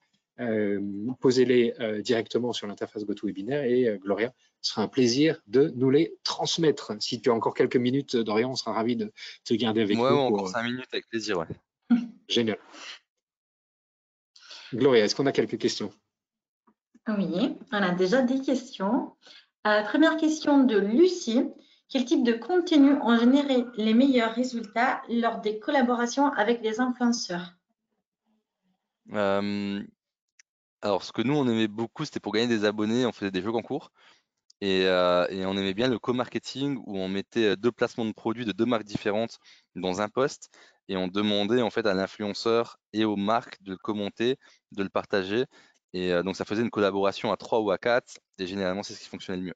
posez-les 1.20 1.74
directement 2.02 2.52
sur 2.52 2.68
l'interface 2.68 3.04
GoToWebinar 3.04 3.64
et 3.64 3.98
Gloria 4.00 4.32
sera 4.60 4.82
un 4.82 4.88
plaisir 4.88 5.40
de 5.48 5.72
nous 5.74 5.90
les 5.90 6.14
transmettre. 6.22 6.92
Si 7.00 7.20
tu 7.20 7.30
as 7.30 7.34
encore 7.34 7.54
quelques 7.54 7.76
minutes, 7.76 8.14
Dorian, 8.14 8.50
on 8.50 8.56
sera 8.56 8.72
ravi 8.72 8.94
de 8.94 9.10
te 9.44 9.54
garder 9.54 9.80
avec 9.80 9.96
nous. 9.96 10.04
Oui, 10.04 10.10
encore 10.10 10.48
cinq 10.48 10.64
minutes 10.64 10.88
avec 10.92 11.08
plaisir. 11.08 11.38
Ouais. 11.38 11.46
Génial. 12.28 12.58
Gloria, 14.72 15.04
est-ce 15.04 15.14
qu'on 15.14 15.26
a 15.26 15.32
quelques 15.32 15.58
questions? 15.58 15.92
Oui, 17.08 17.58
on 17.72 17.82
a 17.82 17.90
déjà 17.92 18.22
des 18.22 18.40
questions. 18.40 19.16
Euh, 19.66 19.82
première 19.82 20.16
question 20.16 20.64
de 20.64 20.78
Lucie. 20.78 21.44
Quel 21.88 22.04
type 22.04 22.24
de 22.24 22.34
contenu 22.34 22.92
ont 23.02 23.18
généré 23.18 23.64
les 23.76 23.94
meilleurs 23.94 24.34
résultats 24.34 25.02
lors 25.08 25.40
des 25.40 25.58
collaborations 25.58 26.32
avec 26.32 26.62
les 26.62 26.78
influenceurs? 26.78 27.52
Euh, 29.12 29.82
Alors, 30.82 31.02
ce 31.02 31.12
que 31.12 31.22
nous, 31.22 31.34
on 31.34 31.48
aimait 31.48 31.66
beaucoup, 31.66 32.04
c'était 32.04 32.20
pour 32.20 32.32
gagner 32.32 32.46
des 32.46 32.64
abonnés, 32.64 33.04
on 33.06 33.12
faisait 33.12 33.32
des 33.32 33.42
jeux 33.42 33.50
concours. 33.50 33.90
Et, 34.62 34.82
et, 34.82 35.46
on 35.46 35.56
aimait 35.56 35.74
bien 35.74 35.88
le 35.88 35.98
co-marketing 35.98 36.82
où 36.86 36.98
on 36.98 37.08
mettait 37.08 37.56
deux 37.56 37.72
placements 37.72 38.04
de 38.04 38.12
produits 38.12 38.44
de 38.44 38.52
deux 38.52 38.66
marques 38.66 38.84
différentes 38.84 39.38
dans 39.74 40.02
un 40.02 40.08
poste 40.08 40.50
et 40.88 40.96
on 40.96 41.08
demandait 41.08 41.62
en 41.62 41.70
fait 41.70 41.86
à 41.86 41.94
l'influenceur 41.94 42.78
et 42.92 43.04
aux 43.04 43.16
marques 43.16 43.62
de 43.62 43.70
le 43.70 43.78
commenter, 43.78 44.36
de 44.72 44.82
le 44.82 44.90
partager. 44.90 45.46
Et 45.94 46.12
donc 46.22 46.36
ça 46.36 46.44
faisait 46.44 46.62
une 46.62 46.70
collaboration 46.70 47.32
à 47.32 47.38
trois 47.38 47.60
ou 47.60 47.70
à 47.70 47.78
quatre 47.78 48.18
et 48.38 48.46
généralement 48.46 48.82
c'est 48.82 48.92
ce 48.92 49.00
qui 49.00 49.08
fonctionnait 49.08 49.38
le 49.38 49.46
mieux. 49.46 49.54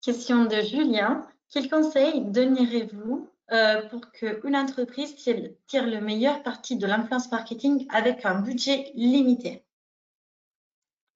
Question 0.00 0.44
de 0.44 0.60
Julien. 0.62 1.26
Quel 1.50 1.68
conseil 1.68 2.24
donneriez-vous 2.24 3.28
euh, 3.50 3.88
pour 3.88 4.12
qu'une 4.12 4.54
entreprise 4.54 5.14
tire 5.16 5.86
le 5.86 6.00
meilleur 6.00 6.42
parti 6.42 6.76
de 6.76 6.86
l'influence 6.86 7.30
marketing 7.32 7.86
avec 7.88 8.24
un 8.24 8.40
budget 8.40 8.92
limité? 8.94 9.64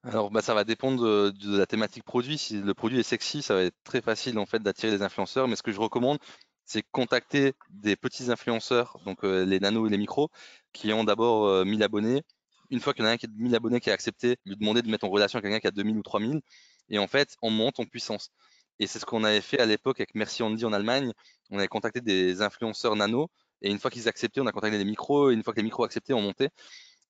Alors, 0.05 0.31
bah, 0.31 0.43
ça 0.43 0.55
va 0.55 0.65
dépendre 0.65 1.33
de, 1.33 1.57
la 1.57 1.67
thématique 1.67 2.05
produit. 2.05 2.37
Si 2.37 2.61
le 2.61 2.75
produit 2.75 2.99
est 2.99 3.03
sexy, 3.05 3.41
ça 3.41 3.55
va 3.55 3.63
être 3.63 3.77
très 3.85 4.01
facile 4.01 4.39
en 4.39 4.47
fait 4.47 4.59
d'attirer 4.61 4.91
les 4.91 5.03
influenceurs. 5.03 5.47
Mais 5.47 5.55
ce 5.57 5.63
que 5.63 5.71
je 5.73 5.81
recommande, 5.81 6.19
c'est 6.65 6.83
contacter 6.91 7.55
des 7.71 7.97
petits 7.97 8.31
influenceurs, 8.31 8.99
donc 9.05 9.25
euh, 9.25 9.45
les 9.45 9.61
nanos 9.61 9.89
et 9.89 9.91
les 9.91 9.99
micros, 9.99 10.31
qui 10.73 10.93
ont 10.93 11.05
d'abord 11.05 11.65
1000 11.65 11.83
euh, 11.83 11.85
abonnés. 11.85 12.23
Une 12.71 12.81
fois 12.81 12.95
qu'il 12.95 13.05
y 13.05 13.07
en 13.07 13.11
a 13.11 13.13
un 13.13 13.17
qui 13.17 13.27
a 13.27 13.29
1000 13.37 13.55
abonnés 13.55 13.81
qui 13.81 13.91
a 13.91 13.93
accepté, 13.93 14.39
lui 14.47 14.57
demander 14.57 14.83
de 14.83 14.89
mettre 14.91 15.05
en 15.05 15.11
relation 15.11 15.41
quelqu'un 15.41 15.61
qui 15.61 15.67
a 15.69 15.71
2000 15.71 15.97
ou 15.99 16.03
3000. 16.03 16.41
Et 16.89 16.99
en 16.99 17.07
fait, 17.07 17.37
on 17.43 17.51
monte 17.51 17.79
en 17.81 17.85
puissance. 17.85 18.31
Et 18.79 18.87
c'est 18.87 18.99
ce 18.99 19.07
qu'on 19.07 19.25
avait 19.25 19.41
fait 19.41 19.61
à 19.61 19.67
l'époque 19.67 20.01
avec 20.01 20.15
Merci 20.15 20.43
Andy 20.43 20.65
en 20.65 20.73
Allemagne. 20.73 21.13
On 21.51 21.59
avait 21.59 21.69
contacté 21.69 22.01
des 22.01 22.43
influenceurs 22.43 22.97
nano. 22.97 23.29
Et 23.61 23.71
une 23.71 23.79
fois 23.79 23.91
qu'ils 23.91 24.09
acceptaient, 24.09 24.41
on 24.41 24.47
a 24.47 24.53
contacté 24.53 24.79
les 24.79 24.85
micros. 24.85 25.31
Et 25.31 25.35
une 25.35 25.45
fois 25.45 25.53
que 25.53 25.59
les 25.59 25.65
micros 25.65 25.85
acceptaient, 25.85 26.15
on 26.15 26.23
montait. 26.23 26.51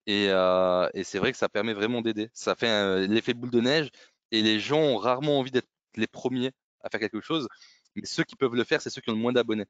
Et, 0.07 0.29
euh, 0.29 0.89
c'est 1.05 1.19
vrai 1.19 1.33
que 1.33 1.39
ça 1.39 1.49
permet 1.49 1.75
vraiment 1.75 2.03
d'aider. 2.03 2.31
Ça 2.33 2.55
fait 2.55 3.07
l'effet 3.07 3.35
boule 3.35 3.51
de 3.51 3.61
neige. 3.61 3.91
Et 4.31 4.43
les 4.43 4.61
gens 4.61 4.81
ont 4.81 4.97
rarement 4.97 5.39
envie 5.39 5.51
d'être 5.51 5.69
les 5.97 6.07
premiers 6.07 6.53
à 6.83 6.91
faire 6.91 7.01
quelque 7.01 7.21
chose. 7.21 7.49
Mais 7.95 8.07
ceux 8.07 8.25
qui 8.25 8.37
peuvent 8.37 8.55
le 8.55 8.65
faire, 8.65 8.81
c'est 8.81 8.91
ceux 8.91 9.01
qui 9.01 9.11
ont 9.11 9.15
le 9.15 9.19
moins 9.19 9.33
d'abonnés. 9.33 9.67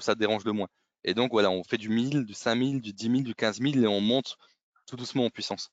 Ça 0.00 0.14
dérange 0.14 0.44
le 0.44 0.52
moins. 0.52 0.68
Et 1.04 1.14
donc, 1.14 1.32
voilà, 1.32 1.50
on 1.50 1.64
fait 1.64 1.78
du 1.78 1.88
1000, 1.88 2.24
du 2.24 2.34
5000, 2.34 2.80
du 2.80 2.92
10 2.92 3.04
000, 3.04 3.16
du 3.22 3.34
15 3.34 3.60
000 3.60 3.74
et 3.82 3.86
on 3.86 4.00
monte 4.00 4.36
tout 4.86 4.96
doucement 4.96 5.24
en 5.26 5.30
puissance. 5.30 5.70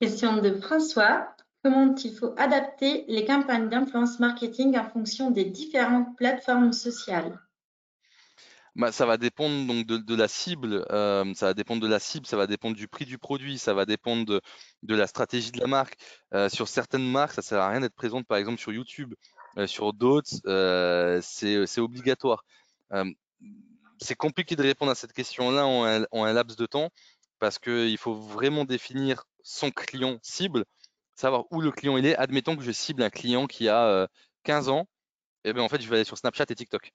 Question 0.00 0.40
de 0.40 0.58
François 0.60 1.34
comment 1.62 1.94
il 1.94 2.14
faut 2.14 2.34
adapter 2.38 3.04
les 3.08 3.24
campagnes 3.24 3.68
d'influence 3.68 4.18
marketing 4.18 4.78
en 4.78 4.88
fonction 4.88 5.30
des 5.30 5.44
différentes 5.44 6.16
plateformes 6.16 6.72
sociales? 6.72 7.38
Bah, 8.76 8.92
ça 8.92 9.04
va 9.04 9.16
dépendre 9.16 9.66
donc 9.66 9.86
de, 9.86 10.14
la 10.14 10.28
cible, 10.28 10.86
euh, 10.90 11.34
ça 11.34 11.46
va 11.46 11.54
dépendre 11.54 11.82
de 11.82 11.88
la 11.88 11.98
cible, 11.98 12.26
ça 12.26 12.36
va 12.36 12.46
dépendre 12.46 12.76
du 12.76 12.86
prix 12.86 13.04
du 13.04 13.18
produit, 13.18 13.58
ça 13.58 13.74
va 13.74 13.84
dépendre 13.84 14.40
de, 14.82 14.94
la 14.94 15.06
stratégie 15.06 15.50
de 15.50 15.58
la 15.58 15.66
marque. 15.66 15.96
Euh, 16.34 16.48
sur 16.48 16.68
certaines 16.68 17.08
marques, 17.10 17.32
ça 17.32 17.42
sert 17.42 17.60
à 17.60 17.68
rien 17.68 17.80
d'être 17.80 17.94
présente 17.94 18.26
par 18.26 18.38
exemple 18.38 18.58
sur 18.60 18.72
YouTube. 18.72 19.14
Euh, 19.58 19.66
sur 19.66 19.92
d'autres, 19.92 20.30
c'est 21.22 21.80
obligatoire. 21.80 22.44
c'est 23.98 24.14
compliqué 24.14 24.56
de 24.56 24.62
répondre 24.62 24.92
à 24.92 24.94
cette 24.94 25.12
question-là 25.12 25.66
en, 25.66 25.84
un 26.24 26.32
laps 26.32 26.56
de 26.56 26.66
temps 26.66 26.90
parce 27.40 27.58
qu'il 27.58 27.98
faut 27.98 28.14
vraiment 28.14 28.64
définir 28.64 29.24
son 29.42 29.70
client 29.70 30.18
cible 30.22 30.64
savoir 31.14 31.44
où 31.50 31.60
le 31.60 31.70
client 31.72 31.96
il 31.96 32.06
est. 32.06 32.16
Admettons 32.16 32.56
que 32.56 32.62
je 32.62 32.72
cible 32.72 33.02
un 33.02 33.10
client 33.10 33.46
qui 33.46 33.68
a 33.68 34.08
15 34.44 34.68
ans, 34.68 34.86
et 35.44 35.52
bien 35.52 35.62
en 35.62 35.68
fait 35.68 35.80
je 35.82 35.88
vais 35.88 35.96
aller 35.96 36.04
sur 36.04 36.16
Snapchat 36.16 36.46
et 36.48 36.54
TikTok. 36.54 36.92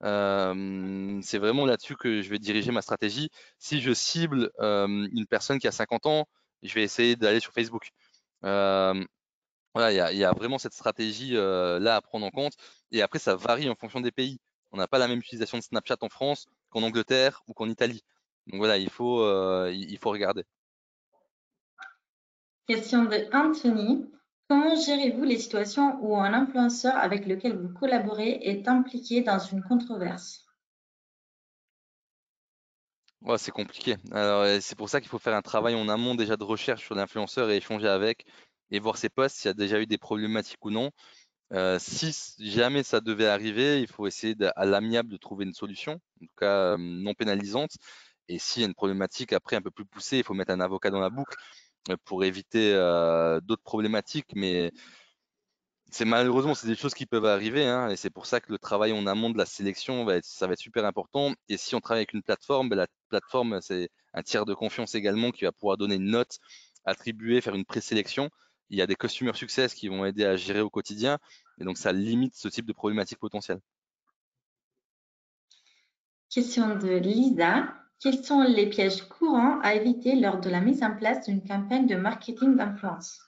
C'est 0.00 1.38
vraiment 1.38 1.66
là-dessus 1.66 1.96
que 1.96 2.22
je 2.22 2.30
vais 2.30 2.38
diriger 2.38 2.72
ma 2.72 2.82
stratégie. 2.82 3.30
Si 3.58 3.80
je 3.80 3.92
cible 3.92 4.50
une 4.60 5.26
personne 5.28 5.58
qui 5.58 5.68
a 5.68 5.72
50 5.72 6.06
ans, 6.06 6.28
je 6.62 6.74
vais 6.74 6.82
essayer 6.82 7.16
d'aller 7.16 7.40
sur 7.40 7.52
Facebook. 7.52 7.90
voilà, 8.42 9.92
il 9.92 10.18
y, 10.18 10.24
a, 10.24 10.32
vraiment 10.32 10.58
cette 10.58 10.74
stratégie 10.74 11.32
là 11.32 11.96
à 11.96 12.00
prendre 12.00 12.26
en 12.26 12.30
compte. 12.30 12.54
Et 12.92 13.02
après, 13.02 13.18
ça 13.18 13.36
varie 13.36 13.68
en 13.68 13.74
fonction 13.74 14.00
des 14.00 14.12
pays. 14.12 14.38
On 14.72 14.76
n'a 14.76 14.88
pas 14.88 14.98
la 14.98 15.08
même 15.08 15.18
utilisation 15.18 15.58
de 15.58 15.62
Snapchat 15.62 15.96
en 16.02 16.08
France 16.08 16.46
qu'en 16.70 16.82
Angleterre 16.82 17.42
ou 17.46 17.54
qu'en 17.54 17.68
Italie. 17.68 18.02
Donc 18.46 18.58
voilà, 18.58 18.78
il 18.78 18.90
faut, 18.90 19.24
il 19.68 19.98
faut 19.98 20.10
regarder. 20.10 20.44
Question 22.68 23.04
de 23.04 23.26
Anthony. 23.32 24.10
Comment 24.48 24.74
gérez-vous 24.74 25.24
les 25.24 25.38
situations 25.38 25.98
où 26.00 26.16
un 26.16 26.32
influenceur 26.32 26.96
avec 26.96 27.26
lequel 27.26 27.58
vous 27.58 27.68
collaborez 27.68 28.38
est 28.42 28.66
impliqué 28.66 29.20
dans 29.20 29.38
une 29.38 29.62
controverse? 29.62 30.46
C'est 33.36 33.50
compliqué. 33.50 33.96
c'est 34.60 34.76
pour 34.76 34.88
ça 34.88 35.00
qu'il 35.00 35.10
faut 35.10 35.18
faire 35.18 35.34
un 35.34 35.42
travail 35.42 35.74
en 35.74 35.88
amont 35.88 36.14
déjà 36.14 36.36
de 36.36 36.44
recherche 36.44 36.84
sur 36.84 36.94
l'influenceur 36.94 37.50
et 37.50 37.56
échanger 37.56 37.88
avec 37.88 38.24
et 38.70 38.80
voir 38.80 38.96
ses 38.96 39.10
posts 39.10 39.36
s'il 39.36 39.48
y 39.48 39.50
a 39.50 39.54
déjà 39.54 39.80
eu 39.80 39.86
des 39.86 39.98
problématiques 39.98 40.64
ou 40.64 40.70
non. 40.70 40.90
Euh, 41.52 41.78
si 41.78 42.14
jamais 42.38 42.82
ça 42.82 43.00
devait 43.00 43.26
arriver, 43.26 43.80
il 43.80 43.88
faut 43.88 44.06
essayer 44.06 44.34
à 44.56 44.64
l'amiable 44.64 45.10
de 45.10 45.16
trouver 45.16 45.44
une 45.44 45.54
solution, 45.54 45.94
en 45.94 46.26
tout 46.26 46.32
cas 46.36 46.72
euh, 46.72 46.76
non 46.78 47.12
pénalisante. 47.12 47.72
Et 48.28 48.38
s'il 48.38 48.62
y 48.62 48.64
a 48.64 48.68
une 48.68 48.74
problématique 48.74 49.32
après 49.32 49.56
un 49.56 49.62
peu 49.62 49.70
plus 49.70 49.86
poussée, 49.86 50.18
il 50.18 50.24
faut 50.24 50.34
mettre 50.34 50.52
un 50.52 50.60
avocat 50.60 50.90
dans 50.90 51.00
la 51.00 51.10
boucle 51.10 51.36
pour 51.96 52.24
éviter 52.24 52.72
d'autres 53.42 53.62
problématiques, 53.62 54.32
mais 54.34 54.72
c'est 55.90 56.04
malheureusement 56.04 56.54
c'est 56.54 56.66
des 56.66 56.76
choses 56.76 56.94
qui 56.94 57.06
peuvent 57.06 57.24
arriver 57.24 57.66
hein, 57.66 57.88
et 57.88 57.96
c'est 57.96 58.10
pour 58.10 58.26
ça 58.26 58.40
que 58.40 58.52
le 58.52 58.58
travail 58.58 58.92
en 58.92 59.06
amont 59.06 59.30
de 59.30 59.38
la 59.38 59.46
sélection 59.46 60.04
va 60.04 60.16
être, 60.16 60.24
ça 60.24 60.46
va 60.46 60.52
être 60.52 60.58
super 60.58 60.84
important. 60.84 61.32
Et 61.48 61.56
si 61.56 61.74
on 61.74 61.80
travaille 61.80 62.00
avec 62.00 62.12
une 62.12 62.22
plateforme 62.22 62.68
ben, 62.68 62.76
la 62.76 62.86
plateforme 63.08 63.60
c'est 63.62 63.88
un 64.12 64.22
tiers 64.22 64.44
de 64.44 64.54
confiance 64.54 64.94
également 64.94 65.30
qui 65.30 65.44
va 65.44 65.52
pouvoir 65.52 65.76
donner 65.76 65.94
une 65.94 66.10
note 66.10 66.38
attribuer 66.84 67.40
faire 67.40 67.54
une 67.54 67.64
présélection. 67.64 68.30
Il 68.70 68.78
y 68.78 68.82
a 68.82 68.86
des 68.86 68.96
customer 68.96 69.32
success 69.34 69.74
qui 69.74 69.88
vont 69.88 70.04
aider 70.04 70.24
à 70.24 70.36
gérer 70.36 70.60
au 70.60 70.70
quotidien 70.70 71.18
et 71.58 71.64
donc 71.64 71.78
ça 71.78 71.92
limite 71.92 72.34
ce 72.34 72.48
type 72.48 72.66
de 72.66 72.72
problématique 72.72 73.18
potentielle. 73.18 73.60
Question 76.28 76.76
de 76.76 76.98
Lisa 76.98 77.74
quels 78.00 78.24
sont 78.24 78.42
les 78.42 78.68
pièges 78.68 79.02
courants 79.02 79.60
à 79.60 79.74
éviter 79.74 80.14
lors 80.14 80.40
de 80.40 80.50
la 80.50 80.60
mise 80.60 80.82
en 80.82 80.94
place 80.94 81.26
d'une 81.26 81.46
campagne 81.46 81.86
de 81.86 81.96
marketing 81.96 82.56
d'influence? 82.56 83.20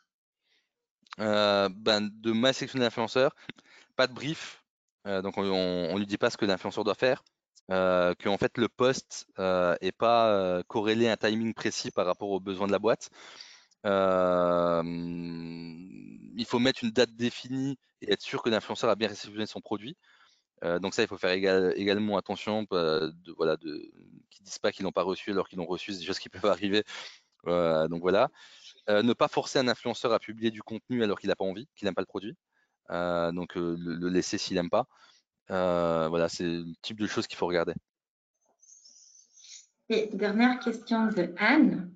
Euh, 1.19 1.69
ben, 1.75 2.09
De 2.13 2.33
mal 2.33 2.55
sélectionner 2.55 2.85
l'influenceur, 2.85 3.35
pas 3.97 4.07
de 4.07 4.15
brief, 4.15 4.65
euh, 5.07 5.23
donc 5.23 5.37
on 5.39 5.43
ne 5.43 5.99
lui 5.99 6.07
dit 6.07 6.19
pas 6.19 6.31
ce 6.31 6.37
que 6.37 6.45
l'influenceur 6.47 6.85
doit 6.85 6.95
faire, 6.95 7.25
euh, 7.71 8.15
que 8.15 8.29
en 8.29 8.39
fait 8.39 8.57
le 8.59 8.69
post 8.69 9.27
n'est 9.37 9.45
euh, 9.45 9.91
pas 9.99 10.63
corrélé 10.69 11.09
à 11.09 11.13
un 11.13 11.17
timing 11.17 11.53
précis 11.55 11.91
par 11.91 12.07
rapport 12.07 12.31
aux 12.31 12.41
besoins 12.41 12.67
de 12.67 12.73
la 12.73 12.79
boîte. 12.79 13.11
il 13.85 13.91
faut 16.47 16.59
mettre 16.59 16.85
une 16.85 16.91
date 16.91 17.15
définie 17.17 17.79
et 18.03 18.13
être 18.13 18.23
sûr 18.23 18.43
que 18.43 18.51
l'influenceur 18.51 18.91
a 18.91 18.95
bien 18.97 19.09
réceptionné 19.09 19.47
son 19.47 19.61
produit. 19.61 19.97
Euh, 20.65 20.79
donc 20.79 20.95
ça, 20.95 21.03
il 21.03 21.09
faut 21.09 21.19
faire 21.19 21.31
également 21.31 22.17
attention, 22.17 22.67
euh, 22.73 23.11
de, 23.25 23.33
voilà, 23.33 23.57
qu'ils 23.57 24.45
disent 24.45 24.59
pas 24.59 24.73
qu'ils 24.73 24.85
n'ont 24.85 24.93
pas 24.93 25.03
reçu 25.03 25.31
alors 25.31 25.49
qu'ils 25.49 25.59
l'ont 25.59 25.67
reçu, 25.67 25.93
c'est 25.93 26.01
des 26.01 26.05
choses 26.05 26.19
qui 26.19 26.29
peuvent 26.45 26.51
arriver. 26.51 26.85
Euh, 27.47 27.89
donc 27.89 28.03
voilà. 28.03 28.29
ne 28.89 29.13
pas 29.13 29.29
forcer 29.29 29.59
un 29.59 29.69
influenceur 29.69 30.13
à 30.13 30.19
publier 30.19 30.51
du 30.51 30.63
contenu 30.63 31.03
alors 31.03 31.19
qu'il 31.19 31.29
n'a 31.29 31.37
pas 31.37 31.45
envie, 31.45 31.69
qu'il 31.77 31.87
n'aime 31.87 31.95
pas 31.95 32.03
le 32.03 32.07
produit. 32.07 32.37
donc 32.91 33.55
le, 33.55 34.09
laisser 34.09 34.39
s'il 34.39 34.57
n'aime 34.57 34.71
pas. 34.71 34.87
voilà, 35.49 36.29
c'est 36.29 36.45
le 36.45 36.65
type 36.83 37.01
de 37.01 37.07
choses 37.07 37.27
qu'il 37.27 37.39
faut 37.39 37.47
regarder. 37.47 37.75
Et 39.89 40.09
dernière 40.13 40.61
question 40.61 41.07
de 41.07 41.35
Anne. 41.39 41.93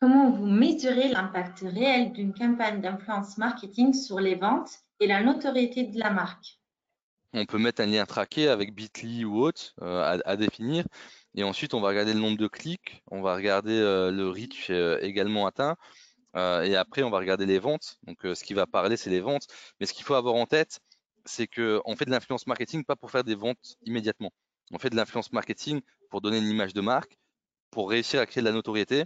Comment 0.00 0.30
vous 0.30 0.46
mesurez 0.46 1.08
l'impact 1.08 1.60
réel 1.60 2.12
d'une 2.12 2.32
campagne 2.32 2.80
d'influence 2.80 3.36
marketing 3.36 3.94
sur 3.94 4.20
les 4.20 4.36
ventes 4.36 4.70
et 5.00 5.08
la 5.08 5.22
notoriété 5.22 5.84
de 5.84 5.98
la 5.98 6.10
marque? 6.10 6.57
On 7.38 7.46
peut 7.46 7.58
mettre 7.58 7.80
un 7.80 7.86
lien 7.86 8.04
traqué 8.06 8.48
avec 8.48 8.74
Bitly 8.74 9.24
ou 9.24 9.40
autre 9.40 9.74
euh, 9.82 10.18
à, 10.24 10.36
définir. 10.36 10.84
Et 11.34 11.44
ensuite, 11.44 11.74
on 11.74 11.80
va 11.80 11.88
regarder 11.88 12.14
le 12.14 12.20
nombre 12.20 12.38
de 12.38 12.48
clics, 12.48 13.02
on 13.10 13.22
va 13.22 13.34
regarder 13.34 13.78
euh, 13.78 14.10
le 14.10 14.28
reach 14.28 14.70
euh, 14.70 14.98
également 15.00 15.46
atteint. 15.46 15.76
et 16.34 16.76
après, 16.76 17.02
on 17.02 17.10
va 17.10 17.18
regarder 17.18 17.46
les 17.46 17.58
ventes. 17.58 17.98
Donc, 18.04 18.18
ce 18.22 18.44
qui 18.44 18.54
va 18.54 18.66
parler, 18.66 18.96
c'est 18.96 19.10
les 19.10 19.20
ventes. 19.20 19.46
Mais 19.80 19.86
ce 19.86 19.92
qu'il 19.94 20.04
faut 20.04 20.14
avoir 20.14 20.34
en 20.34 20.46
tête, 20.46 20.80
c'est 21.24 21.46
qu'on 21.46 21.96
fait 21.96 22.04
de 22.04 22.10
l'influence 22.10 22.46
marketing 22.46 22.84
pas 22.84 22.96
pour 22.96 23.10
faire 23.10 23.24
des 23.24 23.34
ventes 23.34 23.76
immédiatement. 23.82 24.30
On 24.72 24.78
fait 24.78 24.90
de 24.90 24.96
l'influence 24.96 25.32
marketing 25.32 25.80
pour 26.10 26.20
donner 26.20 26.38
une 26.38 26.46
image 26.46 26.74
de 26.74 26.80
marque, 26.80 27.18
pour 27.70 27.90
réussir 27.90 28.20
à 28.20 28.26
créer 28.26 28.42
de 28.42 28.48
la 28.48 28.54
notoriété, 28.54 29.04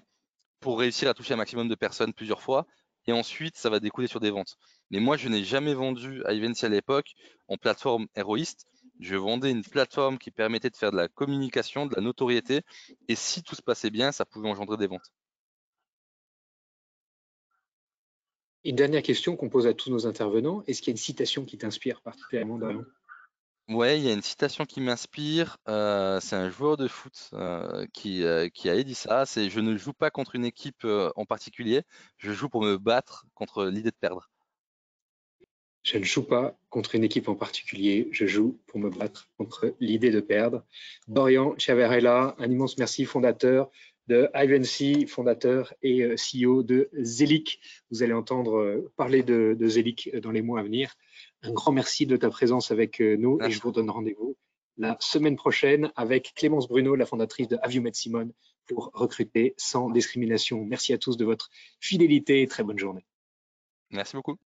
pour 0.60 0.78
réussir 0.78 1.08
à 1.08 1.14
toucher 1.14 1.34
un 1.34 1.38
maximum 1.38 1.68
de 1.68 1.74
personnes 1.74 2.12
plusieurs 2.12 2.42
fois 2.42 2.66
et 3.06 3.12
ensuite 3.12 3.56
ça 3.56 3.70
va 3.70 3.80
découler 3.80 4.06
sur 4.06 4.20
des 4.20 4.30
ventes. 4.30 4.56
Mais 4.90 5.00
moi, 5.00 5.16
je 5.16 5.28
n'ai 5.28 5.42
jamais 5.42 5.74
vendu 5.74 6.22
à 6.24 6.32
Evency 6.32 6.66
à 6.66 6.68
l'époque 6.68 7.12
en 7.48 7.56
plateforme 7.56 8.06
héroïste. 8.14 8.66
Je 9.00 9.16
vendais 9.16 9.50
une 9.50 9.64
plateforme 9.64 10.18
qui 10.18 10.30
permettait 10.30 10.70
de 10.70 10.76
faire 10.76 10.92
de 10.92 10.96
la 10.96 11.08
communication, 11.08 11.86
de 11.86 11.94
la 11.94 12.02
notoriété, 12.02 12.60
et 13.08 13.14
si 13.14 13.42
tout 13.42 13.54
se 13.54 13.62
passait 13.62 13.90
bien, 13.90 14.12
ça 14.12 14.24
pouvait 14.24 14.48
engendrer 14.48 14.76
des 14.76 14.86
ventes. 14.86 15.12
Une 18.64 18.76
dernière 18.76 19.02
question 19.02 19.34
qu'on 19.34 19.48
pose 19.48 19.66
à 19.66 19.74
tous 19.74 19.90
nos 19.90 20.06
intervenants, 20.06 20.62
est-ce 20.68 20.80
qu'il 20.80 20.88
y 20.88 20.92
a 20.92 20.96
une 20.96 20.98
citation 20.98 21.44
qui 21.44 21.58
t'inspire 21.58 22.00
particulièrement 22.00 22.58
Ouais, 23.72 23.98
il 23.98 24.04
y 24.04 24.10
a 24.10 24.12
une 24.12 24.22
citation 24.22 24.66
qui 24.66 24.80
m'inspire. 24.80 25.56
euh, 25.68 26.20
c'est 26.20 26.36
un 26.36 26.50
joueur 26.50 26.76
de 26.76 26.88
foot 26.88 27.30
euh, 27.32 27.86
qui, 27.94 28.22
euh, 28.22 28.48
qui 28.50 28.68
a 28.68 28.82
dit 28.82 28.94
ça. 28.94 29.24
C'est 29.24 29.48
je 29.48 29.60
ne 29.60 29.76
joue 29.78 29.94
pas 29.94 30.10
contre 30.10 30.34
une 30.34 30.44
équipe 30.44 30.84
en 30.84 31.24
particulier, 31.24 31.82
je 32.18 32.32
joue 32.32 32.48
pour 32.50 32.62
me 32.62 32.76
battre 32.76 33.26
contre 33.34 33.64
l'idée 33.66 33.90
de 33.90 33.96
perdre. 33.98 34.30
Je 35.84 35.96
ne 35.96 36.04
joue 36.04 36.22
pas 36.22 36.56
contre 36.68 36.94
une 36.96 37.04
équipe 37.04 37.28
en 37.28 37.34
particulier, 37.34 38.08
je 38.12 38.26
joue 38.26 38.60
pour 38.66 38.78
me 38.78 38.90
battre 38.90 39.28
contre 39.38 39.74
l'idée 39.80 40.10
de 40.10 40.20
perdre. 40.20 40.64
Dorian 41.08 41.54
Chiavarella, 41.56 42.36
un 42.38 42.50
immense 42.50 42.76
merci, 42.78 43.04
fondateur 43.04 43.70
de 44.06 44.28
Ivancy, 44.34 45.06
fondateur 45.06 45.72
et 45.82 46.14
CEO 46.16 46.62
de 46.62 46.90
Zelic. 47.00 47.60
Vous 47.90 48.02
allez 48.02 48.12
entendre 48.12 48.90
parler 48.96 49.22
de, 49.22 49.56
de 49.58 49.68
Zelic 49.68 50.14
dans 50.16 50.30
les 50.30 50.42
mois 50.42 50.60
à 50.60 50.62
venir. 50.62 50.94
Un 51.42 51.52
grand 51.52 51.72
merci 51.72 52.06
de 52.06 52.16
ta 52.16 52.30
présence 52.30 52.70
avec 52.70 53.00
euh, 53.00 53.16
nous 53.16 53.38
et 53.42 53.50
je 53.50 53.60
vous 53.60 53.72
donne 53.72 53.90
rendez-vous 53.90 54.36
la 54.78 54.96
semaine 55.00 55.36
prochaine 55.36 55.92
avec 55.96 56.32
Clémence 56.34 56.68
Bruno, 56.68 56.94
la 56.94 57.06
fondatrice 57.06 57.48
de 57.48 57.58
Aviomed 57.62 57.94
Simone, 57.94 58.32
pour 58.66 58.90
recruter 58.94 59.54
sans 59.56 59.90
discrimination. 59.90 60.64
Merci 60.64 60.92
à 60.92 60.98
tous 60.98 61.16
de 61.16 61.24
votre 61.24 61.50
fidélité 61.80 62.42
et 62.42 62.46
très 62.46 62.62
bonne 62.62 62.78
journée. 62.78 63.04
Merci 63.90 64.16
beaucoup. 64.16 64.38